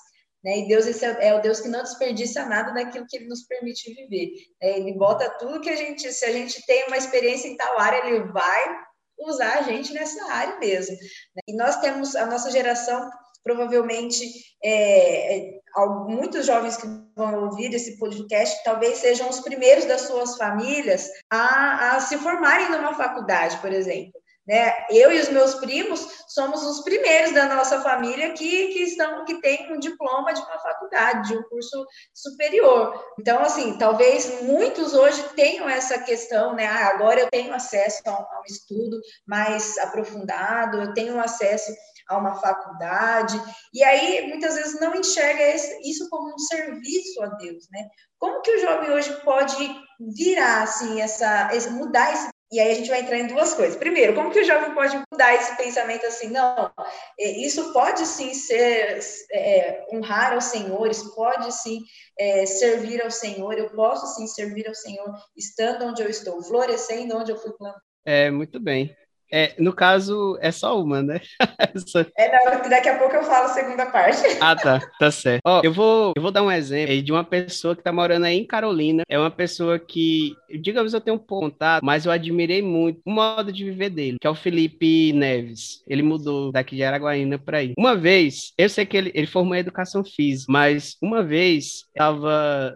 Né? 0.43 0.59
E 0.59 0.67
Deus 0.67 0.85
é, 1.03 1.27
é 1.27 1.33
o 1.33 1.41
Deus 1.41 1.59
que 1.59 1.67
não 1.67 1.81
desperdiça 1.83 2.45
nada 2.45 2.71
daquilo 2.73 3.07
que 3.07 3.17
Ele 3.17 3.27
nos 3.27 3.43
permite 3.43 3.93
viver. 3.93 4.31
Né? 4.61 4.77
Ele 4.77 4.93
bota 4.93 5.29
tudo 5.37 5.59
que 5.61 5.69
a 5.69 5.75
gente, 5.75 6.11
se 6.11 6.25
a 6.25 6.31
gente 6.31 6.63
tem 6.65 6.85
uma 6.87 6.97
experiência 6.97 7.47
em 7.47 7.57
tal 7.57 7.79
área, 7.79 8.07
Ele 8.07 8.31
vai 8.31 8.87
usar 9.19 9.60
a 9.60 9.62
gente 9.63 9.93
nessa 9.93 10.32
área 10.32 10.60
mesmo. 10.60 10.95
Né? 10.95 11.41
E 11.47 11.56
nós 11.56 11.77
temos, 11.80 12.15
a 12.15 12.25
nossa 12.25 12.51
geração, 12.51 13.10
provavelmente, 13.43 14.25
é, 14.63 15.38
é, 15.38 15.60
muitos 16.08 16.45
jovens 16.45 16.77
que 16.77 16.88
vão 17.15 17.45
ouvir 17.45 17.73
esse 17.73 17.97
podcast 17.97 18.63
talvez 18.63 18.97
sejam 18.97 19.30
os 19.30 19.39
primeiros 19.39 19.86
das 19.86 20.01
suas 20.01 20.36
famílias 20.36 21.10
a, 21.30 21.95
a 21.95 21.99
se 21.99 22.17
formarem 22.17 22.69
numa 22.69 22.93
faculdade, 22.93 23.58
por 23.58 23.71
exemplo. 23.71 24.12
Né? 24.47 24.73
Eu 24.89 25.12
e 25.12 25.19
os 25.19 25.27
meus 25.29 25.55
primos 25.55 26.07
somos 26.27 26.63
os 26.63 26.81
primeiros 26.83 27.33
da 27.33 27.53
nossa 27.53 27.81
família 27.81 28.31
que, 28.31 28.67
que 28.69 28.83
estão 28.83 29.25
que 29.25 29.41
tem 29.41 29.73
um 29.73 29.79
diploma 29.79 30.33
de 30.33 30.39
uma 30.39 30.57
faculdade, 30.60 31.27
de 31.27 31.38
um 31.38 31.43
curso 31.43 31.86
superior. 32.13 32.97
Então, 33.19 33.41
assim, 33.41 33.77
talvez 33.77 34.41
muitos 34.43 34.93
hoje 34.93 35.21
tenham 35.36 35.67
essa 35.67 35.99
questão, 35.99 36.55
né? 36.55 36.65
Ah, 36.65 36.88
agora 36.88 37.19
eu 37.19 37.29
tenho 37.29 37.53
acesso 37.53 38.01
a 38.05 38.12
um, 38.12 38.23
a 38.23 38.39
um 38.39 38.43
estudo 38.47 38.99
mais 39.27 39.77
aprofundado, 39.79 40.81
eu 40.81 40.93
tenho 40.93 41.19
acesso 41.19 41.73
a 42.07 42.17
uma 42.17 42.36
faculdade, 42.36 43.38
e 43.73 43.83
aí 43.83 44.27
muitas 44.29 44.55
vezes 44.55 44.79
não 44.79 44.95
enxerga 44.95 45.43
isso 45.83 46.07
como 46.10 46.33
um 46.33 46.39
serviço 46.39 47.21
a 47.21 47.27
Deus, 47.27 47.67
né? 47.69 47.86
Como 48.17 48.41
que 48.41 48.51
o 48.51 48.60
jovem 48.62 48.91
hoje 48.91 49.12
pode 49.23 49.57
virar 49.99 50.63
assim 50.63 51.01
essa, 51.01 51.49
mudar 51.71 52.13
esse 52.13 52.29
e 52.51 52.60
aí 52.60 52.71
a 52.71 52.75
gente 52.75 52.89
vai 52.89 53.01
entrar 53.01 53.19
em 53.19 53.27
duas 53.27 53.53
coisas. 53.53 53.75
Primeiro, 53.75 54.13
como 54.15 54.31
que 54.31 54.39
o 54.39 54.43
jovem 54.43 54.73
pode 54.73 55.01
mudar 55.12 55.36
esse 55.36 55.55
pensamento 55.57 56.05
assim? 56.05 56.29
Não, 56.29 56.71
é, 57.19 57.31
isso 57.45 57.73
pode 57.73 58.05
sim 58.05 58.33
ser 58.33 58.99
é, 59.33 59.86
honrar 59.91 60.33
ao 60.33 60.41
Senhor, 60.41 60.89
isso 60.89 61.13
pode 61.13 61.51
sim 61.53 61.81
é, 62.17 62.45
servir 62.45 63.01
ao 63.01 63.12
Senhor, 63.12 63.57
eu 63.57 63.69
posso 63.71 64.15
sim 64.15 64.27
servir 64.27 64.67
ao 64.67 64.75
Senhor 64.75 65.13
estando 65.36 65.86
onde 65.86 66.01
eu 66.01 66.10
estou, 66.10 66.41
florescendo 66.41 67.17
onde 67.17 67.31
eu 67.31 67.38
fui 67.38 67.51
plantado. 67.51 67.81
É, 68.05 68.31
muito 68.31 68.60
bem. 68.60 68.95
É, 69.31 69.53
no 69.59 69.73
caso, 69.73 70.37
é 70.41 70.51
só 70.51 70.81
uma, 70.81 71.01
né? 71.01 71.19
é, 72.17 72.31
não, 72.31 72.69
daqui 72.69 72.89
a 72.89 72.97
pouco 72.97 73.15
eu 73.15 73.23
falo 73.23 73.45
a 73.45 73.49
segunda 73.49 73.85
parte. 73.87 74.21
ah, 74.39 74.55
tá, 74.55 74.79
tá 74.99 75.11
certo. 75.11 75.41
Ó, 75.45 75.61
eu 75.63 75.73
vou, 75.73 76.13
eu 76.15 76.21
vou 76.21 76.31
dar 76.31 76.43
um 76.43 76.51
exemplo 76.51 77.01
de 77.01 77.11
uma 77.11 77.23
pessoa 77.23 77.75
que 77.75 77.83
tá 77.83 77.91
morando 77.91 78.25
aí 78.25 78.37
em 78.37 78.45
Carolina. 78.45 79.03
É 79.09 79.19
uma 79.19 79.31
pessoa 79.31 79.77
que, 79.77 80.35
digamos, 80.61 80.93
eu 80.93 81.01
tenho 81.01 81.17
um 81.17 81.19
contato, 81.19 81.83
mas 81.83 82.05
eu 82.05 82.11
admirei 82.11 82.61
muito 82.61 83.01
o 83.05 83.11
modo 83.11 83.51
de 83.51 83.65
viver 83.65 83.89
dele, 83.89 84.17
que 84.19 84.27
é 84.27 84.29
o 84.29 84.35
Felipe 84.35 85.11
Neves. 85.13 85.83
Ele 85.87 86.01
mudou 86.01 86.51
daqui 86.51 86.75
de 86.75 86.83
Araguaína 86.83 87.37
para 87.37 87.59
aí. 87.59 87.73
Uma 87.77 87.95
vez, 87.95 88.53
eu 88.57 88.69
sei 88.69 88.85
que 88.85 88.95
ele, 88.95 89.11
ele 89.13 89.27
formou 89.27 89.55
em 89.55 89.59
educação 89.59 90.03
física, 90.03 90.51
mas 90.51 90.95
uma 91.01 91.23
vez 91.23 91.85
estava 91.89 92.75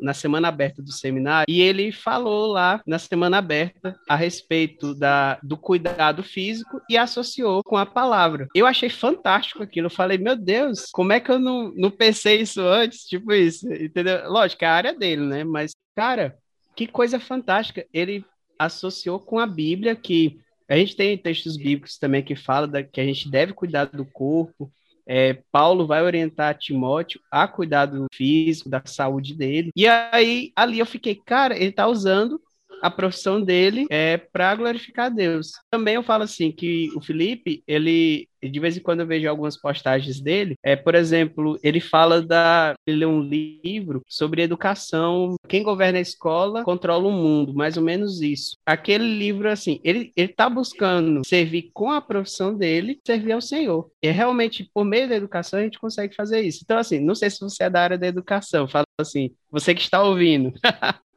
na 0.00 0.14
semana 0.14 0.48
aberta 0.48 0.82
do 0.82 0.92
seminário 0.92 1.46
e 1.48 1.60
ele 1.60 1.92
falou 1.92 2.46
lá 2.46 2.80
na 2.86 2.98
semana 2.98 3.38
aberta 3.38 3.96
a 4.08 4.16
respeito 4.16 4.94
da, 4.94 5.38
do 5.42 5.56
cuidado 5.56 5.89
cuidado 5.90 6.22
físico 6.22 6.80
e 6.88 6.96
associou 6.96 7.62
com 7.62 7.76
a 7.76 7.84
palavra. 7.84 8.48
Eu 8.54 8.66
achei 8.66 8.88
fantástico 8.88 9.62
aquilo. 9.62 9.86
Eu 9.86 9.90
falei, 9.90 10.18
meu 10.18 10.36
Deus, 10.36 10.86
como 10.92 11.12
é 11.12 11.20
que 11.20 11.30
eu 11.30 11.38
não, 11.38 11.72
não 11.74 11.90
pensei 11.90 12.40
isso 12.40 12.60
antes? 12.60 13.04
Tipo 13.04 13.32
isso, 13.32 13.70
entendeu? 13.72 14.30
Lógico, 14.30 14.64
é 14.64 14.68
a 14.68 14.74
área 14.74 14.94
dele, 14.94 15.22
né? 15.22 15.44
Mas, 15.44 15.72
cara, 15.94 16.36
que 16.74 16.86
coisa 16.86 17.18
fantástica. 17.20 17.84
Ele 17.92 18.24
associou 18.58 19.18
com 19.18 19.38
a 19.38 19.46
Bíblia 19.46 19.96
que 19.96 20.38
a 20.68 20.76
gente 20.76 20.94
tem 20.94 21.18
textos 21.18 21.56
bíblicos 21.56 21.98
também 21.98 22.22
que 22.22 22.36
fala 22.36 22.68
da, 22.68 22.82
que 22.82 23.00
a 23.00 23.04
gente 23.04 23.28
deve 23.28 23.52
cuidar 23.52 23.86
do 23.86 24.04
corpo. 24.04 24.70
É, 25.06 25.42
Paulo 25.50 25.86
vai 25.86 26.02
orientar 26.02 26.56
Timóteo 26.56 27.20
a 27.30 27.48
cuidar 27.48 27.86
do 27.86 28.06
físico, 28.14 28.68
da 28.68 28.80
saúde 28.84 29.34
dele. 29.34 29.70
E 29.74 29.88
aí, 29.88 30.52
ali 30.54 30.78
eu 30.78 30.86
fiquei, 30.86 31.16
cara, 31.16 31.56
ele 31.56 31.70
está 31.70 31.88
usando 31.88 32.40
a 32.82 32.90
profissão 32.90 33.40
dele 33.40 33.86
é 33.90 34.16
para 34.16 34.54
glorificar 34.54 35.12
Deus. 35.12 35.52
Também 35.70 35.94
eu 35.94 36.02
falo 36.02 36.24
assim 36.24 36.50
que 36.50 36.88
o 36.96 37.00
Felipe, 37.00 37.62
ele 37.66 38.28
de 38.42 38.58
vez 38.58 38.76
em 38.76 38.80
quando 38.80 39.00
eu 39.00 39.06
vejo 39.06 39.28
algumas 39.28 39.56
postagens 39.56 40.20
dele, 40.20 40.56
é, 40.62 40.74
por 40.74 40.94
exemplo, 40.94 41.58
ele 41.62 41.80
fala 41.80 42.22
da 42.22 42.74
ele 42.86 42.98
lê 42.98 43.06
um 43.06 43.20
livro 43.20 44.02
sobre 44.08 44.42
educação, 44.42 45.36
quem 45.48 45.62
governa 45.62 45.98
a 45.98 46.02
escola 46.02 46.64
controla 46.64 47.06
o 47.06 47.12
mundo, 47.12 47.52
mais 47.54 47.76
ou 47.76 47.82
menos 47.82 48.20
isso. 48.20 48.56
Aquele 48.64 49.04
livro 49.04 49.50
assim, 49.50 49.80
ele 49.84 50.12
ele 50.16 50.28
tá 50.28 50.48
buscando 50.48 51.20
servir 51.26 51.70
com 51.74 51.90
a 51.90 52.00
profissão 52.00 52.56
dele, 52.56 52.98
servir 53.06 53.32
ao 53.32 53.40
Senhor. 53.40 53.90
E 54.02 54.10
realmente 54.10 54.68
por 54.72 54.84
meio 54.84 55.08
da 55.08 55.16
educação 55.16 55.60
a 55.60 55.62
gente 55.62 55.78
consegue 55.78 56.14
fazer 56.14 56.40
isso. 56.40 56.60
Então 56.64 56.78
assim, 56.78 56.98
não 56.98 57.14
sei 57.14 57.28
se 57.30 57.40
você 57.40 57.64
é 57.64 57.70
da 57.70 57.82
área 57.82 57.98
da 57.98 58.06
educação, 58.06 58.68
fala 58.68 58.84
assim, 58.98 59.30
você 59.50 59.74
que 59.74 59.82
está 59.82 60.02
ouvindo. 60.02 60.52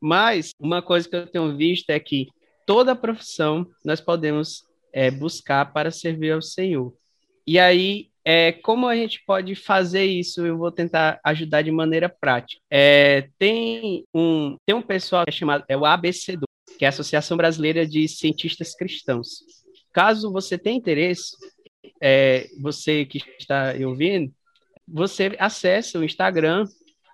Mas 0.00 0.52
uma 0.58 0.82
coisa 0.82 1.08
que 1.08 1.16
eu 1.16 1.26
tenho 1.26 1.56
visto 1.56 1.90
é 1.90 1.98
que 1.98 2.28
toda 2.66 2.96
profissão 2.96 3.66
nós 3.84 4.00
podemos 4.00 4.64
é, 4.92 5.10
buscar 5.10 5.72
para 5.72 5.90
servir 5.90 6.32
ao 6.32 6.42
Senhor. 6.42 6.94
E 7.46 7.58
aí, 7.58 8.10
é, 8.24 8.52
como 8.52 8.86
a 8.86 8.94
gente 8.94 9.22
pode 9.26 9.54
fazer 9.54 10.04
isso? 10.04 10.46
Eu 10.46 10.56
vou 10.56 10.70
tentar 10.70 11.18
ajudar 11.24 11.62
de 11.62 11.72
maneira 11.72 12.08
prática. 12.08 12.62
É, 12.70 13.28
tem 13.38 14.04
um 14.14 14.56
tem 14.64 14.76
um 14.76 14.82
pessoal 14.82 15.24
que 15.24 15.30
é 15.30 15.32
chamado 15.32 15.64
é 15.68 15.76
o 15.76 15.84
ABC 15.84 16.38
que 16.78 16.84
é 16.84 16.88
a 16.88 16.90
Associação 16.90 17.36
Brasileira 17.36 17.86
de 17.86 18.08
Cientistas 18.08 18.74
Cristãos. 18.74 19.44
Caso 19.92 20.32
você 20.32 20.56
tenha 20.56 20.76
interesse, 20.76 21.36
é, 22.00 22.48
você 22.60 23.04
que 23.04 23.22
está 23.38 23.74
ouvindo, 23.86 24.32
você 24.88 25.36
acessa 25.38 25.98
o 25.98 26.04
Instagram, 26.04 26.64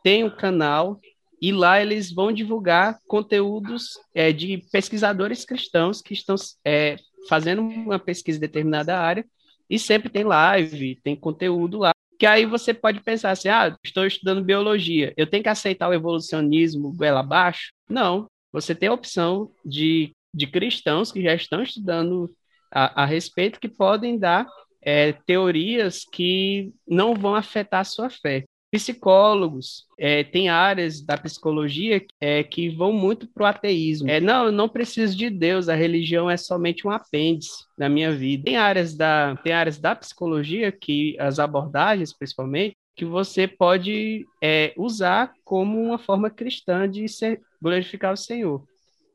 tem 0.03 0.25
um 0.25 0.31
canal 0.31 1.01
e 1.41 1.53
lá 1.53 1.81
eles 1.81 2.13
vão 2.13 2.33
divulgar 2.33 2.99
conteúdos 3.07 3.99
é, 4.15 4.33
de 4.33 4.63
pesquisadores 4.73 5.45
cristãos 5.45 6.03
que 6.03 6.13
estão 6.13 6.35
é, 6.65 6.97
fazendo 7.29 7.63
uma 7.63 7.99
pesquisa 7.99 8.39
em 8.39 8.41
determinada 8.41 8.99
área 8.99 9.25
e 9.71 9.79
sempre 9.79 10.09
tem 10.09 10.25
live, 10.25 11.01
tem 11.03 11.15
conteúdo 11.15 11.79
lá. 11.79 11.93
Que 12.19 12.27
aí 12.27 12.45
você 12.45 12.75
pode 12.75 13.01
pensar 13.01 13.31
assim: 13.31 13.49
ah, 13.49 13.77
estou 13.85 14.05
estudando 14.05 14.43
biologia, 14.43 15.13
eu 15.17 15.27
tenho 15.27 15.43
que 15.43 15.49
aceitar 15.49 15.89
o 15.89 15.95
evolucionismo 15.95 16.93
goela 16.93 17.21
abaixo? 17.21 17.73
Não. 17.89 18.27
Você 18.53 18.75
tem 18.75 18.89
a 18.89 18.95
opção 18.95 19.53
de, 19.65 20.11
de 20.35 20.47
cristãos 20.47 21.13
que 21.13 21.23
já 21.23 21.35
estão 21.35 21.63
estudando 21.63 22.29
a, 22.73 23.03
a 23.03 23.05
respeito 23.05 23.61
que 23.61 23.69
podem 23.69 24.19
dar 24.19 24.47
é, 24.81 25.13
teorias 25.13 26.05
que 26.11 26.73
não 26.87 27.15
vão 27.15 27.35
afetar 27.35 27.81
a 27.81 27.85
sua 27.85 28.09
fé 28.09 28.45
psicólogos, 28.71 29.87
é, 29.99 30.23
tem 30.23 30.49
áreas 30.49 31.01
da 31.01 31.17
psicologia 31.17 32.05
é, 32.21 32.43
que 32.43 32.69
vão 32.69 32.93
muito 32.93 33.27
para 33.27 33.43
o 33.43 33.47
ateísmo. 33.47 34.11
É, 34.11 34.21
não, 34.21 34.47
eu 34.47 34.53
não 34.53 34.69
preciso 34.69 35.17
de 35.17 35.31
Deus, 35.31 35.69
a 35.69 35.75
religião 35.75 36.29
é 36.29 36.37
somente 36.37 36.87
um 36.87 36.91
apêndice 36.91 37.65
na 37.79 37.89
minha 37.89 38.13
vida. 38.13 38.45
Tem 38.45 38.57
áreas 38.57 38.95
da, 38.95 39.37
tem 39.37 39.53
áreas 39.53 39.79
da 39.79 39.95
psicologia 39.95 40.71
que 40.71 41.17
as 41.19 41.39
abordagens, 41.39 42.13
principalmente, 42.13 42.77
que 42.95 43.05
você 43.05 43.47
pode 43.47 44.27
é, 44.43 44.75
usar 44.77 45.33
como 45.45 45.81
uma 45.81 45.99
forma 45.99 46.29
cristã 46.29 46.89
de 46.89 47.09
ser, 47.09 47.41
glorificar 47.63 48.13
o 48.13 48.17
Senhor. 48.17 48.63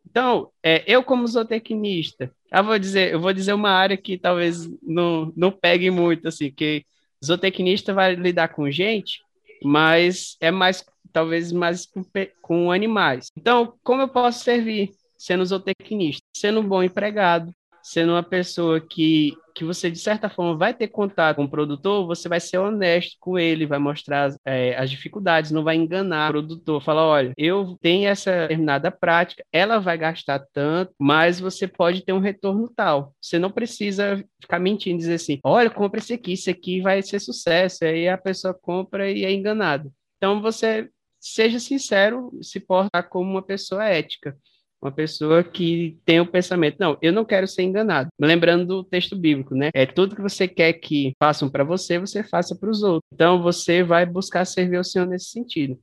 Então, 0.10 0.50
é, 0.64 0.84
eu 0.88 1.04
como 1.04 1.28
zootecnista, 1.28 2.32
eu 2.52 2.64
vou 2.64 2.80
dizer, 2.80 3.14
eu 3.14 3.20
vou 3.20 3.34
dizer 3.34 3.54
uma 3.54 3.72
área 3.72 3.98
que 3.98 4.18
talvez 4.18 4.70
não, 4.82 5.32
não 5.36 5.52
pegue 5.52 5.90
muito, 5.92 6.28
assim, 6.28 6.52
que 6.52 6.86
zootecnista 7.24 7.94
vai 7.94 8.16
lidar 8.16 8.50
com 8.50 8.70
gente 8.70 9.22
mas 9.64 10.38
é 10.40 10.52
mais, 10.52 10.86
talvez, 11.12 11.52
mais 11.52 11.86
com, 11.86 12.04
com 12.42 12.72
animais. 12.72 13.32
Então, 13.38 13.78
como 13.84 14.02
eu 14.02 14.08
posso 14.10 14.44
servir 14.44 14.92
sendo 15.18 15.46
zootecnista? 15.46 16.24
Sendo 16.36 16.60
um 16.60 16.68
bom 16.68 16.84
empregado, 16.84 17.54
sendo 17.84 18.14
uma 18.14 18.24
pessoa 18.24 18.80
que, 18.80 19.34
que 19.54 19.66
você, 19.66 19.92
de 19.92 20.00
certa 20.00 20.30
forma, 20.30 20.58
vai 20.58 20.74
ter 20.74 20.88
contato 20.88 21.36
com 21.36 21.44
o 21.44 21.50
produtor, 21.50 22.08
você 22.08 22.30
vai 22.30 22.40
ser 22.40 22.58
honesto 22.58 23.18
com 23.20 23.38
ele, 23.38 23.68
vai 23.68 23.78
mostrar 23.78 24.34
é, 24.46 24.76
as 24.78 24.90
dificuldades, 24.90 25.52
não 25.52 25.66
vai 25.66 25.76
enganar 25.76 26.30
o 26.30 26.32
produtor. 26.32 26.82
Fala, 26.82 27.06
olha, 27.06 27.34
eu 27.38 27.78
tenho 27.82 28.08
essa 28.08 28.32
determinada 28.32 28.90
prática, 28.90 29.44
ela 29.52 29.80
vai 29.80 29.98
gastar 29.98 30.40
tanto, 30.54 30.94
mas 30.98 31.42
você 31.42 31.68
pode 31.68 32.06
ter 32.06 32.14
um 32.14 32.20
retorno 32.20 32.72
tal. 32.74 33.14
Você 33.22 33.38
não 33.38 33.52
precisa 33.52 34.24
ficar 34.42 34.60
mentindo, 34.60 34.98
dizer 34.98 35.16
assim, 35.16 35.40
olha, 35.44 35.70
compra 35.70 36.00
esse 36.00 36.14
aqui, 36.14 36.34
isso 36.34 36.50
aqui 36.50 36.80
vai 36.80 37.02
ser 37.02 37.20
sucesso. 37.20 37.84
Aí 37.84 38.08
a 38.08 38.18
pessoa 38.18 38.54
compra 38.54 39.12
e 39.12 39.26
é 39.26 39.32
enganada. 39.34 39.92
Então, 40.18 40.42
você 40.42 40.90
seja 41.20 41.60
sincero, 41.60 42.32
se 42.42 42.62
portar 42.62 43.10
como 43.10 43.30
uma 43.30 43.42
pessoa 43.42 43.84
ética 43.84 44.38
uma 44.84 44.92
pessoa 44.92 45.44
que 45.44 45.98
tem 46.06 46.20
o 46.20 46.26
pensamento, 46.26 46.78
não, 46.80 46.98
eu 47.02 47.14
não 47.14 47.24
quero 47.24 47.48
ser 47.48 47.64
enganado. 47.64 48.10
Lembrando 48.20 48.66
do 48.66 48.84
texto 48.84 49.16
bíblico, 49.16 49.56
né? 49.56 49.70
É 49.74 49.86
tudo 49.86 50.16
que 50.16 50.22
você 50.22 50.48
quer 50.48 50.74
que 50.74 51.14
façam 51.18 51.50
para 51.50 51.64
você, 51.64 51.98
você 51.98 52.24
faça 52.24 52.56
para 52.56 52.70
os 52.70 52.84
outros. 52.84 53.10
Então 53.14 53.42
você 53.42 53.82
vai 53.84 54.06
buscar 54.06 54.46
servir 54.46 54.78
ao 54.78 54.84
Senhor 54.84 55.08
nesse 55.08 55.28
sentido. 55.28 55.80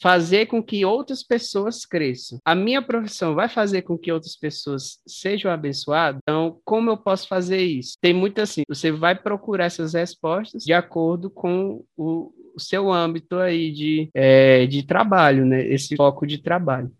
Fazer 0.00 0.46
com 0.46 0.60
que 0.60 0.84
outras 0.84 1.22
pessoas 1.22 1.86
cresçam. 1.86 2.38
A 2.44 2.56
minha 2.56 2.82
profissão 2.82 3.34
vai 3.34 3.48
fazer 3.48 3.82
com 3.82 3.96
que 3.96 4.10
outras 4.10 4.36
pessoas 4.36 4.98
sejam 5.06 5.50
abençoadas? 5.50 6.20
Então, 6.22 6.58
como 6.64 6.90
eu 6.90 6.96
posso 6.96 7.28
fazer 7.28 7.62
isso? 7.62 7.96
Tem 8.00 8.12
muito 8.12 8.40
assim, 8.40 8.62
você 8.68 8.90
vai 8.90 9.14
procurar 9.14 9.66
essas 9.66 9.94
respostas 9.94 10.64
de 10.64 10.72
acordo 10.72 11.30
com 11.30 11.84
o, 11.96 12.32
o 12.54 12.60
seu 12.60 12.90
âmbito 12.92 13.36
aí 13.38 13.70
de, 13.70 14.10
é, 14.12 14.66
de 14.66 14.82
trabalho, 14.82 15.46
né? 15.46 15.64
Esse 15.68 15.94
foco 15.94 16.26
de 16.26 16.38
trabalho. 16.38 16.90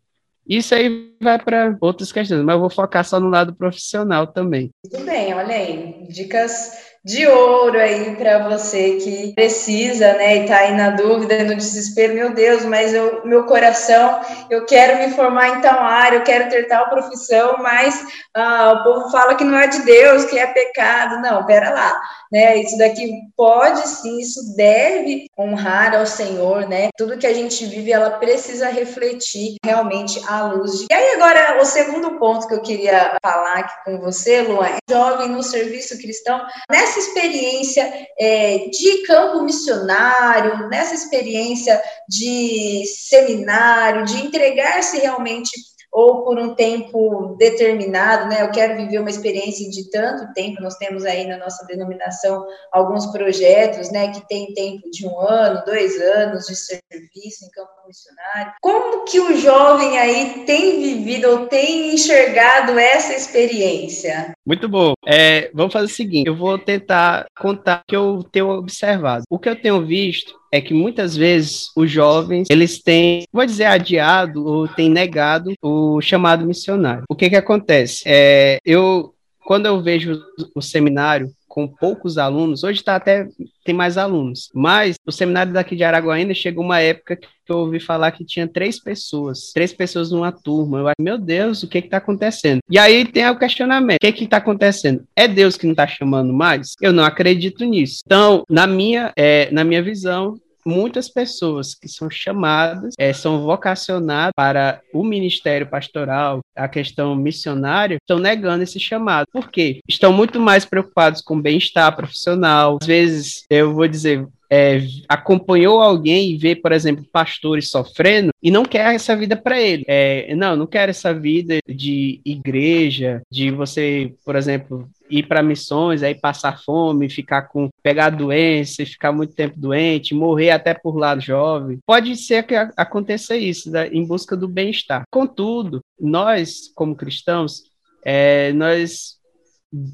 Isso 0.48 0.74
aí 0.74 1.14
vai 1.22 1.38
para 1.42 1.76
outras 1.80 2.10
questões, 2.12 2.42
mas 2.44 2.54
eu 2.54 2.60
vou 2.60 2.70
focar 2.70 3.04
só 3.04 3.20
no 3.20 3.28
lado 3.28 3.54
profissional 3.54 4.26
também. 4.26 4.70
Muito 4.84 5.04
bem, 5.06 5.32
olha 5.34 5.54
aí, 5.54 5.94
dicas 6.08 6.91
de 7.04 7.26
ouro 7.26 7.78
aí 7.78 8.14
para 8.16 8.48
você 8.48 8.96
que 8.96 9.32
precisa, 9.34 10.12
né, 10.14 10.36
e 10.36 10.46
tá 10.46 10.58
aí 10.58 10.72
na 10.72 10.90
dúvida, 10.90 11.42
no 11.42 11.56
desespero, 11.56 12.14
meu 12.14 12.32
Deus, 12.32 12.64
mas 12.64 12.94
eu, 12.94 13.24
meu 13.24 13.44
coração, 13.44 14.20
eu 14.48 14.64
quero 14.66 14.98
me 14.98 15.14
formar 15.14 15.48
em 15.48 15.60
tal 15.60 15.80
área, 15.80 16.18
eu 16.18 16.22
quero 16.22 16.48
ter 16.48 16.68
tal 16.68 16.88
profissão, 16.88 17.56
mas 17.58 18.04
ah, 18.34 18.72
o 18.72 18.84
povo 18.84 19.10
fala 19.10 19.34
que 19.34 19.44
não 19.44 19.58
é 19.58 19.66
de 19.66 19.82
Deus, 19.82 20.24
que 20.24 20.38
é 20.38 20.46
pecado. 20.46 21.20
Não, 21.20 21.44
pera 21.44 21.70
lá, 21.70 22.00
né? 22.30 22.56
Isso 22.56 22.78
daqui 22.78 23.12
pode 23.36 23.86
sim, 23.86 24.20
isso 24.20 24.56
deve 24.56 25.26
honrar 25.38 25.94
ao 25.94 26.06
Senhor, 26.06 26.66
né? 26.68 26.88
Tudo 26.96 27.18
que 27.18 27.26
a 27.26 27.34
gente 27.34 27.66
vive, 27.66 27.92
ela 27.92 28.10
precisa 28.10 28.68
refletir 28.68 29.56
realmente 29.64 30.20
à 30.26 30.44
luz 30.44 30.78
de. 30.78 30.86
E 30.90 30.94
aí, 30.94 31.14
agora, 31.14 31.60
o 31.60 31.64
segundo 31.64 32.18
ponto 32.18 32.46
que 32.48 32.54
eu 32.54 32.62
queria 32.62 33.18
falar 33.22 33.58
aqui 33.58 33.74
com 33.84 34.00
você, 34.00 34.42
Luan, 34.42 34.66
é 34.66 34.78
jovem 34.90 35.28
no 35.28 35.42
serviço 35.42 35.98
cristão, 35.98 36.40
nessa 36.70 36.91
experiência 36.98 38.08
é, 38.18 38.68
de 38.68 39.02
campo 39.06 39.42
missionário, 39.42 40.68
nessa 40.68 40.94
experiência 40.94 41.82
de 42.08 42.84
seminário, 42.86 44.04
de 44.04 44.18
entregar-se 44.18 44.98
realmente 44.98 45.50
ou 45.92 46.24
por 46.24 46.38
um 46.38 46.54
tempo 46.54 47.36
determinado, 47.38 48.26
né? 48.28 48.42
Eu 48.42 48.50
quero 48.50 48.76
viver 48.76 48.98
uma 48.98 49.10
experiência 49.10 49.68
de 49.68 49.90
tanto 49.90 50.32
tempo. 50.32 50.62
Nós 50.62 50.76
temos 50.76 51.04
aí 51.04 51.26
na 51.26 51.36
nossa 51.36 51.66
denominação 51.66 52.46
alguns 52.72 53.06
projetos, 53.06 53.92
né, 53.92 54.10
que 54.10 54.26
tem 54.26 54.54
tempo 54.54 54.90
de 54.90 55.06
um 55.06 55.20
ano, 55.20 55.62
dois 55.66 56.00
anos 56.00 56.46
de 56.46 56.56
serviço 56.56 57.44
em 57.44 57.50
campo 57.50 57.70
missionário. 57.86 58.54
Como 58.62 59.04
que 59.04 59.20
o 59.20 59.36
jovem 59.36 59.98
aí 59.98 60.44
tem 60.46 60.80
vivido 60.80 61.28
ou 61.28 61.46
tem 61.46 61.94
enxergado 61.94 62.78
essa 62.78 63.12
experiência? 63.14 64.32
Muito 64.46 64.68
bom. 64.68 64.94
É, 65.06 65.50
vamos 65.52 65.74
fazer 65.74 65.86
o 65.86 65.94
seguinte: 65.94 66.26
eu 66.26 66.36
vou 66.36 66.58
tentar 66.58 67.26
contar 67.38 67.80
o 67.80 67.84
que 67.86 67.96
eu 67.96 68.24
tenho 68.32 68.48
observado. 68.48 69.24
O 69.28 69.38
que 69.38 69.48
eu 69.48 69.60
tenho 69.60 69.84
visto 69.84 70.41
é 70.52 70.60
que 70.60 70.74
muitas 70.74 71.16
vezes 71.16 71.70
os 71.74 71.90
jovens, 71.90 72.46
eles 72.50 72.80
têm, 72.80 73.24
vou 73.32 73.46
dizer, 73.46 73.64
adiado 73.64 74.46
ou 74.46 74.68
têm 74.68 74.90
negado 74.90 75.54
o 75.62 75.98
chamado 76.02 76.44
missionário. 76.44 77.04
O 77.08 77.16
que 77.16 77.30
que 77.30 77.36
acontece? 77.36 78.02
É, 78.04 78.58
eu, 78.62 79.14
quando 79.46 79.64
eu 79.64 79.82
vejo 79.82 80.20
o 80.54 80.60
seminário 80.60 81.32
com 81.52 81.68
poucos 81.68 82.16
alunos, 82.16 82.64
hoje 82.64 82.80
está 82.80 82.96
até 82.96 83.28
tem 83.62 83.74
mais 83.74 83.98
alunos, 83.98 84.48
mas 84.54 84.96
o 85.06 85.12
seminário 85.12 85.52
daqui 85.52 85.76
de 85.76 85.84
Araguaína 85.84 86.32
chegou 86.32 86.64
uma 86.64 86.80
época 86.80 87.14
que 87.14 87.28
eu 87.46 87.58
ouvi 87.58 87.78
falar 87.78 88.10
que 88.10 88.24
tinha 88.24 88.48
três 88.48 88.82
pessoas, 88.82 89.52
três 89.52 89.70
pessoas 89.70 90.10
numa 90.10 90.32
turma. 90.32 90.78
Eu 90.78 90.86
meu 90.98 91.18
Deus, 91.18 91.62
o 91.62 91.68
que 91.68 91.76
está 91.76 91.98
acontecendo? 91.98 92.60
E 92.70 92.78
aí 92.78 93.04
tem 93.04 93.28
o 93.28 93.38
questionamento: 93.38 93.98
o 94.02 94.12
que 94.12 94.24
está 94.24 94.38
acontecendo? 94.38 95.04
É 95.14 95.28
Deus 95.28 95.58
que 95.58 95.66
não 95.66 95.72
está 95.72 95.86
chamando 95.86 96.32
mais? 96.32 96.72
Eu 96.80 96.90
não 96.90 97.04
acredito 97.04 97.66
nisso. 97.66 98.00
Então, 98.06 98.44
na 98.48 98.66
minha, 98.66 99.12
é, 99.14 99.50
na 99.52 99.62
minha 99.62 99.82
visão, 99.82 100.36
muitas 100.64 101.08
pessoas 101.08 101.74
que 101.74 101.88
são 101.88 102.10
chamadas, 102.10 102.94
é, 102.98 103.12
são 103.12 103.42
vocacionadas 103.42 104.32
para 104.34 104.80
o 104.92 105.04
ministério 105.04 105.66
pastoral, 105.66 106.40
a 106.56 106.68
questão 106.68 107.14
missionária, 107.14 107.96
estão 107.96 108.18
negando 108.18 108.62
esse 108.62 108.78
chamado. 108.78 109.26
Por 109.32 109.50
quê? 109.50 109.80
Estão 109.88 110.12
muito 110.12 110.40
mais 110.40 110.64
preocupados 110.64 111.20
com 111.20 111.40
bem-estar 111.40 111.94
profissional. 111.94 112.78
Às 112.80 112.86
vezes, 112.86 113.44
eu 113.50 113.74
vou 113.74 113.88
dizer, 113.88 114.26
é, 114.50 114.82
acompanhou 115.08 115.80
alguém 115.80 116.32
e 116.32 116.36
vê, 116.36 116.54
por 116.54 116.72
exemplo, 116.72 117.06
pastores 117.10 117.70
sofrendo 117.70 118.30
e 118.42 118.50
não 118.50 118.66
quer 118.66 118.94
essa 118.94 119.16
vida 119.16 119.34
para 119.34 119.58
ele. 119.58 119.82
É, 119.88 120.34
não, 120.34 120.54
não 120.54 120.66
quero 120.66 120.90
essa 120.90 121.14
vida 121.14 121.58
de 121.66 122.20
igreja, 122.22 123.22
de 123.30 123.50
você, 123.50 124.12
por 124.26 124.36
exemplo, 124.36 124.86
ir 125.12 125.28
para 125.28 125.42
missões, 125.42 126.02
aí 126.02 126.14
passar 126.14 126.58
fome, 126.62 127.10
ficar 127.10 127.42
com 127.42 127.68
pegar 127.82 128.10
doença, 128.10 128.86
ficar 128.86 129.12
muito 129.12 129.34
tempo 129.34 129.58
doente, 129.58 130.14
morrer 130.14 130.50
até 130.50 130.72
por 130.72 130.96
lado 130.96 131.20
jovem. 131.20 131.78
Pode 131.86 132.16
ser 132.16 132.42
que 132.44 132.54
aconteça 132.54 133.36
isso, 133.36 133.70
né, 133.70 133.88
em 133.88 134.04
busca 134.04 134.36
do 134.36 134.48
bem-estar. 134.48 135.02
Contudo, 135.10 135.80
nós 136.00 136.72
como 136.74 136.96
cristãos, 136.96 137.62
é, 138.04 138.52
nós 138.54 139.18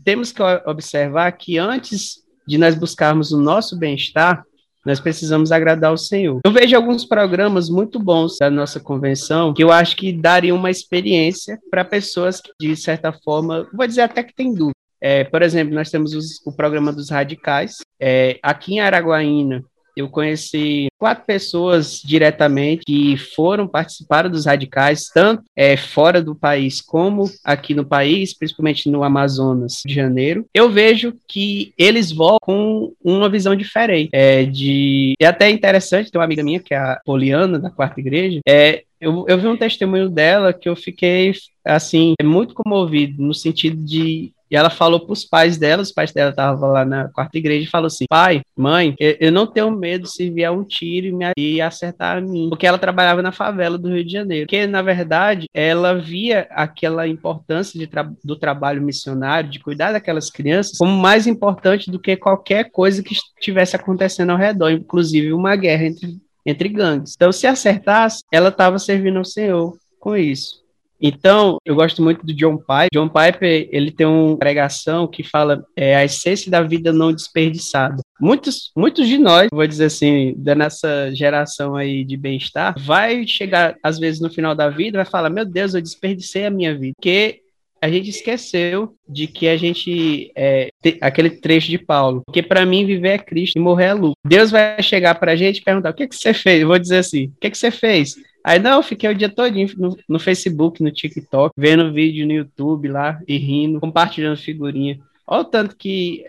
temos 0.04 0.32
que 0.32 0.42
observar 0.66 1.30
que 1.32 1.58
antes 1.58 2.22
de 2.46 2.56
nós 2.56 2.74
buscarmos 2.74 3.32
o 3.32 3.40
nosso 3.40 3.76
bem-estar, 3.76 4.44
nós 4.86 5.00
precisamos 5.00 5.52
agradar 5.52 5.92
o 5.92 5.98
Senhor. 5.98 6.40
Eu 6.44 6.52
vejo 6.52 6.74
alguns 6.74 7.04
programas 7.04 7.68
muito 7.68 7.98
bons 7.98 8.38
da 8.38 8.48
nossa 8.48 8.80
convenção 8.80 9.52
que 9.52 9.62
eu 9.62 9.70
acho 9.70 9.94
que 9.94 10.12
dariam 10.12 10.56
uma 10.56 10.70
experiência 10.70 11.58
para 11.70 11.84
pessoas 11.84 12.40
que, 12.40 12.50
de 12.58 12.74
certa 12.74 13.12
forma, 13.12 13.68
vou 13.72 13.86
dizer 13.86 14.02
até 14.02 14.22
que 14.22 14.34
tem 14.34 14.54
dúvida. 14.54 14.72
É, 15.00 15.24
por 15.24 15.42
exemplo, 15.42 15.74
nós 15.74 15.90
temos 15.90 16.14
os, 16.14 16.40
o 16.46 16.52
programa 16.52 16.92
dos 16.92 17.10
radicais. 17.10 17.76
É, 18.00 18.38
aqui 18.42 18.74
em 18.74 18.80
Araguaína, 18.80 19.64
eu 19.98 20.08
conheci 20.08 20.86
quatro 20.96 21.24
pessoas 21.26 22.00
diretamente 22.04 22.84
que 22.86 23.16
foram 23.16 23.66
participar 23.66 24.28
dos 24.28 24.46
radicais, 24.46 25.08
tanto 25.12 25.42
é, 25.56 25.76
fora 25.76 26.22
do 26.22 26.36
país 26.36 26.80
como 26.80 27.28
aqui 27.42 27.74
no 27.74 27.84
país, 27.84 28.32
principalmente 28.32 28.88
no 28.88 29.02
Amazonas 29.02 29.82
de 29.84 29.92
Janeiro. 29.92 30.46
Eu 30.54 30.70
vejo 30.70 31.14
que 31.26 31.72
eles 31.76 32.12
voltam 32.12 32.38
com 32.38 32.94
uma 33.02 33.28
visão 33.28 33.56
diferente. 33.56 34.10
É, 34.12 34.44
de... 34.44 35.14
é 35.20 35.26
até 35.26 35.50
interessante, 35.50 36.12
tem 36.12 36.18
uma 36.18 36.24
amiga 36.24 36.44
minha, 36.44 36.60
que 36.60 36.74
é 36.74 36.78
a 36.78 37.00
Poliana, 37.04 37.58
da 37.58 37.70
Quarta 37.70 37.98
Igreja, 37.98 38.40
é, 38.46 38.84
eu, 39.00 39.24
eu 39.28 39.38
vi 39.38 39.46
um 39.46 39.56
testemunho 39.56 40.08
dela 40.08 40.52
que 40.52 40.68
eu 40.68 40.74
fiquei, 40.74 41.32
assim, 41.64 42.14
muito 42.22 42.54
comovido, 42.54 43.22
no 43.22 43.32
sentido 43.32 43.76
de 43.84 44.32
e 44.50 44.56
ela 44.56 44.70
falou 44.70 45.00
para 45.00 45.12
os 45.12 45.24
pais 45.24 45.58
dela, 45.58 45.82
os 45.82 45.92
pais 45.92 46.12
dela 46.12 46.30
estavam 46.30 46.70
lá 46.70 46.84
na 46.84 47.08
quarta 47.08 47.36
igreja 47.36 47.66
e 47.66 47.70
falou 47.70 47.86
assim: 47.86 48.04
pai, 48.08 48.42
mãe, 48.56 48.94
eu 48.98 49.30
não 49.30 49.46
tenho 49.46 49.70
medo 49.70 50.06
se 50.06 50.30
vier 50.30 50.50
um 50.50 50.64
tiro 50.64 51.06
e, 51.06 51.12
me, 51.12 51.26
e 51.36 51.60
acertar 51.60 52.18
a 52.18 52.20
mim. 52.20 52.48
Porque 52.48 52.66
ela 52.66 52.78
trabalhava 52.78 53.22
na 53.22 53.32
favela 53.32 53.76
do 53.76 53.88
Rio 53.88 54.04
de 54.04 54.12
Janeiro. 54.12 54.46
Porque, 54.46 54.66
na 54.66 54.82
verdade, 54.82 55.46
ela 55.52 55.94
via 55.94 56.46
aquela 56.50 57.06
importância 57.06 57.78
tra 57.88 58.10
do 58.24 58.36
trabalho 58.36 58.82
missionário, 58.82 59.50
de 59.50 59.58
cuidar 59.58 59.92
daquelas 59.92 60.30
crianças, 60.30 60.78
como 60.78 60.96
mais 60.96 61.26
importante 61.26 61.90
do 61.90 61.98
que 61.98 62.16
qualquer 62.16 62.70
coisa 62.70 63.02
que 63.02 63.14
estivesse 63.14 63.76
acontecendo 63.76 64.30
ao 64.30 64.38
redor, 64.38 64.70
inclusive 64.70 65.32
uma 65.32 65.56
guerra 65.56 65.84
entre, 65.84 66.16
entre 66.44 66.68
gangues. 66.68 67.14
Então, 67.16 67.32
se 67.32 67.46
acertasse, 67.46 68.22
ela 68.32 68.48
estava 68.48 68.78
servindo 68.78 69.18
ao 69.18 69.24
Senhor 69.24 69.76
com 70.00 70.16
isso. 70.16 70.67
Então, 71.00 71.58
eu 71.64 71.74
gosto 71.74 72.02
muito 72.02 72.24
do 72.24 72.34
John 72.34 72.56
Piper. 72.56 72.88
John 72.92 73.08
Piper, 73.08 73.68
ele 73.70 73.90
tem 73.90 74.06
uma 74.06 74.36
pregação 74.36 75.06
que 75.06 75.22
fala 75.22 75.64
é, 75.76 75.96
a 75.96 76.04
essência 76.04 76.50
da 76.50 76.62
vida 76.62 76.92
não 76.92 77.12
desperdiçada. 77.12 78.02
Muitos, 78.20 78.72
muitos 78.76 79.06
de 79.06 79.16
nós, 79.16 79.48
vou 79.52 79.66
dizer 79.66 79.86
assim, 79.86 80.34
da 80.36 80.54
nossa 80.54 81.14
geração 81.14 81.76
aí 81.76 82.04
de 82.04 82.16
bem-estar, 82.16 82.74
vai 82.78 83.26
chegar, 83.26 83.76
às 83.82 83.98
vezes, 83.98 84.20
no 84.20 84.30
final 84.30 84.54
da 84.54 84.68
vida, 84.68 84.98
vai 84.98 85.06
falar, 85.06 85.30
meu 85.30 85.44
Deus, 85.44 85.74
eu 85.74 85.80
desperdicei 85.80 86.44
a 86.44 86.50
minha 86.50 86.76
vida. 86.76 86.94
Porque 86.96 87.42
a 87.80 87.88
gente 87.88 88.10
esqueceu 88.10 88.94
de 89.08 89.26
que 89.26 89.48
a 89.48 89.56
gente 89.56 90.32
é, 90.36 90.68
aquele 91.00 91.30
trecho 91.30 91.70
de 91.70 91.78
Paulo, 91.78 92.22
porque 92.26 92.42
para 92.42 92.66
mim 92.66 92.84
viver 92.84 93.10
é 93.10 93.18
Cristo 93.18 93.56
e 93.56 93.60
morrer 93.60 93.86
é 93.86 93.94
lucro. 93.94 94.16
Deus 94.26 94.50
vai 94.50 94.82
chegar 94.82 95.14
para 95.14 95.32
a 95.32 95.36
gente 95.36 95.58
e 95.58 95.64
perguntar: 95.64 95.90
o 95.90 95.94
que 95.94 96.08
que 96.08 96.16
você 96.16 96.34
fez? 96.34 96.62
Eu 96.62 96.68
vou 96.68 96.78
dizer 96.78 96.98
assim: 96.98 97.26
o 97.26 97.40
que 97.40 97.50
que 97.50 97.58
você 97.58 97.70
fez? 97.70 98.16
Aí 98.44 98.58
não, 98.58 98.82
fiquei 98.82 99.10
o 99.10 99.14
dia 99.14 99.28
todo 99.28 99.52
no, 99.76 99.96
no 100.08 100.18
Facebook, 100.18 100.82
no 100.82 100.90
TikTok, 100.90 101.52
vendo 101.56 101.92
vídeo 101.92 102.26
no 102.26 102.32
YouTube 102.32 102.88
lá 102.88 103.20
e 103.26 103.36
rindo, 103.36 103.80
compartilhando 103.80 104.36
figurinha. 104.36 104.98
Olha 105.26 105.42
o 105.42 105.44
tanto 105.44 105.76
que, 105.76 106.24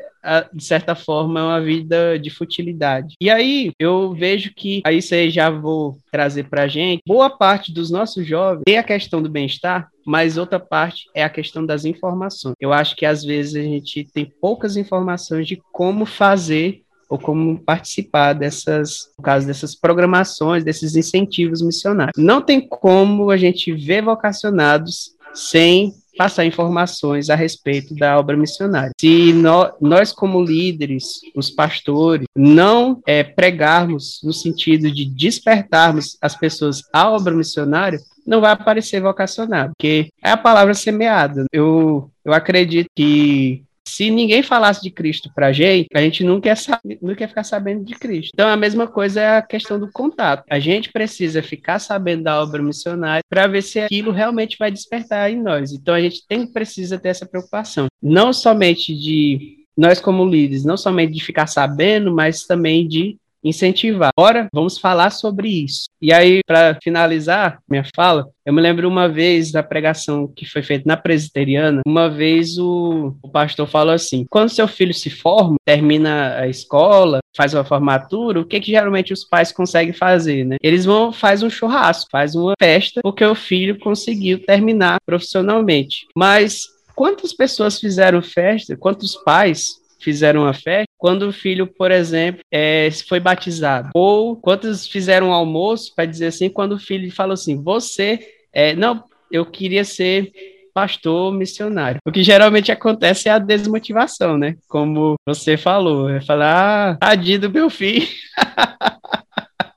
de 0.54 0.64
certa 0.64 0.94
forma, 0.94 1.40
é 1.40 1.44
uma 1.44 1.62
vida 1.62 2.20
de 2.20 2.30
futilidade. 2.30 3.16
E 3.22 3.30
aí 3.30 3.72
eu 3.80 4.14
vejo 4.14 4.54
que, 4.54 4.82
aí 4.86 5.02
você 5.02 5.30
já 5.30 5.50
vou 5.50 5.98
trazer 6.12 6.50
para 6.50 6.68
gente, 6.68 7.02
boa 7.08 7.30
parte 7.30 7.72
dos 7.72 7.90
nossos 7.90 8.28
jovens 8.28 8.64
tem 8.66 8.78
a 8.78 8.84
questão 8.84 9.22
do 9.22 9.30
bem-estar, 9.30 9.88
mas 10.06 10.38
outra 10.38 10.60
parte 10.60 11.10
é 11.16 11.24
a 11.24 11.30
questão 11.30 11.66
das 11.66 11.86
informações. 11.86 12.56
Eu 12.60 12.74
acho 12.74 12.96
que 12.96 13.06
às 13.06 13.24
vezes 13.24 13.56
a 13.56 13.62
gente 13.62 14.04
tem 14.14 14.30
poucas 14.42 14.76
informações 14.76 15.48
de 15.48 15.62
como 15.72 16.06
fazer 16.06 16.82
ou 17.10 17.18
como 17.18 17.58
participar 17.58 18.34
dessas, 18.34 19.10
no 19.18 19.24
caso 19.24 19.48
dessas 19.48 19.74
programações, 19.74 20.64
desses 20.64 20.96
incentivos 20.96 21.62
missionários. 21.62 22.14
Não 22.16 22.42
tem 22.42 22.62
como 22.62 23.32
a 23.32 23.38
gente 23.38 23.74
ver 23.74 24.04
vocacionados 24.04 25.18
sem 25.34 25.94
passar 26.18 26.46
informações 26.46 27.30
a 27.30 27.36
respeito 27.36 27.96
da 27.96 28.20
obra 28.20 28.36
missionária. 28.36 28.92
Se 29.00 29.32
nós, 29.32 29.72
nós 29.80 30.12
como 30.12 30.44
líderes, 30.44 31.22
os 31.34 31.50
pastores, 31.50 32.28
não 32.36 33.02
é, 33.08 33.24
pregarmos 33.24 34.20
no 34.22 34.34
sentido 34.34 34.92
de 34.92 35.06
despertarmos 35.06 36.18
as 36.22 36.36
pessoas 36.36 36.82
à 36.92 37.10
obra 37.10 37.34
missionária, 37.34 38.00
não 38.28 38.42
vai 38.42 38.52
aparecer 38.52 39.02
vocacionado, 39.02 39.72
porque 39.78 40.10
é 40.22 40.32
a 40.32 40.38
palavra 40.38 40.74
semeada. 40.74 41.46
Eu, 41.54 42.12
eu 42.24 42.34
acredito 42.34 42.90
que 42.96 43.64
se 43.90 44.12
ninguém 44.12 44.44
falasse 44.44 44.82
de 44.82 44.92
Cristo 44.92 45.32
pra 45.34 45.52
gente, 45.52 45.88
a 45.94 46.02
gente 46.02 46.24
não 46.24 46.40
quer, 46.40 46.56
saber, 46.56 47.00
não 47.02 47.16
quer 47.16 47.28
ficar 47.28 47.44
sabendo 47.44 47.84
de 47.84 47.96
Cristo. 47.96 48.32
Então, 48.34 48.48
a 48.48 48.56
mesma 48.56 48.88
coisa 48.88 49.22
é 49.22 49.38
a 49.38 49.42
questão 49.42 49.80
do 49.80 49.92
contato. 49.92 50.44
A 50.50 50.60
gente 50.60 50.92
precisa 50.92 51.42
ficar 51.42 51.80
sabendo 51.80 52.24
da 52.24 52.42
obra 52.42 52.62
missionária 52.62 53.24
para 53.30 53.48
ver 53.48 53.62
se 53.62 53.80
aquilo 53.80 54.12
realmente 54.12 54.58
vai 54.60 54.72
despertar 54.72 55.32
em 55.32 55.42
nós. 55.42 55.72
Então, 55.72 55.94
a 55.94 56.02
gente 56.02 56.26
tem 56.28 56.46
precisa 56.46 56.98
ter 56.98 57.10
essa 57.10 57.26
preocupação. 57.26 57.88
Não 58.02 58.32
somente 58.32 58.96
de 58.96 59.58
nós 59.76 60.00
como 60.00 60.26
líderes, 60.26 60.66
não 60.66 60.78
somente 60.78 61.14
de 61.14 61.24
ficar 61.24 61.48
sabendo, 61.48 62.14
mas 62.14 62.44
também 62.44 62.88
de 62.88 63.18
incentivar. 63.44 64.12
Agora 64.16 64.48
vamos 64.54 64.78
falar 64.78 65.10
sobre 65.10 65.48
isso. 65.50 65.88
E 66.02 66.14
aí, 66.14 66.42
para 66.46 66.78
finalizar 66.82 67.60
minha 67.70 67.86
fala, 67.96 68.28
eu 68.46 68.54
me 68.54 68.62
lembro 68.62 68.88
uma 68.88 69.08
vez 69.08 69.52
da 69.52 69.62
pregação 69.62 70.28
que 70.28 70.46
foi 70.46 70.64
feita 70.64 70.84
na 70.86 70.98
presbiteriana, 70.98 71.82
uma 71.86 72.10
vez 72.10 72.58
o, 72.58 73.16
o 73.22 73.30
pastor 73.30 73.68
falou 73.68 73.94
assim: 73.94 74.26
quando 74.30 74.50
seu 74.50 74.68
filho 74.68 74.94
se 74.94 75.10
forma, 75.10 75.56
termina 75.66 76.36
a 76.38 76.48
escola, 76.48 77.20
faz 77.36 77.54
uma 77.54 77.64
formatura, 77.64 78.40
o 78.40 78.46
que, 78.46 78.60
que 78.60 78.72
geralmente 78.72 79.14
os 79.14 79.24
pais 79.24 79.52
conseguem 79.52 79.94
fazer, 79.94 80.46
né? 80.46 80.58
Eles 80.62 80.86
vão 80.86 81.12
faz 81.12 81.44
um 81.44 81.50
churrasco, 81.50 82.10
faz 82.12 82.36
uma 82.36 82.54
festa, 82.60 83.02
porque 83.04 83.24
o 83.24 83.36
filho 83.36 83.78
conseguiu 83.80 84.44
terminar 84.46 84.98
profissionalmente. 85.06 86.08
Mas 86.16 86.66
quantas 86.96 87.34
pessoas 87.34 87.80
fizeram 87.80 88.22
festa? 88.22 88.76
Quantos 88.76 89.16
pais 89.16 89.80
fizeram 90.00 90.42
uma 90.42 90.54
festa 90.54 90.88
quando 90.98 91.24
o 91.24 91.34
filho, 91.34 91.66
por 91.66 91.92
exemplo, 91.92 92.42
é, 92.52 92.90
foi 93.08 93.20
batizado. 93.20 93.90
Ou 93.94 94.36
quantos 94.36 94.88
fizeram 94.88 95.30
um 95.30 95.34
almoço, 95.34 95.94
para 95.96 96.06
dizer 96.06 96.28
assim, 96.28 96.50
quando 96.50 96.74
o 96.74 96.80
filho 96.80 97.12
falou 97.12 97.34
assim: 97.34 97.62
Você, 97.62 98.20
é, 98.52 98.76
não, 98.76 99.04
eu 99.32 99.46
queria 99.46 99.84
ser 99.84 100.32
pastor 100.74 101.34
missionário. 101.34 102.00
O 102.06 102.12
que 102.12 102.24
geralmente 102.24 102.72
acontece 102.72 103.28
é 103.28 103.32
a 103.32 103.40
desmotivação, 103.40 104.38
né? 104.38 104.56
Como 104.68 105.16
você 105.26 105.58
falou, 105.58 106.10
é 106.10 106.22
falar, 106.22 106.92
ah, 106.92 106.96
tadinho 106.96 107.40
do 107.40 107.50
meu 107.50 107.70
filho. 107.70 108.08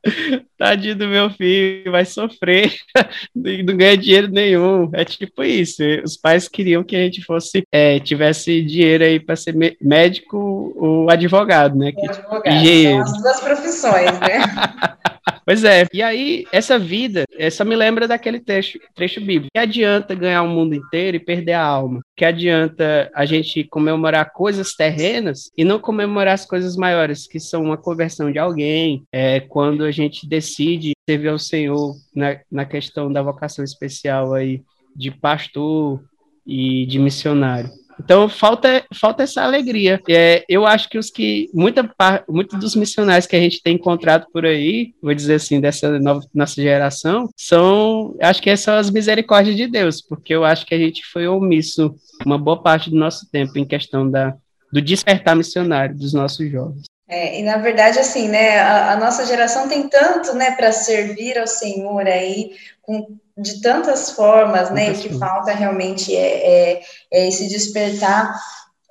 Tadinho 0.59 0.96
do 0.96 1.09
meu 1.09 1.30
filho, 1.30 1.90
vai 1.90 2.05
sofrer, 2.05 2.72
não 3.34 3.76
ganha 3.76 3.96
dinheiro 3.96 4.28
nenhum. 4.28 4.90
É 4.92 5.05
tipo 5.05 5.42
isso. 5.42 5.82
Os 6.05 6.16
pais 6.16 6.48
queriam 6.48 6.82
que 6.82 6.96
a 6.96 7.00
gente 7.00 7.22
fosse, 7.22 7.62
é, 7.72 7.98
tivesse 8.00 8.62
dinheiro 8.62 9.05
aí 9.05 9.20
para 9.20 9.36
ser 9.36 9.55
médico 9.80 10.72
ou 10.76 11.11
advogado, 11.11 11.76
né? 11.76 11.92
Que, 11.92 12.09
advogado, 12.09 12.55
engenheiro. 12.55 13.07
São 13.07 13.16
as 13.16 13.22
duas 13.22 13.40
profissões, 13.40 14.20
né? 14.20 14.42
Pois 15.45 15.64
é. 15.64 15.87
E 15.93 16.03
aí, 16.03 16.47
essa 16.53 16.79
vida, 16.79 17.25
essa 17.37 17.64
me 17.64 17.77
lembra 17.77 18.09
daquele 18.09 18.41
trecho, 18.41 18.79
trecho 18.95 19.20
bíblico. 19.20 19.51
Que 19.53 19.61
adianta 19.61 20.14
ganhar 20.14 20.43
o 20.43 20.49
mundo 20.49 20.75
inteiro 20.75 21.16
e 21.16 21.20
perder 21.20 21.53
a 21.53 21.64
alma? 21.64 22.01
Que 22.16 22.25
adianta 22.25 23.11
a 23.14 23.25
gente 23.25 23.64
comemorar 23.64 24.33
coisas 24.33 24.75
terrenas 24.75 25.51
e 25.57 25.64
não 25.64 25.79
comemorar 25.79 26.35
as 26.35 26.47
coisas 26.47 26.77
maiores, 26.77 27.27
que 27.27 27.41
são 27.41 27.62
uma 27.62 27.77
conversão 27.77 28.31
de 28.31 28.39
alguém, 28.39 29.05
é, 29.12 29.41
quando 29.41 29.85
a 29.85 29.91
gente 29.91 30.29
decide 30.29 30.93
servir 31.09 31.29
ao 31.29 31.39
Senhor 31.39 31.95
na, 32.14 32.39
na 32.51 32.64
questão 32.64 33.12
da 33.12 33.23
vocação 33.23 33.64
especial 33.64 34.35
aí 34.35 34.62
de 34.95 35.11
pastor 35.11 36.03
e 36.47 36.87
de 36.87 36.99
missionário. 36.99 37.70
Então 38.05 38.28
falta, 38.28 38.84
falta 38.94 39.22
essa 39.22 39.42
alegria. 39.42 40.00
É, 40.09 40.44
eu 40.48 40.66
acho 40.66 40.88
que 40.88 40.98
os 40.98 41.11
que 41.11 41.48
muita 41.55 41.88
muitos 42.28 42.59
dos 42.59 42.74
missionários 42.74 43.26
que 43.26 43.36
a 43.36 43.40
gente 43.40 43.62
tem 43.62 43.74
encontrado 43.74 44.26
por 44.32 44.44
aí, 44.44 44.92
vou 45.03 45.14
dizer 45.14 45.34
assim, 45.34 45.61
dessa 45.61 45.98
nova, 45.98 46.20
nossa 46.34 46.61
geração, 46.61 47.28
são, 47.36 48.16
acho 48.20 48.42
que 48.42 48.55
são 48.57 48.74
as 48.74 48.90
misericórdias 48.90 49.57
de 49.57 49.66
Deus, 49.66 50.03
porque 50.03 50.34
eu 50.34 50.44
acho 50.44 50.66
que 50.66 50.74
a 50.74 50.78
gente 50.78 51.05
foi 51.05 51.26
omisso 51.26 51.94
uma 52.26 52.38
boa 52.38 52.61
parte 52.61 52.90
do 52.90 52.96
nosso 52.96 53.30
tempo 53.30 53.59
em 53.59 53.64
questão 53.64 54.11
da 54.11 54.34
do 54.72 54.80
despertar 54.80 55.36
missionário 55.36 55.94
dos 55.94 56.14
nossos 56.14 56.50
jovens. 56.50 56.84
É, 57.07 57.38
e 57.38 57.42
na 57.42 57.59
verdade, 57.59 57.98
assim, 57.98 58.26
né, 58.28 58.59
a, 58.59 58.92
a 58.92 58.96
nossa 58.96 59.26
geração 59.26 59.68
tem 59.68 59.86
tanto, 59.86 60.32
né, 60.32 60.53
para 60.53 60.72
servir 60.72 61.38
ao 61.38 61.46
Senhor 61.46 62.07
aí, 62.07 62.53
com 62.80 63.18
de 63.37 63.61
tantas 63.61 64.11
formas, 64.11 64.70
né? 64.70 64.91
O 64.91 64.95
que 64.95 65.18
falta 65.18 65.53
realmente 65.53 66.14
é, 66.16 66.72
é, 66.72 66.83
é, 67.11 67.28
esse 67.28 67.49
despertar. 67.49 68.35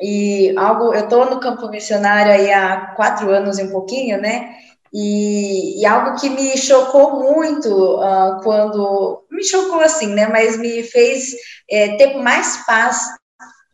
E 0.01 0.53
algo, 0.57 0.93
eu 0.93 1.03
estou 1.03 1.29
no 1.29 1.39
campo 1.39 1.69
missionário 1.69 2.31
aí 2.31 2.51
há 2.51 2.93
quatro 2.95 3.29
anos 3.29 3.59
e 3.59 3.63
um 3.63 3.71
pouquinho, 3.71 4.19
né? 4.19 4.55
E, 4.93 5.79
e 5.79 5.85
algo 5.85 6.19
que 6.19 6.29
me 6.29 6.57
chocou 6.57 7.33
muito 7.33 7.69
uh, 7.99 8.41
quando 8.43 9.23
me 9.31 9.43
chocou 9.43 9.79
assim, 9.79 10.07
né? 10.07 10.27
Mas 10.27 10.57
me 10.57 10.83
fez 10.83 11.33
é, 11.69 11.95
ter 11.95 12.17
mais 12.17 12.57
paz 12.65 13.20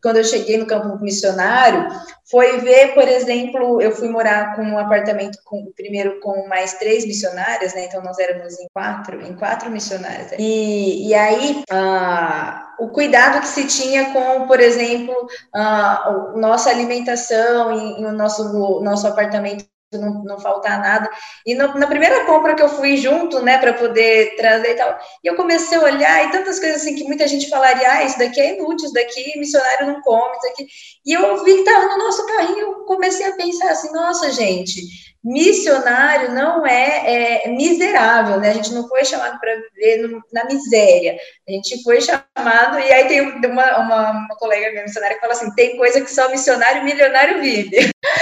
quando 0.08 0.18
eu 0.20 0.24
cheguei 0.24 0.58
no 0.58 0.66
campo 0.66 0.98
missionário, 1.04 1.86
foi 2.32 2.60
ver, 2.60 2.94
por 2.94 3.06
exemplo, 3.06 3.82
eu 3.82 3.92
fui 3.92 4.08
morar 4.08 4.56
com 4.56 4.62
um 4.62 4.80
apartamento 4.80 5.38
com, 5.44 5.70
primeiro 5.76 6.22
com 6.22 6.48
mais 6.48 6.76
três 6.76 7.06
missionárias, 7.06 7.74
né? 7.74 7.88
Então 7.88 8.02
nós 8.02 8.18
éramos 8.18 8.58
em 8.58 8.68
quatro, 8.74 9.22
em 9.22 9.36
quatro 9.36 9.70
missionárias. 9.70 10.32
E, 10.40 11.10
e 11.10 11.14
aí 11.14 11.62
ah, 11.70 12.74
o 12.80 12.88
cuidado 12.88 13.42
que 13.42 13.50
se 13.50 13.68
tinha 13.68 14.14
com, 14.14 14.48
por 14.48 14.62
exemplo, 14.62 15.14
ah, 15.54 16.32
nossa 16.38 16.70
alimentação 16.70 17.70
em 17.74 18.06
o 18.06 18.14
nosso 18.14 18.80
nosso 18.80 19.08
apartamento 19.08 19.66
não, 19.94 20.24
não 20.24 20.40
faltar 20.40 20.80
nada. 20.80 21.10
E 21.46 21.56
no, 21.56 21.74
na 21.76 21.88
primeira 21.88 22.26
compra 22.26 22.56
que 22.56 22.62
eu 22.62 22.70
fui 22.70 22.98
junto, 22.98 23.42
né, 23.42 23.58
para 23.58 23.74
poder 23.74 24.36
trazer 24.36 24.72
e 24.72 24.76
tal, 24.76 24.98
e 25.24 25.28
eu 25.28 25.36
comecei 25.36 25.78
a 25.78 25.82
olhar 25.82 26.26
e 26.26 26.32
tantas 26.32 26.60
coisas 26.60 26.82
assim 26.82 26.96
que 26.96 27.04
muita 27.04 27.28
gente 27.28 27.50
falaria, 27.50 27.90
ah, 27.90 28.04
isso 28.04 28.20
daqui 28.20 28.40
é 28.40 28.56
inútil, 28.56 28.86
isso 28.86 28.94
daqui 28.94 29.38
missionário 29.40 29.88
não 29.88 30.02
come, 30.02 30.36
isso 30.36 30.48
daqui. 30.48 30.68
E 31.06 31.14
eu 31.14 31.44
vi 31.44 31.54
que 31.54 31.60
estava 31.62 31.86
no 31.88 31.98
nosso 31.98 32.26
carrinho, 32.26 32.60
eu 32.60 32.74
comecei 32.86 33.26
a 33.28 33.36
pensar 33.36 33.72
assim, 33.72 33.92
nossa, 33.94 34.32
gente, 34.32 34.82
missionário 35.24 36.32
não 36.32 36.66
é, 36.66 37.46
é, 37.46 37.50
miserável, 37.50 38.40
né? 38.40 38.50
A 38.50 38.54
gente 38.54 38.74
não 38.74 38.88
foi 38.88 39.04
chamado 39.04 39.40
para 39.40 39.56
viver 39.56 40.10
na 40.32 40.46
miséria. 40.46 41.18
A 41.48 41.52
gente 41.52 41.84
foi 41.84 42.00
chamado, 42.02 42.80
e 42.80 42.92
aí 42.94 43.08
tem 43.08 43.22
uma, 43.22 43.78
uma, 43.78 44.12
uma 44.12 44.36
colega 44.38 44.72
minha 44.72 44.84
missionária 44.84 45.16
que 45.16 45.22
fala 45.22 45.34
assim: 45.34 45.54
tem 45.54 45.76
coisa 45.78 46.02
que 46.02 46.12
só 46.12 46.30
missionário 46.30 46.84
milionário 46.84 47.42
vive. 47.42 47.78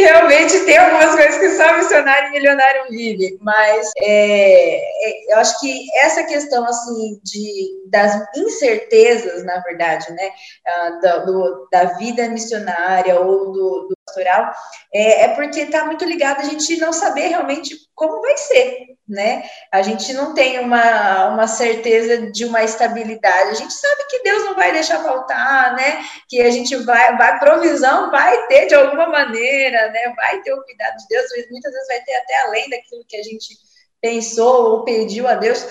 realmente 0.00 0.60
tem 0.60 0.76
algumas 0.76 1.14
coisas 1.14 1.38
que 1.38 1.50
só 1.50 1.76
missionário 1.76 2.28
e 2.28 2.32
milionário 2.32 2.90
vive. 2.90 3.38
Mas 3.40 3.90
é, 3.98 4.76
é, 4.76 5.34
eu 5.34 5.38
acho 5.38 5.58
que 5.60 5.86
essa 5.98 6.24
questão 6.24 6.64
assim 6.64 7.20
de, 7.24 7.88
das 7.90 8.14
incertezas, 8.36 9.44
na 9.44 9.60
verdade, 9.60 10.10
né? 10.12 10.30
Ah, 10.66 10.90
da, 11.02 11.18
do, 11.18 11.68
da 11.70 11.84
vida 11.96 12.28
missionária 12.28 13.20
ou 13.20 13.52
do, 13.52 13.88
do 13.88 13.97
pastoral, 14.08 14.52
é, 14.92 15.24
é 15.24 15.28
porque 15.34 15.60
está 15.60 15.84
muito 15.84 16.04
ligado 16.04 16.40
a 16.40 16.44
gente 16.44 16.76
não 16.78 16.92
saber 16.92 17.28
realmente 17.28 17.76
como 17.94 18.20
vai 18.22 18.36
ser, 18.36 18.96
né? 19.06 19.48
A 19.72 19.82
gente 19.82 20.12
não 20.12 20.34
tem 20.34 20.60
uma, 20.60 21.28
uma 21.28 21.46
certeza 21.46 22.30
de 22.30 22.44
uma 22.44 22.62
estabilidade. 22.62 23.50
A 23.50 23.54
gente 23.54 23.72
sabe 23.72 24.04
que 24.08 24.22
Deus 24.22 24.44
não 24.44 24.54
vai 24.54 24.72
deixar 24.72 25.02
faltar, 25.02 25.74
né? 25.76 26.04
Que 26.28 26.40
a 26.42 26.50
gente 26.50 26.74
vai, 26.76 27.16
vai 27.16 27.38
provisão 27.38 28.10
vai 28.10 28.46
ter 28.46 28.66
de 28.66 28.74
alguma 28.74 29.08
maneira, 29.08 29.90
né? 29.90 30.12
Vai 30.16 30.40
ter 30.42 30.52
o 30.52 30.62
cuidado 30.62 30.96
de 30.96 31.06
Deus, 31.08 31.26
muitas 31.50 31.72
vezes 31.72 31.88
vai 31.88 32.00
ter 32.02 32.14
até 32.16 32.42
além 32.42 32.70
daquilo 32.70 33.04
que 33.06 33.16
a 33.16 33.22
gente 33.22 33.56
pensou 34.00 34.70
ou 34.70 34.84
pediu 34.84 35.26
a 35.26 35.34
Deus, 35.34 35.66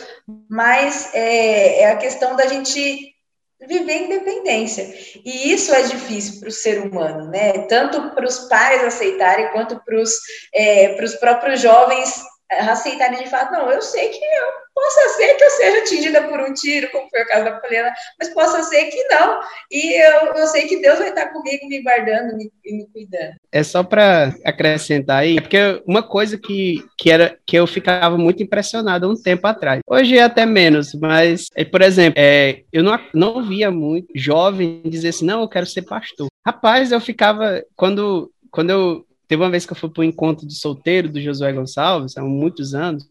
mas 0.49 1.13
é, 1.13 1.81
é 1.81 1.91
a 1.91 1.97
questão 1.97 2.35
da 2.35 2.45
gente 2.45 3.16
viver 3.65 4.03
independência. 4.03 4.93
E 5.25 5.51
isso 5.51 5.73
é 5.73 5.81
difícil 5.83 6.39
para 6.39 6.49
o 6.49 6.51
ser 6.51 6.81
humano, 6.81 7.29
né? 7.29 7.53
Tanto 7.67 8.11
para 8.11 8.25
os 8.25 8.39
pais 8.47 8.83
aceitarem, 8.83 9.51
quanto 9.51 9.81
para 9.83 9.99
os 9.99 10.11
é, 10.53 10.89
próprios 11.19 11.61
jovens 11.61 12.21
aceitarem 12.51 13.23
de 13.23 13.29
fato, 13.29 13.51
não, 13.51 13.69
eu 13.69 13.81
sei 13.81 14.09
que 14.09 14.23
eu 14.23 14.67
possa 14.77 15.09
ser 15.17 15.33
que 15.33 15.43
eu 15.43 15.49
seja 15.49 15.79
atingida 15.79 16.23
por 16.23 16.39
um 16.39 16.53
tiro, 16.53 16.89
como 16.91 17.09
foi 17.09 17.23
o 17.23 17.27
caso 17.27 17.45
da 17.45 17.51
Poliana, 17.53 17.91
mas 18.19 18.29
possa 18.29 18.61
ser 18.63 18.85
que 18.85 19.03
não. 19.05 19.39
E 19.71 20.01
eu, 20.01 20.33
eu 20.35 20.47
sei 20.47 20.67
que 20.67 20.79
Deus 20.79 20.99
vai 20.99 21.09
estar 21.09 21.27
comigo, 21.33 21.67
me 21.67 21.81
guardando 21.81 22.33
e 22.33 22.35
me, 22.35 22.51
me, 22.65 22.87
cuidando. 22.87 23.35
É 23.51 23.63
só 23.63 23.83
para 23.83 24.35
acrescentar 24.45 25.19
aí, 25.19 25.41
porque 25.41 25.81
uma 25.85 26.03
coisa 26.03 26.37
que, 26.37 26.85
que, 26.97 27.09
era, 27.09 27.37
que 27.45 27.55
eu 27.55 27.65
ficava 27.65 28.17
muito 28.17 28.43
impressionado 28.43 29.09
um 29.09 29.19
tempo 29.19 29.47
atrás, 29.47 29.81
hoje 29.89 30.17
é 30.17 30.23
até 30.23 30.45
menos, 30.45 30.93
mas, 30.93 31.47
é, 31.55 31.65
por 31.65 31.81
exemplo, 31.81 32.13
é, 32.17 32.61
eu 32.71 32.83
não, 32.83 32.99
não 33.13 33.43
via 33.43 33.71
muito 33.71 34.07
jovem 34.15 34.81
dizer 34.85 35.09
assim, 35.09 35.25
não, 35.25 35.41
eu 35.41 35.49
quero 35.49 35.65
ser 35.65 35.81
pastor. 35.81 36.27
Rapaz, 36.45 36.91
eu 36.91 37.01
ficava, 37.01 37.63
quando, 37.75 38.31
quando 38.51 38.69
eu 38.69 39.06
Teve 39.27 39.43
uma 39.43 39.49
vez 39.49 39.65
que 39.65 39.73
eu 39.73 39.77
fui 39.77 39.89
para 39.89 40.01
o 40.01 40.05
encontro 40.05 40.47
de 40.47 40.55
solteiro 40.55 41.09
do 41.09 41.21
Josué 41.21 41.51
Gonçalves, 41.51 42.17
há 42.17 42.23
muitos 42.23 42.73
anos, 42.73 43.05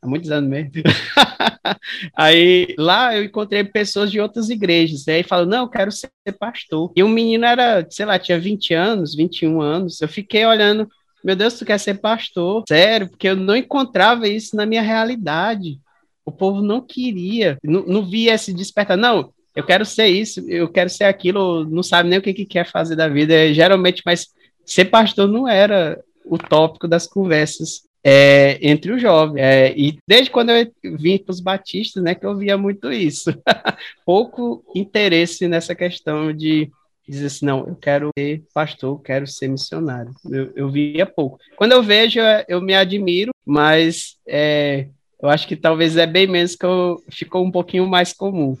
há 0.00 0.06
muitos 0.06 0.30
anos 0.30 0.48
mesmo. 0.48 0.70
aí 2.16 2.74
lá 2.78 3.16
eu 3.16 3.24
encontrei 3.24 3.64
pessoas 3.64 4.10
de 4.10 4.20
outras 4.20 4.50
igrejas. 4.50 5.06
E 5.06 5.10
aí 5.10 5.22
falou: 5.22 5.46
Não, 5.46 5.64
eu 5.64 5.68
quero 5.68 5.90
ser 5.90 6.10
pastor. 6.38 6.92
E 6.94 7.02
o 7.02 7.08
menino 7.08 7.44
era, 7.44 7.86
sei 7.90 8.06
lá, 8.06 8.18
tinha 8.18 8.38
20 8.38 8.72
anos, 8.72 9.14
21 9.16 9.60
anos. 9.60 10.00
Eu 10.00 10.08
fiquei 10.08 10.46
olhando: 10.46 10.88
Meu 11.24 11.34
Deus, 11.34 11.54
tu 11.54 11.64
quer 11.64 11.78
ser 11.78 11.94
pastor? 11.94 12.62
Sério, 12.68 13.08
porque 13.08 13.28
eu 13.28 13.36
não 13.36 13.56
encontrava 13.56 14.28
isso 14.28 14.54
na 14.54 14.64
minha 14.64 14.82
realidade. 14.82 15.80
O 16.24 16.30
povo 16.30 16.62
não 16.62 16.80
queria, 16.80 17.58
não, 17.64 17.84
não 17.86 18.08
via 18.08 18.34
esse 18.34 18.52
despertar. 18.52 18.96
Não, 18.96 19.32
eu 19.56 19.64
quero 19.64 19.84
ser 19.84 20.06
isso, 20.06 20.40
eu 20.48 20.68
quero 20.68 20.88
ser 20.88 21.04
aquilo, 21.04 21.64
não 21.64 21.82
sabe 21.82 22.08
nem 22.08 22.18
o 22.18 22.22
que, 22.22 22.32
que 22.32 22.44
quer 22.46 22.64
fazer 22.64 22.94
da 22.94 23.08
vida. 23.08 23.34
É, 23.34 23.52
geralmente, 23.52 24.02
mas 24.06 24.28
ser 24.72 24.86
pastor 24.86 25.26
não 25.28 25.48
era 25.48 25.98
o 26.24 26.36
tópico 26.36 26.86
das 26.86 27.06
conversas 27.06 27.82
é, 28.04 28.58
entre 28.60 28.92
os 28.92 29.00
jovens. 29.00 29.40
É, 29.40 29.74
e 29.76 29.98
desde 30.06 30.30
quando 30.30 30.50
eu 30.50 30.70
vim 30.82 31.18
para 31.18 31.32
os 31.32 31.40
batistas, 31.40 32.02
né, 32.02 32.14
que 32.14 32.26
eu 32.26 32.36
via 32.36 32.56
muito 32.56 32.92
isso. 32.92 33.30
Pouco 34.04 34.64
interesse 34.74 35.48
nessa 35.48 35.74
questão 35.74 36.32
de 36.32 36.70
dizer 37.08 37.26
assim, 37.26 37.46
não, 37.46 37.66
eu 37.66 37.74
quero 37.74 38.10
ser 38.18 38.42
pastor, 38.52 39.00
quero 39.00 39.26
ser 39.26 39.48
missionário. 39.48 40.12
Eu, 40.30 40.52
eu 40.54 40.68
via 40.70 41.06
pouco. 41.06 41.38
Quando 41.56 41.72
eu 41.72 41.82
vejo, 41.82 42.20
eu 42.46 42.60
me 42.60 42.74
admiro, 42.74 43.30
mas 43.46 44.18
é, 44.26 44.88
eu 45.20 45.30
acho 45.30 45.48
que 45.48 45.56
talvez 45.56 45.96
é 45.96 46.06
bem 46.06 46.26
menos 46.26 46.54
que 46.54 46.66
eu, 46.66 47.02
ficou 47.10 47.42
um 47.42 47.50
pouquinho 47.50 47.86
mais 47.86 48.12
comum. 48.12 48.58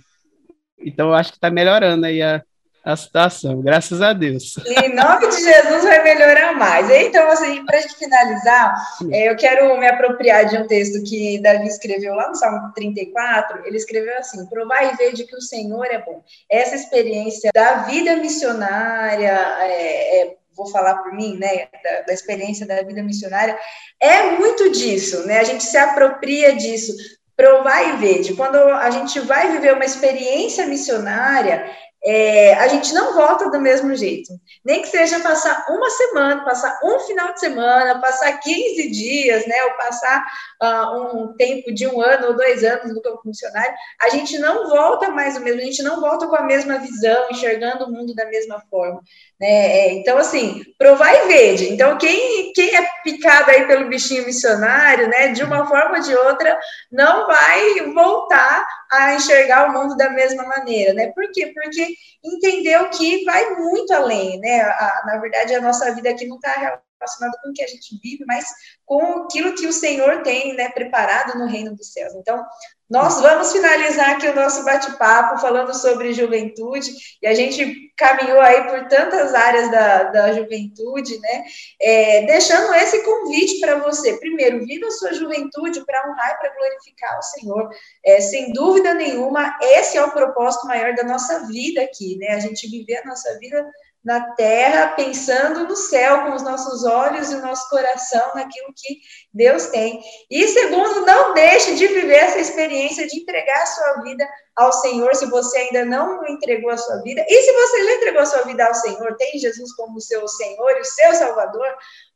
Então, 0.78 1.08
eu 1.08 1.14
acho 1.14 1.32
que 1.32 1.36
está 1.36 1.50
melhorando 1.50 2.06
aí 2.06 2.22
a, 2.22 2.42
a 2.84 2.96
situação, 2.96 3.60
graças 3.60 4.00
a 4.00 4.12
Deus. 4.12 4.56
Em 4.66 4.94
nome 4.94 5.28
de 5.28 5.42
Jesus 5.42 5.84
vai 5.84 6.02
melhorar 6.02 6.54
mais. 6.54 6.88
Então, 6.88 7.28
assim, 7.30 7.64
para 7.64 7.78
a 7.78 7.80
gente 7.80 7.96
finalizar, 7.96 8.74
é, 9.12 9.30
eu 9.30 9.36
quero 9.36 9.76
me 9.78 9.86
apropriar 9.86 10.46
de 10.46 10.56
um 10.56 10.66
texto 10.66 11.02
que 11.02 11.40
Davi 11.42 11.66
escreveu 11.66 12.14
lá 12.14 12.28
no 12.28 12.34
Salmo 12.34 12.72
34. 12.74 13.66
Ele 13.66 13.76
escreveu 13.76 14.16
assim: 14.18 14.46
Provai 14.46 14.92
e 14.92 14.96
veja 14.96 15.24
que 15.24 15.36
o 15.36 15.40
Senhor 15.40 15.84
é 15.86 15.98
bom. 15.98 16.22
Essa 16.50 16.76
experiência 16.76 17.50
da 17.52 17.82
vida 17.82 18.16
missionária, 18.16 19.38
é, 19.60 20.22
é, 20.22 20.36
vou 20.56 20.66
falar 20.68 20.96
por 21.02 21.12
mim, 21.12 21.36
né, 21.36 21.68
da, 21.84 22.02
da, 22.06 22.12
experiência 22.12 22.66
da 22.66 22.82
vida 22.82 23.02
missionária, 23.02 23.58
é 24.00 24.30
muito 24.32 24.70
disso, 24.72 25.26
né? 25.26 25.40
A 25.40 25.44
gente 25.44 25.64
se 25.64 25.76
apropria 25.76 26.56
disso. 26.56 26.92
Provar 27.36 27.94
e 27.94 27.96
ver. 27.98 28.34
Quando 28.34 28.56
a 28.56 28.90
gente 28.90 29.20
vai 29.20 29.52
viver 29.52 29.72
uma 29.72 29.84
experiência 29.84 30.66
missionária, 30.66 31.70
é, 32.04 32.54
a 32.54 32.68
gente 32.68 32.92
não 32.94 33.14
volta 33.14 33.50
do 33.50 33.60
mesmo 33.60 33.94
jeito. 33.94 34.32
Nem 34.64 34.82
que 34.82 34.88
seja 34.88 35.20
passar 35.20 35.66
uma 35.68 35.90
semana, 35.90 36.44
passar 36.44 36.78
um 36.82 37.00
final 37.00 37.32
de 37.32 37.40
semana, 37.40 38.00
passar 38.00 38.38
15 38.38 38.90
dias, 38.90 39.46
né, 39.46 39.64
ou 39.64 39.72
passar 39.72 40.24
uh, 40.62 41.16
um 41.16 41.36
tempo 41.36 41.72
de 41.72 41.86
um 41.86 42.00
ano 42.00 42.28
ou 42.28 42.36
dois 42.36 42.62
anos 42.62 42.94
no 42.94 43.02
campo 43.02 43.22
funcionário, 43.22 43.74
a 44.00 44.08
gente 44.10 44.38
não 44.38 44.68
volta 44.68 45.10
mais 45.10 45.36
o 45.36 45.40
mesmo, 45.40 45.60
a 45.60 45.64
gente 45.64 45.82
não 45.82 46.00
volta 46.00 46.26
com 46.26 46.36
a 46.36 46.42
mesma 46.42 46.78
visão, 46.78 47.28
enxergando 47.30 47.84
o 47.84 47.90
mundo 47.90 48.14
da 48.14 48.26
mesma 48.26 48.62
forma. 48.70 49.02
Né? 49.40 49.48
É, 49.48 49.92
então, 49.92 50.18
assim, 50.18 50.62
provar 50.78 51.12
e 51.12 51.28
verde. 51.28 51.72
Então, 51.72 51.98
quem, 51.98 52.52
quem 52.52 52.74
é 52.76 52.88
picado 53.02 53.50
aí 53.50 53.66
pelo 53.66 53.88
bichinho 53.88 54.24
missionário, 54.24 55.08
né, 55.08 55.28
de 55.28 55.42
uma 55.42 55.66
forma 55.66 55.96
ou 55.96 56.02
de 56.02 56.14
outra, 56.14 56.58
não 56.90 57.26
vai 57.26 57.80
voltar 57.92 58.66
a 58.90 59.14
enxergar 59.14 59.68
o 59.68 59.72
mundo 59.72 59.96
da 59.96 60.10
mesma 60.10 60.44
maneira, 60.44 60.94
né? 60.94 61.12
Por 61.12 61.30
quê? 61.32 61.52
Porque 61.54 61.94
entendeu 62.24 62.88
que 62.90 63.24
vai 63.24 63.54
muito 63.56 63.92
além, 63.92 64.38
né? 64.40 64.60
A, 64.62 65.02
na 65.06 65.18
verdade, 65.18 65.54
a 65.54 65.60
nossa 65.60 65.94
vida 65.94 66.10
aqui 66.10 66.26
não 66.26 66.36
está 66.36 66.52
relacionada 66.52 67.38
com 67.42 67.50
o 67.50 67.52
que 67.52 67.62
a 67.62 67.66
gente 67.66 67.98
vive, 68.02 68.24
mas 68.26 68.46
com 68.84 69.24
aquilo 69.24 69.54
que 69.54 69.66
o 69.66 69.72
Senhor 69.72 70.22
tem, 70.22 70.54
né, 70.54 70.68
preparado 70.70 71.38
no 71.38 71.46
reino 71.46 71.74
dos 71.74 71.92
céus. 71.92 72.14
Então, 72.14 72.44
nós 72.88 73.20
vamos 73.20 73.52
finalizar 73.52 74.10
aqui 74.10 74.28
o 74.28 74.34
nosso 74.34 74.64
bate-papo 74.64 75.38
falando 75.40 75.74
sobre 75.74 76.14
juventude, 76.14 76.90
e 77.20 77.26
a 77.26 77.34
gente 77.34 77.92
caminhou 77.96 78.40
aí 78.40 78.64
por 78.68 78.86
tantas 78.88 79.34
áreas 79.34 79.70
da, 79.70 80.04
da 80.04 80.32
juventude, 80.32 81.18
né? 81.18 81.44
É, 81.80 82.22
deixando 82.26 82.72
esse 82.74 83.02
convite 83.02 83.60
para 83.60 83.76
você. 83.76 84.16
Primeiro, 84.18 84.64
viva 84.64 84.86
a 84.86 84.90
sua 84.92 85.12
juventude 85.12 85.84
para 85.84 86.08
honrar 86.08 86.30
e 86.30 86.38
para 86.38 86.54
glorificar 86.54 87.18
o 87.18 87.22
Senhor. 87.22 87.68
É, 88.04 88.20
sem 88.20 88.52
dúvida 88.52 88.94
nenhuma, 88.94 89.58
esse 89.60 89.98
é 89.98 90.02
o 90.02 90.12
propósito 90.12 90.66
maior 90.66 90.94
da 90.94 91.02
nossa 91.02 91.46
vida 91.46 91.82
aqui, 91.82 92.16
né? 92.16 92.28
A 92.28 92.40
gente 92.40 92.68
viver 92.70 92.98
a 92.98 93.06
nossa 93.06 93.38
vida 93.38 93.66
na 94.04 94.34
terra, 94.34 94.88
pensando 94.88 95.66
no 95.66 95.76
céu, 95.76 96.22
com 96.22 96.34
os 96.34 96.42
nossos 96.42 96.84
olhos 96.84 97.30
e 97.30 97.34
o 97.34 97.42
nosso 97.42 97.68
coração 97.68 98.34
naquilo 98.34 98.72
que 98.74 99.00
Deus 99.32 99.66
tem. 99.66 100.00
E 100.30 100.48
segundo, 100.48 101.04
não 101.04 101.34
deixe 101.34 101.74
de 101.74 101.86
viver 101.86 102.16
essa 102.16 102.38
experiência 102.38 103.06
de 103.06 103.20
entregar 103.20 103.62
a 103.62 103.66
sua 103.66 104.02
vida 104.02 104.26
ao 104.56 104.72
Senhor, 104.72 105.14
se 105.14 105.26
você 105.26 105.56
ainda 105.58 105.84
não 105.84 106.26
entregou 106.26 106.70
a 106.70 106.76
sua 106.76 107.00
vida. 107.02 107.24
E 107.28 107.42
se 107.42 107.52
você 107.52 107.84
já 107.84 107.94
entregou 107.94 108.22
a 108.22 108.26
sua 108.26 108.42
vida 108.42 108.66
ao 108.66 108.74
Senhor, 108.74 109.16
tem 109.16 109.38
Jesus 109.38 109.72
como 109.74 110.00
seu 110.00 110.26
Senhor 110.26 110.70
e 110.72 110.84
seu 110.84 111.14
Salvador, 111.14 111.68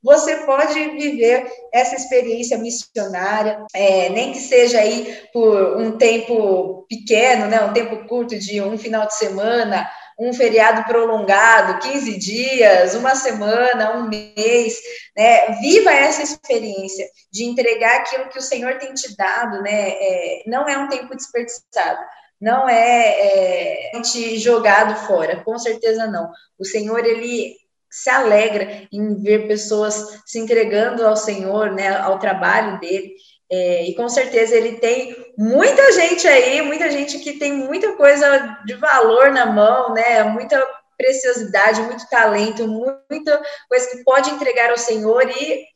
você 0.03 0.37
pode 0.39 0.74
viver 0.91 1.47
essa 1.72 1.95
experiência 1.95 2.59
missionária, 2.59 3.64
é, 3.72 4.09
nem 4.09 4.33
que 4.33 4.41
seja 4.41 4.80
aí 4.80 5.22
por 5.33 5.76
um 5.76 5.97
tempo 5.97 6.85
pequeno, 6.89 7.47
né, 7.47 7.62
um 7.62 7.72
tempo 7.72 8.09
curto 8.09 8.37
de 8.37 8.61
um 8.61 8.76
final 8.76 9.07
de 9.07 9.14
semana, 9.14 9.89
um 10.18 10.32
feriado 10.32 10.84
prolongado, 10.84 11.80
15 11.80 12.18
dias, 12.18 12.94
uma 12.94 13.14
semana, 13.14 13.96
um 13.96 14.08
mês, 14.08 14.80
né? 15.16 15.52
Viva 15.60 15.90
essa 15.90 16.22
experiência 16.22 17.06
de 17.32 17.44
entregar 17.44 17.96
aquilo 17.96 18.28
que 18.28 18.38
o 18.38 18.42
Senhor 18.42 18.78
tem 18.78 18.92
te 18.94 19.16
dado, 19.16 19.62
né? 19.62 19.90
É, 19.90 20.42
não 20.46 20.68
é 20.68 20.78
um 20.78 20.88
tempo 20.88 21.14
desperdiçado, 21.16 22.00
não 22.40 22.68
é, 22.68 23.94
é 23.94 24.02
jogado 24.36 25.06
fora, 25.06 25.42
com 25.44 25.58
certeza 25.58 26.06
não. 26.06 26.30
O 26.58 26.64
Senhor, 26.64 27.04
ele 27.04 27.56
se 27.92 28.08
alegra 28.08 28.88
em 28.90 29.22
ver 29.22 29.46
pessoas 29.46 30.22
se 30.24 30.38
entregando 30.38 31.06
ao 31.06 31.14
Senhor, 31.14 31.72
né, 31.72 31.94
ao 31.94 32.18
trabalho 32.18 32.80
dele. 32.80 33.12
É, 33.55 33.84
e 33.84 33.94
com 33.94 34.09
certeza 34.09 34.57
ele 34.57 34.78
tem 34.78 35.14
muita 35.36 35.92
gente 35.92 36.26
aí, 36.26 36.62
muita 36.62 36.90
gente 36.90 37.18
que 37.18 37.34
tem 37.34 37.53
muita 37.53 37.92
coisa 37.96 38.59
de 38.64 38.72
valor 38.74 39.30
na 39.30 39.44
mão, 39.44 39.92
né? 39.92 40.22
Muita 40.22 40.66
preciosidade, 40.96 41.82
muito 41.82 42.09
talento, 42.09 42.66
muita 42.66 43.42
coisa 43.68 43.90
que 43.90 44.03
pode 44.05 44.30
entregar 44.30 44.70
ao 44.70 44.78
Senhor 44.78 45.28
e 45.28 45.66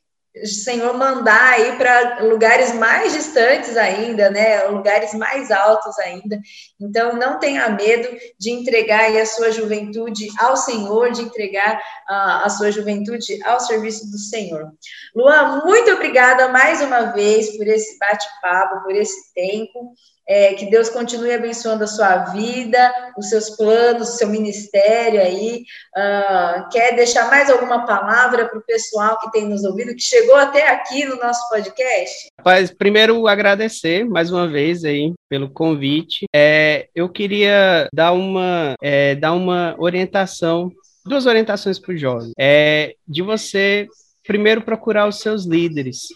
Senhor 0.44 0.92
mandar 0.94 1.54
aí 1.54 1.76
para 1.76 2.22
lugares 2.24 2.74
mais 2.74 3.12
distantes 3.12 3.76
ainda, 3.76 4.28
né? 4.28 4.64
Lugares 4.64 5.14
mais 5.14 5.50
altos 5.50 5.98
ainda. 5.98 6.38
Então, 6.80 7.14
não 7.14 7.38
tenha 7.38 7.70
medo 7.70 8.08
de 8.38 8.50
entregar 8.50 9.16
a 9.16 9.26
sua 9.26 9.50
juventude 9.50 10.28
ao 10.38 10.56
Senhor, 10.56 11.10
de 11.12 11.22
entregar 11.22 11.78
uh, 11.78 12.44
a 12.44 12.48
sua 12.50 12.70
juventude 12.70 13.42
ao 13.44 13.60
serviço 13.60 14.10
do 14.10 14.18
Senhor. 14.18 14.70
Luan, 15.14 15.62
muito 15.64 15.92
obrigada 15.92 16.48
mais 16.48 16.82
uma 16.82 17.12
vez 17.12 17.56
por 17.56 17.66
esse 17.66 17.98
bate-papo, 17.98 18.82
por 18.82 18.94
esse 18.94 19.32
tempo. 19.32 19.94
É, 20.28 20.54
que 20.54 20.66
Deus 20.66 20.88
continue 20.88 21.32
abençoando 21.32 21.84
a 21.84 21.86
sua 21.86 22.16
vida, 22.32 22.92
os 23.16 23.28
seus 23.28 23.50
planos, 23.50 24.08
o 24.08 24.16
seu 24.16 24.28
ministério 24.28 25.20
aí. 25.20 25.64
Uh, 25.96 26.68
quer 26.70 26.96
deixar 26.96 27.30
mais 27.30 27.48
alguma 27.48 27.86
palavra 27.86 28.48
para 28.48 28.58
o 28.58 28.64
pessoal 28.64 29.18
que 29.20 29.30
tem 29.30 29.48
nos 29.48 29.64
ouvido, 29.64 29.94
que 29.94 30.02
chegou 30.02 30.34
até 30.34 30.68
aqui 30.68 31.04
no 31.04 31.16
nosso 31.16 31.48
podcast? 31.48 32.28
Rapaz, 32.38 32.70
primeiro 32.70 33.26
agradecer 33.28 34.04
mais 34.04 34.30
uma 34.32 34.48
vez 34.48 34.84
aí 34.84 35.12
pelo 35.28 35.50
convite. 35.50 36.26
É, 36.34 36.88
eu 36.94 37.08
queria 37.08 37.88
dar 37.92 38.12
uma, 38.12 38.74
é, 38.82 39.14
dar 39.14 39.32
uma 39.32 39.74
orientação, 39.78 40.72
duas 41.04 41.26
orientações 41.26 41.78
para 41.78 41.94
o 41.94 41.96
jovem. 41.96 42.32
É, 42.38 42.94
de 43.06 43.22
você 43.22 43.86
primeiro 44.26 44.62
procurar 44.62 45.06
os 45.06 45.20
seus 45.20 45.44
líderes. 45.44 46.08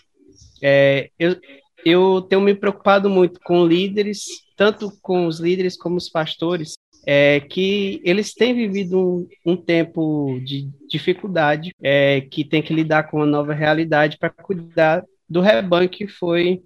É, 0.63 1.09
eu, 1.19 1.37
eu 1.85 2.23
tenho 2.23 2.41
me 2.41 2.55
preocupado 2.55 3.09
muito 3.09 3.41
com 3.41 3.67
líderes, 3.67 4.25
tanto 4.57 4.93
com 5.03 5.27
os 5.27 5.41
líderes 5.41 5.77
como 5.77 5.97
os 5.97 6.09
pastores, 6.09 6.75
é, 7.07 7.41
que 7.41 8.01
eles 8.05 8.35
têm 8.35 8.55
vivido 8.55 8.99
um, 8.99 9.53
um 9.53 9.57
tempo 9.57 10.39
de 10.45 10.69
dificuldade, 10.89 11.75
é, 11.83 12.21
que 12.21 12.45
tem 12.45 12.63
que 12.63 12.75
lidar 12.75 13.05
com 13.05 13.19
uma 13.19 13.27
nova 13.27 13.55
realidade 13.55 14.19
para 14.19 14.31
cuidar 14.31 15.05
do 15.29 15.41
rebanho 15.41 15.89
que 15.89 16.07
foi 16.07 16.63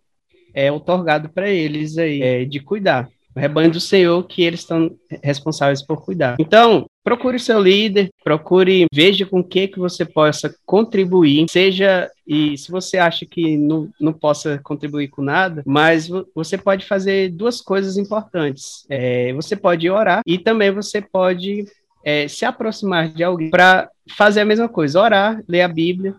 é, 0.53 0.73
otorgado 0.73 1.29
para 1.29 1.49
eles 1.49 1.99
aí, 1.99 2.23
é, 2.23 2.45
de 2.45 2.61
cuidar 2.61 3.09
o 3.35 3.41
rebanho 3.41 3.71
do 3.71 3.81
Senhor 3.81 4.23
que 4.25 4.43
eles 4.43 4.61
estão 4.61 4.97
responsáveis 5.23 5.85
por 5.85 6.05
cuidar. 6.05 6.37
Então, 6.39 6.87
procure 7.05 7.39
seu 7.39 7.61
líder, 7.61 8.11
procure, 8.25 8.87
veja 8.93 9.27
com 9.27 9.41
o 9.41 9.45
que 9.45 9.69
que 9.69 9.79
você 9.79 10.05
possa 10.05 10.55
contribuir, 10.65 11.47
seja 11.49 12.11
e 12.27 12.57
se 12.57 12.71
você 12.71 12.97
acha 12.97 13.27
que 13.27 13.59
não, 13.59 13.91
não 14.01 14.13
possa 14.13 14.59
contribuir 14.65 15.09
com 15.09 15.23
nada, 15.23 15.63
mas 15.67 16.09
você 16.35 16.57
pode 16.57 16.87
fazer 16.87 17.31
duas 17.31 17.61
coisas 17.61 17.99
importantes. 17.99 18.87
É, 18.89 19.33
você 19.35 19.55
pode 19.55 19.89
orar 19.91 20.23
e 20.27 20.39
também 20.39 20.71
você 20.71 21.03
pode 21.03 21.67
é, 22.03 22.27
se 22.27 22.47
aproximar 22.47 23.11
de 23.11 23.23
alguém 23.23 23.51
para 23.51 23.91
fazer 24.17 24.41
a 24.41 24.45
mesma 24.47 24.69
coisa, 24.69 25.01
orar, 25.01 25.43
ler 25.47 25.61
a 25.61 25.69
Bíblia 25.69 26.15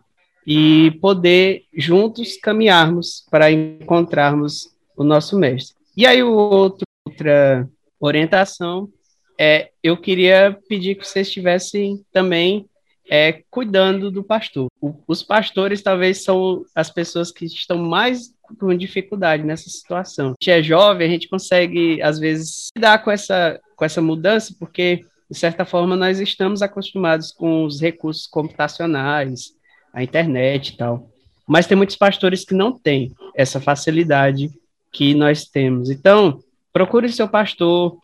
e 0.45 0.91
poder 1.01 1.63
juntos 1.75 2.37
caminharmos 2.37 3.25
para 3.31 3.51
encontrarmos 3.51 4.69
o 4.95 5.03
nosso 5.03 5.37
mestre. 5.37 5.75
E 5.97 6.05
aí 6.05 6.21
o 6.21 6.31
outro 6.31 6.85
outra 7.07 7.69
orientação, 7.99 8.89
é, 9.37 9.69
eu 9.83 9.97
queria 9.97 10.57
pedir 10.67 10.95
que 10.95 11.05
vocês 11.05 11.27
estivessem 11.27 12.03
também 12.11 12.65
é, 13.09 13.43
cuidando 13.49 14.09
do 14.09 14.23
pastor. 14.23 14.67
O, 14.81 14.95
os 15.07 15.21
pastores 15.21 15.81
talvez 15.81 16.23
são 16.23 16.63
as 16.73 16.89
pessoas 16.89 17.31
que 17.31 17.45
estão 17.45 17.77
mais 17.77 18.33
com 18.59 18.75
dificuldade 18.75 19.43
nessa 19.43 19.69
situação. 19.69 20.27
A 20.27 20.29
gente 20.31 20.51
é 20.51 20.63
jovem, 20.63 21.07
a 21.07 21.11
gente 21.11 21.27
consegue, 21.27 22.01
às 22.01 22.19
vezes, 22.19 22.69
lidar 22.75 23.03
com 23.03 23.11
essa, 23.11 23.59
com 23.75 23.85
essa 23.85 24.01
mudança, 24.01 24.55
porque, 24.59 25.01
de 25.29 25.37
certa 25.37 25.65
forma, 25.65 25.95
nós 25.95 26.19
estamos 26.19 26.61
acostumados 26.61 27.31
com 27.31 27.65
os 27.65 27.81
recursos 27.81 28.27
computacionais, 28.27 29.53
a 29.93 30.03
internet 30.03 30.69
e 30.69 30.77
tal. 30.77 31.09
Mas 31.47 31.67
tem 31.67 31.77
muitos 31.77 31.95
pastores 31.95 32.43
que 32.43 32.53
não 32.53 32.71
têm 32.71 33.13
essa 33.35 33.59
facilidade 33.59 34.49
que 34.91 35.13
nós 35.13 35.45
temos. 35.45 35.89
Então, 35.89 36.39
procure 36.71 37.11
seu 37.11 37.27
pastor, 37.27 37.97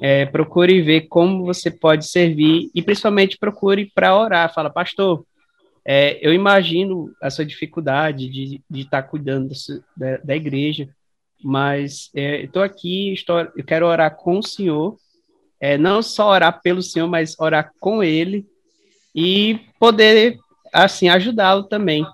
é, 0.00 0.26
procure 0.26 0.82
ver 0.82 1.02
como 1.02 1.44
você 1.44 1.70
pode 1.70 2.06
servir 2.06 2.70
e 2.74 2.82
principalmente 2.82 3.38
procure 3.38 3.90
para 3.94 4.16
orar. 4.16 4.52
Fala, 4.52 4.70
pastor, 4.70 5.24
é, 5.84 6.18
eu 6.20 6.32
imagino 6.32 7.12
a 7.22 7.30
sua 7.30 7.44
dificuldade 7.44 8.28
de 8.28 8.60
estar 8.70 9.02
tá 9.02 9.08
cuidando 9.08 9.52
da, 9.96 10.16
da, 10.18 10.36
igreja, 10.36 10.88
mas 11.42 12.10
é, 12.14 12.42
estou 12.42 12.62
aqui, 12.62 13.12
estou, 13.12 13.38
eu 13.56 13.64
quero 13.64 13.86
orar 13.86 14.16
com 14.16 14.38
o 14.38 14.42
Senhor, 14.42 14.96
é, 15.60 15.78
não 15.78 16.02
só 16.02 16.30
orar 16.30 16.60
pelo 16.60 16.82
Senhor, 16.82 17.08
mas 17.08 17.38
orar 17.38 17.70
com 17.78 18.02
Ele 18.02 18.44
e 19.14 19.60
poder 19.78 20.38
assim 20.72 21.08
ajudá-lo 21.08 21.64
também. 21.64 22.04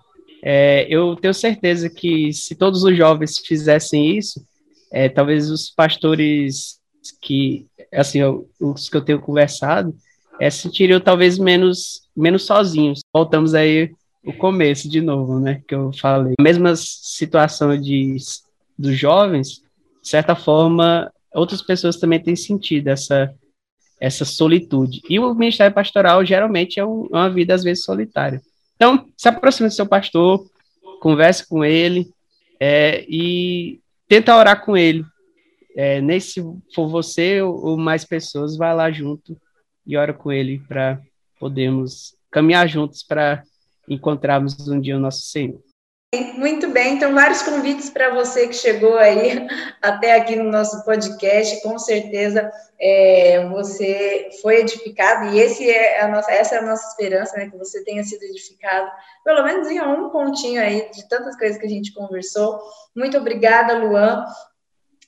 É, 0.45 0.87
eu 0.91 1.17
tenho 1.17 1.33
certeza 1.33 1.89
que 1.89 2.33
se 2.33 2.55
todos 2.55 2.85
os 2.85 2.97
jovens 2.97 3.39
fizessem 3.39 4.17
isso, 4.19 4.45
é, 4.93 5.09
talvez 5.09 5.51
os 5.51 5.71
pastores 5.71 6.82
que, 7.11 7.67
assim, 7.93 8.21
os 8.61 8.89
que 8.89 8.97
eu 8.97 9.03
tenho 9.03 9.21
conversado, 9.21 9.95
é, 10.41 10.51
sentiriam 10.51 11.01
talvez 11.01 11.39
menos, 11.39 12.03
menos 12.17 12.45
sozinhos. 12.45 13.01
Voltamos 13.13 13.55
aí 13.55 13.93
o 14.25 14.33
começo 14.33 14.89
de 14.89 15.01
novo, 15.01 15.41
né, 15.41 15.63
que 15.67 15.75
eu 15.75 15.93
falei. 15.93 16.35
A 16.39 16.43
mesma 16.43 16.75
situação 16.77 17.77
de, 17.77 18.17
dos 18.79 18.97
jovens, 18.97 19.63
de 20.03 20.09
certa 20.09 20.35
forma, 20.35 21.13
outras 21.35 21.63
pessoas 21.63 21.97
também 21.97 22.21
têm 22.21 22.37
sentido 22.37 22.89
essa, 22.89 23.33
essa 24.01 24.25
solitude. 24.25 25.01
E 25.09 25.19
o 25.19 25.35
ministério 25.35 25.75
pastoral 25.75 26.25
geralmente 26.25 26.79
é 26.79 26.85
um, 26.85 27.07
uma 27.11 27.29
vida, 27.29 27.55
às 27.55 27.63
vezes, 27.63 27.85
solitária. 27.85 28.41
Então, 28.77 29.07
se 29.17 29.29
aproxime 29.29 29.69
do 29.69 29.75
seu 29.75 29.87
pastor, 29.87 30.45
converse 31.01 31.49
com 31.49 31.65
ele 31.65 32.09
é, 32.59 33.05
e 33.09 33.81
tenta 34.09 34.37
orar 34.37 34.65
com 34.65 34.77
ele. 34.77 35.05
É, 35.77 36.01
nem 36.01 36.21
se 36.21 36.43
for 36.75 36.89
você 36.89 37.41
ou, 37.43 37.55
ou 37.65 37.77
mais 37.77 38.05
pessoas, 38.05 38.57
vai 38.57 38.75
lá 38.75 38.91
junto 38.91 39.37
e 39.87 39.97
ora 39.97 40.13
com 40.13 40.31
ele 40.31 40.59
para 40.69 41.01
podermos 41.39 42.15
caminhar 42.31 42.69
juntos 42.69 43.03
para 43.03 43.43
encontrarmos 43.89 44.69
um 44.69 44.81
dia 44.81 44.97
o 44.97 45.01
nosso 45.01 45.23
Senhor. 45.23 45.61
Muito 46.35 46.69
bem, 46.69 46.97
então 46.97 47.15
vários 47.15 47.41
convites 47.41 47.89
para 47.89 48.13
você 48.13 48.47
que 48.47 48.53
chegou 48.55 48.99
aí 48.99 49.47
até 49.81 50.15
aqui 50.15 50.37
no 50.37 50.51
nosso 50.51 50.85
podcast, 50.85 51.63
com 51.63 51.79
certeza 51.79 52.53
é, 52.79 53.49
você 53.49 54.29
foi 54.43 54.57
edificado 54.57 55.35
e 55.35 55.41
esse 55.41 55.71
é 55.71 56.03
a 56.03 56.09
nossa, 56.09 56.31
essa 56.31 56.57
é 56.57 56.59
a 56.59 56.67
nossa 56.67 56.87
esperança, 56.89 57.35
né, 57.39 57.49
que 57.49 57.57
você 57.57 57.83
tenha 57.83 58.05
sido 58.05 58.25
edificado, 58.25 58.91
pelo 59.25 59.43
menos 59.43 59.71
em 59.71 59.81
um 59.81 60.11
pontinho 60.11 60.61
aí 60.61 60.91
de 60.91 61.09
tantas 61.09 61.35
coisas 61.35 61.57
que 61.57 61.65
a 61.65 61.71
gente 61.71 61.95
conversou. 61.95 62.61
Muito 62.95 63.17
obrigada, 63.17 63.79
Luan. 63.79 64.27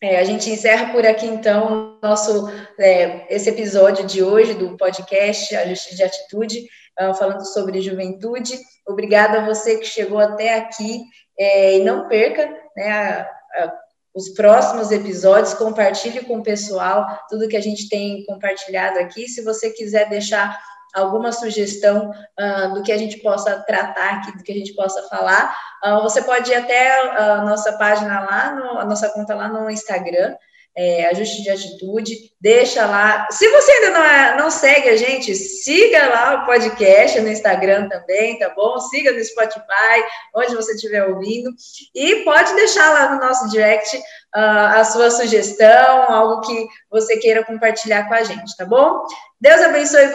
É, 0.01 0.19
a 0.19 0.25
gente 0.25 0.51
encerra 0.51 0.93
por 0.93 1.07
aqui 1.07 1.27
então 1.27 1.99
nosso 2.03 2.51
é, 2.79 3.27
esse 3.35 3.49
episódio 3.49 4.05
de 4.05 4.23
hoje 4.23 4.55
do 4.55 4.77
podcast 4.77 5.55
A 5.57 5.67
Justiça 5.67 5.97
de 5.97 6.03
Atitude. 6.03 6.67
Ah, 6.97 7.13
falando 7.13 7.45
sobre 7.45 7.81
juventude. 7.81 8.59
Obrigada 8.87 9.41
a 9.41 9.47
você 9.47 9.79
que 9.79 9.87
chegou 9.87 10.19
até 10.19 10.59
aqui 10.59 11.03
é, 11.39 11.79
e 11.79 11.83
não 11.83 12.07
perca 12.07 12.49
né, 12.77 12.91
a, 12.93 13.21
a, 13.23 13.73
os 14.15 14.29
próximos 14.29 14.93
episódios, 14.93 15.55
compartilhe 15.55 16.25
com 16.25 16.39
o 16.39 16.43
pessoal 16.43 17.05
tudo 17.29 17.49
que 17.49 17.57
a 17.57 17.61
gente 17.61 17.89
tem 17.89 18.25
compartilhado 18.27 19.01
aqui. 19.01 19.27
Se 19.27 19.43
você 19.43 19.71
quiser 19.71 20.09
deixar 20.09 20.57
alguma 20.95 21.33
sugestão 21.33 22.11
uh, 22.11 22.75
do 22.75 22.83
que 22.83 22.93
a 22.93 22.99
gente 22.99 23.19
possa 23.19 23.59
tratar 23.67 24.15
aqui, 24.15 24.37
do 24.37 24.43
que 24.43 24.53
a 24.53 24.55
gente 24.55 24.75
possa 24.75 25.03
falar, 25.09 25.55
uh, 25.85 26.03
você 26.03 26.23
pode 26.23 26.51
ir 26.51 26.55
até 26.55 27.19
a 27.19 27.45
nossa 27.45 27.73
página 27.77 28.21
lá, 28.21 28.55
no, 28.55 28.79
a 28.79 28.85
nossa 28.85 29.09
conta 29.11 29.35
lá 29.35 29.49
no 29.49 29.69
Instagram, 29.71 30.35
é, 30.77 31.07
ajuste 31.07 31.43
de 31.43 31.51
atitude, 31.51 32.17
deixa 32.41 32.85
lá. 32.85 33.29
Se 33.31 33.49
você 33.49 33.71
ainda 33.71 33.91
não, 33.91 34.05
é, 34.05 34.37
não 34.37 34.51
segue 34.51 34.89
a 34.89 34.97
gente, 34.97 35.35
siga 35.35 36.09
lá 36.09 36.43
o 36.43 36.47
podcast 36.47 37.21
no 37.21 37.29
Instagram 37.29 37.89
também, 37.89 38.39
tá 38.39 38.51
bom? 38.51 38.81
Siga 38.81 39.13
no 39.13 39.25
Spotify, 39.25 40.03
onde 40.35 40.57
você 40.57 40.75
estiver 40.75 41.05
ouvindo, 41.05 41.51
e 41.95 42.25
pode 42.25 42.53
deixar 42.55 42.91
lá 42.93 43.15
no 43.15 43.21
nosso 43.21 43.49
direct 43.51 43.97
uh, 43.97 44.75
a 44.75 44.85
sua 44.85 45.11
sugestão, 45.13 46.13
algo 46.13 46.41
que 46.41 46.67
você 46.91 47.19
queira 47.19 47.45
compartilhar 47.45 48.09
com 48.09 48.15
a 48.15 48.25
gente, 48.25 48.57
tá 48.57 48.65
bom? 48.65 49.05
Deus 49.41 49.61
abençoe 49.61 50.09
você. 50.09 50.13